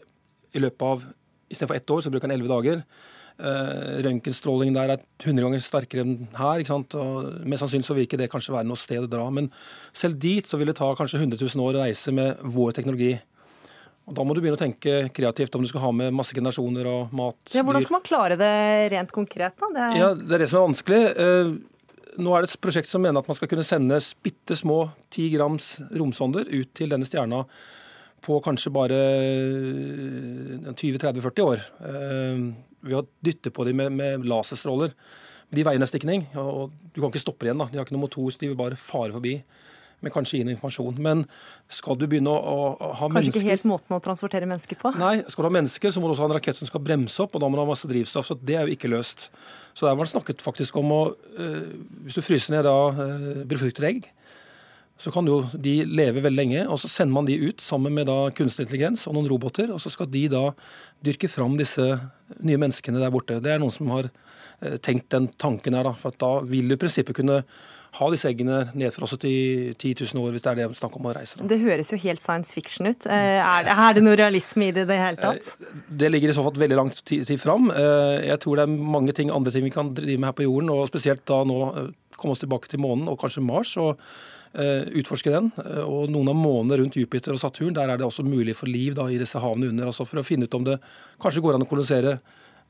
i 0.55 0.63
løpet 0.63 0.87
av 0.87 1.09
Istedenfor 1.51 1.77
ett 1.81 1.91
år, 1.91 2.03
så 2.05 2.11
bruker 2.15 2.31
den 2.31 2.37
elleve 2.37 2.51
dager. 2.53 2.83
Uh, 3.41 4.03
Røntgenstrålingen 4.05 4.77
der 4.77 4.93
er 4.95 5.01
100 5.25 5.43
ganger 5.43 5.63
sterkere 5.65 6.05
enn 6.05 6.29
her. 6.37 6.61
ikke 6.61 6.71
sant? 6.71 6.95
Og 6.95 7.41
Mest 7.49 7.65
sannsynlig 7.65 7.89
så 7.89 7.97
vil 7.97 8.07
ikke 8.07 8.21
det 8.21 8.29
kanskje 8.31 8.55
være 8.55 8.69
noe 8.69 8.79
sted 8.79 9.03
å 9.03 9.09
dra. 9.11 9.25
Men 9.35 9.49
selv 9.97 10.21
dit 10.23 10.47
så 10.47 10.61
vil 10.61 10.71
det 10.71 10.77
ta 10.79 10.93
kanskje 10.95 11.19
100 11.19 11.41
000 11.41 11.65
år 11.65 11.79
å 11.81 11.83
reise 11.89 12.15
med 12.15 12.45
vår 12.55 12.77
teknologi. 12.79 13.17
Og 14.07 14.15
Da 14.15 14.27
må 14.27 14.35
du 14.35 14.43
begynne 14.43 14.59
å 14.59 14.63
tenke 14.63 14.95
kreativt 15.15 15.59
om 15.59 15.67
du 15.67 15.71
skal 15.71 15.85
ha 15.87 15.91
med 15.95 16.15
masse 16.15 16.37
generasjoner 16.37 16.87
og 16.91 17.17
mat. 17.17 17.39
Ja, 17.55 17.65
Hvordan 17.67 17.87
skal 17.87 17.99
man 17.99 18.07
klare 18.07 18.39
det 18.39 18.55
rent 18.95 19.13
konkret? 19.15 19.59
da? 19.59 19.73
Det 19.75 19.85
er... 19.89 19.99
Ja, 19.99 20.13
det 20.15 20.37
er 20.37 20.45
det 20.45 20.51
som 20.53 20.61
er 20.61 20.69
vanskelig. 20.69 21.03
Uh, 21.19 22.15
nå 22.21 22.35
er 22.35 22.45
det 22.45 22.51
et 22.53 22.63
prosjekt 22.63 22.91
som 22.91 23.03
mener 23.03 23.23
at 23.23 23.31
man 23.31 23.39
skal 23.39 23.51
kunne 23.51 23.67
sende 23.67 23.99
bitte 24.23 24.59
små 24.59 24.83
10 25.11 25.35
grams 25.35 25.73
romsonder 25.91 26.47
ut 26.47 26.75
til 26.79 26.91
denne 26.91 27.07
stjerna 27.09 27.45
på 28.25 28.39
kanskje 28.45 28.73
bare 28.75 28.99
20-30-40 30.75 31.41
eh, 31.41 31.47
år. 31.47 31.65
Eh, 31.91 32.45
ved 32.81 33.01
å 33.01 33.07
dytte 33.25 33.53
på 33.53 33.67
dem 33.69 33.81
med, 33.83 33.97
med 33.97 34.29
laserstråler. 34.29 34.95
De 35.51 35.65
veier 35.67 35.83
nesten 35.83 35.99
ikke 35.99 36.39
og 36.39 36.71
du 36.95 37.01
kan 37.01 37.11
ikke 37.11 37.23
stoppe 37.23 37.47
igjen. 37.47 37.59
da. 37.59 37.67
De 37.71 37.81
har 37.81 37.87
ikke 37.87 37.97
noe 37.97 38.07
motor, 38.07 38.31
så 38.31 38.41
de 38.41 38.53
vil 38.53 38.59
bare 38.59 38.79
fare 38.79 39.13
forbi. 39.17 39.41
Men 40.01 40.15
kanskje 40.15 40.39
gi 40.39 40.45
noe 40.47 40.55
informasjon. 40.55 41.01
Men 41.03 41.25
skal 41.73 41.99
du 42.01 42.07
begynne 42.09 42.33
å, 42.33 42.39
å 42.39 42.93
ha 42.97 43.09
kanskje 43.09 43.11
mennesker 43.13 43.35
Kanskje 43.35 43.43
ikke 43.43 43.53
helt 43.53 43.67
måten 43.69 43.97
å 43.97 44.01
transportere 44.05 44.49
mennesker 44.49 44.81
på? 44.81 44.95
Nei, 45.01 45.17
skal 45.27 45.45
du 45.45 45.49
ha 45.51 45.57
mennesker, 45.59 45.93
så 45.93 46.01
må 46.01 46.09
du 46.09 46.15
også 46.15 46.25
ha 46.25 46.31
en 46.31 46.37
rakett 46.39 46.61
som 46.61 46.71
skal 46.71 46.85
bremse 46.85 47.21
opp, 47.25 47.37
og 47.37 47.43
da 47.43 47.51
må 47.51 47.59
du 47.59 47.65
ha 47.65 47.69
masse 47.69 47.91
drivstoff. 47.91 48.31
Så 48.31 48.39
det 48.41 48.57
er 48.57 48.65
jo 48.65 48.79
ikke 48.79 48.93
løst. 48.93 49.29
Så 49.75 49.85
der 49.85 49.99
var 49.99 50.09
det 50.09 50.15
snakket 50.15 50.45
faktisk 50.45 50.79
om 50.81 50.95
å 50.95 51.03
øh, 51.13 51.69
Hvis 52.07 52.17
du 52.19 52.25
fryser 52.25 52.57
ned 52.57 52.65
da 52.67 52.79
øh, 52.91 53.45
befruktede 53.51 53.91
egg, 53.91 54.09
så 55.01 55.11
kan 55.15 55.29
jo 55.29 55.41
de 55.57 55.81
leve 55.89 56.21
veldig 56.21 56.37
lenge. 56.37 56.63
og 56.69 56.79
Så 56.81 56.91
sender 56.93 57.17
man 57.17 57.29
de 57.29 57.39
ut 57.41 57.63
sammen 57.65 57.95
med 57.97 58.09
da 58.11 58.29
kunstig 58.37 58.67
intelligens 58.67 59.07
og 59.09 59.17
noen 59.17 59.31
roboter. 59.31 59.73
og 59.73 59.81
Så 59.81 59.93
skal 59.95 60.11
de 60.13 60.27
da 60.29 60.51
dyrke 61.01 61.31
fram 61.33 61.57
disse 61.57 61.87
nye 62.45 62.61
menneskene 62.61 63.01
der 63.01 63.13
borte. 63.13 63.41
Det 63.41 63.55
er 63.55 63.63
noen 63.63 63.73
som 63.73 63.89
har 63.95 64.11
eh, 64.11 64.77
tenkt 64.77 65.09
den 65.15 65.31
tanken 65.41 65.77
her. 65.79 65.89
Da, 65.89 65.95
for 65.97 66.17
da 66.21 66.33
vil 66.45 66.69
du 66.69 66.77
i 66.77 66.81
prinsippet 66.81 67.17
kunne 67.17 67.41
ha 67.91 68.07
disse 68.13 68.29
eggene 68.29 68.59
nedfrosset 68.79 69.25
i 69.27 69.39
10 69.73 70.05
000 70.13 70.21
år, 70.21 70.35
hvis 70.35 70.45
det 70.45 70.51
er 70.53 70.59
det 70.61 70.77
snakk 70.79 70.95
om 71.01 71.09
å 71.11 71.15
reise. 71.17 71.41
Da. 71.41 71.49
Det 71.51 71.59
høres 71.59 71.91
jo 71.91 71.99
helt 72.05 72.23
science 72.23 72.53
fiction 72.55 72.87
ut. 72.87 73.09
Eh, 73.09 73.41
er 73.41 73.65
det, 73.67 73.77
er 73.87 73.97
det 73.97 74.03
noe 74.05 74.19
realisme 74.21 74.69
i 74.69 74.75
det 74.77 74.85
i 74.85 74.91
det 74.93 74.99
hele 75.01 75.19
tatt? 75.23 75.49
Eh, 75.65 75.79
det 76.03 76.11
ligger 76.13 76.31
i 76.31 76.37
så 76.37 76.45
fall 76.45 76.61
veldig 76.61 76.79
langt 76.79 77.01
tid, 77.09 77.25
fram. 77.41 77.73
Jeg 77.73 78.37
tror 78.45 78.61
det 78.61 78.69
er 78.69 78.85
mange 78.99 79.17
ting, 79.17 79.33
andre 79.33 79.55
ting 79.55 79.65
vi 79.65 79.73
kan 79.73 79.95
drive 79.97 80.21
med 80.21 80.29
her 80.29 80.37
på 80.37 80.45
jorden, 80.45 80.69
og 80.77 80.93
spesielt 80.93 81.25
da 81.25 81.41
nå 81.49 81.89
komme 82.21 82.37
oss 82.37 82.45
tilbake 82.45 82.69
til 82.69 82.85
månen 82.85 83.09
og 83.09 83.17
kanskje 83.25 83.43
Mars. 83.49 83.73
og 83.81 83.97
utforske 84.53 85.31
den. 85.31 85.51
Eh, 85.63 85.83
og 85.85 86.11
noen 86.11 86.33
av 86.33 86.39
månene 86.39 86.81
rundt 86.81 86.99
Jupiter 86.99 87.37
og 87.37 87.43
Saturn, 87.43 87.75
der 87.77 87.91
er 87.91 88.01
det 88.01 88.07
også 88.07 88.27
mulig 88.27 88.57
for 88.59 88.71
liv 88.71 88.97
da, 88.99 89.07
i 89.07 89.19
disse 89.21 89.39
havene 89.39 89.71
under. 89.71 89.91
altså 89.91 90.07
For 90.09 90.23
å 90.23 90.27
finne 90.27 90.49
ut 90.49 90.59
om 90.59 90.67
det 90.67 90.81
kanskje 91.23 91.45
går 91.45 91.59
an 91.59 91.67
å 91.67 91.71
kolonisere 91.71 92.19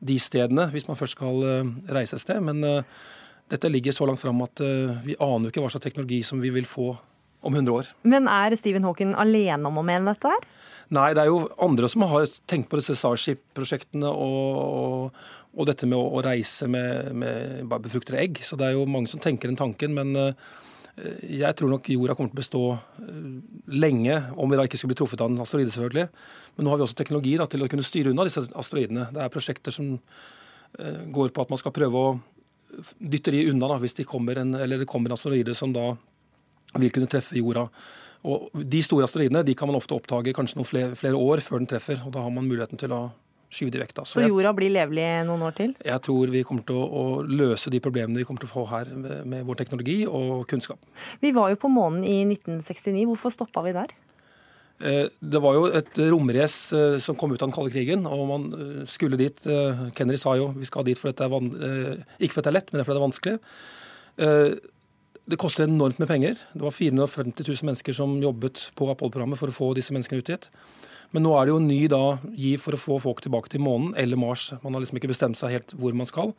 de 0.01 0.17
stedene, 0.21 0.69
hvis 0.73 0.89
man 0.89 0.99
først 0.99 1.17
skal 1.19 1.47
eh, 1.49 1.73
reise 1.93 2.17
et 2.17 2.25
sted. 2.25 2.41
Men 2.45 2.65
uh, 2.65 3.01
dette 3.53 3.69
ligger 3.69 3.93
så 3.97 4.09
langt 4.09 4.21
fram 4.23 4.41
at 4.45 4.63
uh, 4.65 4.97
vi 5.05 5.17
aner 5.21 5.51
ikke 5.51 5.65
hva 5.65 5.73
slags 5.73 5.89
teknologi 5.89 6.23
som 6.25 6.41
vi 6.41 6.53
vil 6.55 6.69
få 6.69 6.95
om 7.41 7.57
100 7.57 7.73
år. 7.73 7.91
Men 8.09 8.29
er 8.29 8.57
Stephen 8.61 8.85
Hawking 8.85 9.13
alene 9.17 9.69
om 9.69 9.81
å 9.81 9.85
mene 9.85 10.13
dette 10.13 10.29
her? 10.29 10.49
Nei, 10.93 11.11
det 11.17 11.23
er 11.23 11.31
jo 11.31 11.45
andre 11.63 11.89
som 11.89 12.05
har 12.11 12.27
tenkt 12.51 12.69
på 12.69 12.81
disse 12.81 12.97
Starship-prosjektene 12.99 14.09
og, 14.11 14.49
og, 14.61 15.21
og, 15.55 15.69
dette 15.69 15.89
med 15.89 15.97
å, 15.97 16.09
å 16.19 16.25
reise 16.25 16.69
med, 16.69 17.13
med 17.17 17.69
befruktede 17.85 18.21
egg. 18.21 18.41
Så 18.45 18.59
det 18.61 18.69
er 18.69 18.77
jo 18.77 18.89
mange 18.91 19.09
som 19.13 19.23
tenker 19.23 19.49
den 19.49 19.61
tanken. 19.61 19.97
men 19.97 20.17
uh, 20.17 20.51
jeg 20.99 21.57
tror 21.57 21.71
nok 21.73 21.89
jorda 21.93 22.17
kommer 22.17 22.33
til 22.33 22.37
å 22.37 22.41
bestå 22.41 22.63
eh, 22.75 23.29
lenge, 23.73 24.17
om 24.37 24.51
vi 24.51 24.59
da 24.59 24.67
ikke 24.67 24.81
skulle 24.81 24.93
bli 24.95 25.01
truffet 25.01 25.23
av 25.25 25.31
en 25.31 25.45
asteroide, 25.45 25.73
selvfølgelig. 25.75 26.09
Men 26.57 26.67
nå 26.67 26.73
har 26.73 26.81
vi 26.81 26.87
også 26.87 26.99
teknologi 26.99 27.37
da, 27.41 27.47
til 27.51 27.65
å 27.65 27.71
kunne 27.71 27.87
styre 27.87 28.13
unna 28.13 28.27
disse 28.29 28.45
asteroidene. 28.59 29.09
Det 29.15 29.23
er 29.23 29.33
prosjekter 29.33 29.75
som 29.75 29.95
uh, 29.97 31.01
går 31.15 31.33
på 31.33 31.45
at 31.45 31.53
man 31.53 31.61
skal 31.61 31.75
prøve 31.77 32.03
å 32.03 32.13
dytte 32.99 33.33
de 33.35 33.47
unna 33.53 33.71
da, 33.71 33.79
hvis 33.83 33.97
de 34.01 34.07
kommer 34.09 34.43
en, 34.43 34.53
det 34.59 34.89
kommer 34.91 35.11
en 35.11 35.17
asteroide 35.17 35.55
som 35.59 35.73
da 35.75 35.93
vil 36.79 36.93
kunne 36.95 37.11
treffe 37.11 37.39
jorda. 37.39 37.67
Og 38.29 38.51
De 38.53 38.83
store 38.85 39.09
asteroidene 39.09 39.43
de 39.47 39.57
kan 39.57 39.71
man 39.71 39.79
ofte 39.79 39.97
oppdage 39.97 40.35
kanskje 40.37 40.61
noen 40.61 40.69
flere, 40.69 40.99
flere 40.99 41.19
år 41.19 41.43
før 41.45 41.63
den 41.63 41.71
treffer. 41.71 42.03
og 42.05 42.13
Da 42.15 42.23
har 42.27 42.35
man 42.35 42.47
muligheten 42.47 42.79
til 42.79 42.93
å 42.93 43.07
skyve 43.51 43.75
de 43.75 43.81
vekk. 43.83 43.95
Da. 43.99 44.05
Så, 44.07 44.21
så 44.21 44.27
jorda 44.29 44.53
blir 44.57 44.73
levelig 44.73 45.07
noen 45.29 45.43
år 45.49 45.57
til? 45.59 45.73
Jeg 45.87 46.05
tror 46.07 46.31
vi 46.33 46.45
kommer 46.47 46.67
til 46.69 46.79
å, 46.79 46.85
å, 46.87 47.05
løse 47.27 47.73
de 47.73 47.83
problemene 47.83 48.23
vi 48.23 48.27
kommer 48.29 48.45
til 48.45 48.51
å 48.51 48.55
få 48.55 48.67
her 48.71 48.93
med, 48.95 49.25
med, 49.31 49.43
vår 49.49 49.61
teknologi 49.63 49.99
og 50.07 50.47
kunnskap. 50.51 50.87
Vi 51.23 51.35
var 51.37 51.51
jo 51.53 51.59
på 51.61 51.73
månen 51.73 52.07
i 52.07 52.23
1969. 52.29 53.05
Hvorfor 53.11 53.35
stoppa 53.35 53.65
vi 53.67 53.75
der? 53.77 53.93
Det 54.81 55.41
var 55.45 55.59
jo 55.59 55.67
et 55.77 55.99
romrace 56.09 56.79
som 57.05 57.17
kom 57.21 57.35
ut 57.35 57.43
av 57.43 57.51
den 57.51 57.53
kalde 57.53 57.73
krigen, 57.75 58.07
og 58.09 58.23
man 58.31 58.47
skulle 58.89 59.19
dit. 59.21 59.37
Kennedy 59.93 60.17
sa 60.17 60.33
jo 60.39 60.55
vi 60.57 60.65
skal 60.65 60.87
dit 60.89 60.97
for 60.97 61.13
dette 61.13 61.27
er 61.27 61.99
ikke 62.17 62.39
fordi 62.39 62.47
det 62.47 62.49
er 62.49 62.57
lett, 62.57 62.73
men 62.73 62.87
fordi 62.87 62.97
det 62.97 63.03
er 63.03 63.05
vanskelig. 63.05 63.35
Det 65.31 65.39
koster 65.39 65.69
enormt 65.69 66.01
med 66.01 66.09
penger. 66.09 66.39
Det 66.55 66.65
var 66.65 66.75
450 66.75 67.45
000 67.47 67.69
mennesker 67.69 67.95
som 67.95 68.17
jobbet 68.23 68.71
på 68.75 68.89
Apollo-programmet 68.91 69.39
for 69.39 69.53
å 69.53 69.55
få 69.55 69.69
disse 69.77 69.95
menneskene 69.95 70.25
ut 70.25 70.33
dit. 70.33 70.49
Men 71.15 71.25
nå 71.27 71.33
er 71.35 71.47
det 71.47 71.55
jo 71.55 71.63
ny 71.63 71.81
da, 71.91 72.05
giv 72.39 72.63
for 72.63 72.77
å 72.77 72.81
få 72.81 72.99
folk 73.03 73.23
tilbake 73.25 73.51
til 73.51 73.63
månen 73.65 73.95
eller 73.99 74.21
Mars. 74.21 74.51
Man 74.63 74.77
har 74.77 74.85
liksom 74.85 75.01
ikke 75.01 75.11
bestemt 75.11 75.39
seg 75.41 75.57
helt 75.57 75.75
hvor 75.79 75.97
man 75.97 76.09
skal. 76.09 76.35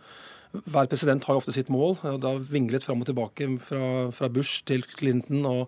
Hver 0.51 0.88
president 0.91 1.26
har 1.28 1.36
jo 1.36 1.41
ofte 1.41 1.55
sitt 1.55 1.72
mål. 1.72 1.97
Det 1.99 2.28
har 2.28 2.47
vinglet 2.51 2.86
fram 2.88 3.03
og 3.03 3.07
tilbake 3.07 3.47
fra, 3.63 3.84
fra 4.15 4.32
Bush 4.32 4.63
til 4.67 4.84
Clinton 4.88 5.45
og 5.47 5.61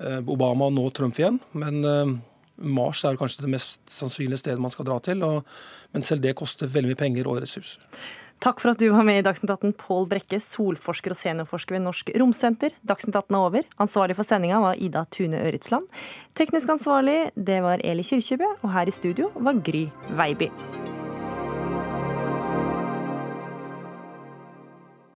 eh, 0.00 0.20
Obama 0.20 0.68
og 0.68 0.76
nå 0.76 0.86
Trump 0.96 1.20
igjen. 1.20 1.40
Men 1.56 1.84
eh, 1.84 2.16
Mars 2.60 3.04
er 3.08 3.20
kanskje 3.20 3.46
det 3.46 3.52
mest 3.54 3.92
sannsynlige 3.92 4.42
stedet 4.42 4.60
man 4.60 4.72
skal 4.72 4.88
dra 4.88 4.98
til. 5.04 5.24
Og, 5.24 5.44
men 5.92 6.04
selv 6.04 6.24
det 6.24 6.36
koster 6.40 6.68
veldig 6.68 6.92
mye 6.92 7.00
penger 7.00 7.28
og 7.28 7.40
ressurser. 7.44 7.84
Takk 8.40 8.62
for 8.62 8.72
at 8.72 8.80
du 8.80 8.86
var 8.88 9.04
med 9.04 9.18
i 9.20 9.24
Dagsnytt 9.26 9.50
18, 9.52 9.74
Pål 9.76 10.06
Brekke, 10.08 10.38
solforsker 10.40 11.12
og 11.12 11.18
seniorforsker 11.20 11.76
ved 11.76 11.84
Norsk 11.84 12.08
Romsenter. 12.16 12.72
Dagsnytt 12.88 13.18
18 13.18 13.36
er 13.36 13.40
over. 13.40 13.66
Ansvarlig 13.84 14.16
for 14.16 14.24
sendinga 14.24 14.62
var 14.64 14.80
Ida 14.80 15.04
Tune 15.12 15.42
Øritsland. 15.44 15.90
Teknisk 16.40 16.72
ansvarlig 16.72 17.18
det 17.36 17.60
var 17.60 17.84
Eli 17.84 18.06
Kyrkjebø, 18.06 18.48
og 18.62 18.72
her 18.72 18.88
i 18.88 18.96
studio 18.96 19.28
var 19.36 19.60
Gry 19.60 19.90
Veiby. 20.16 20.48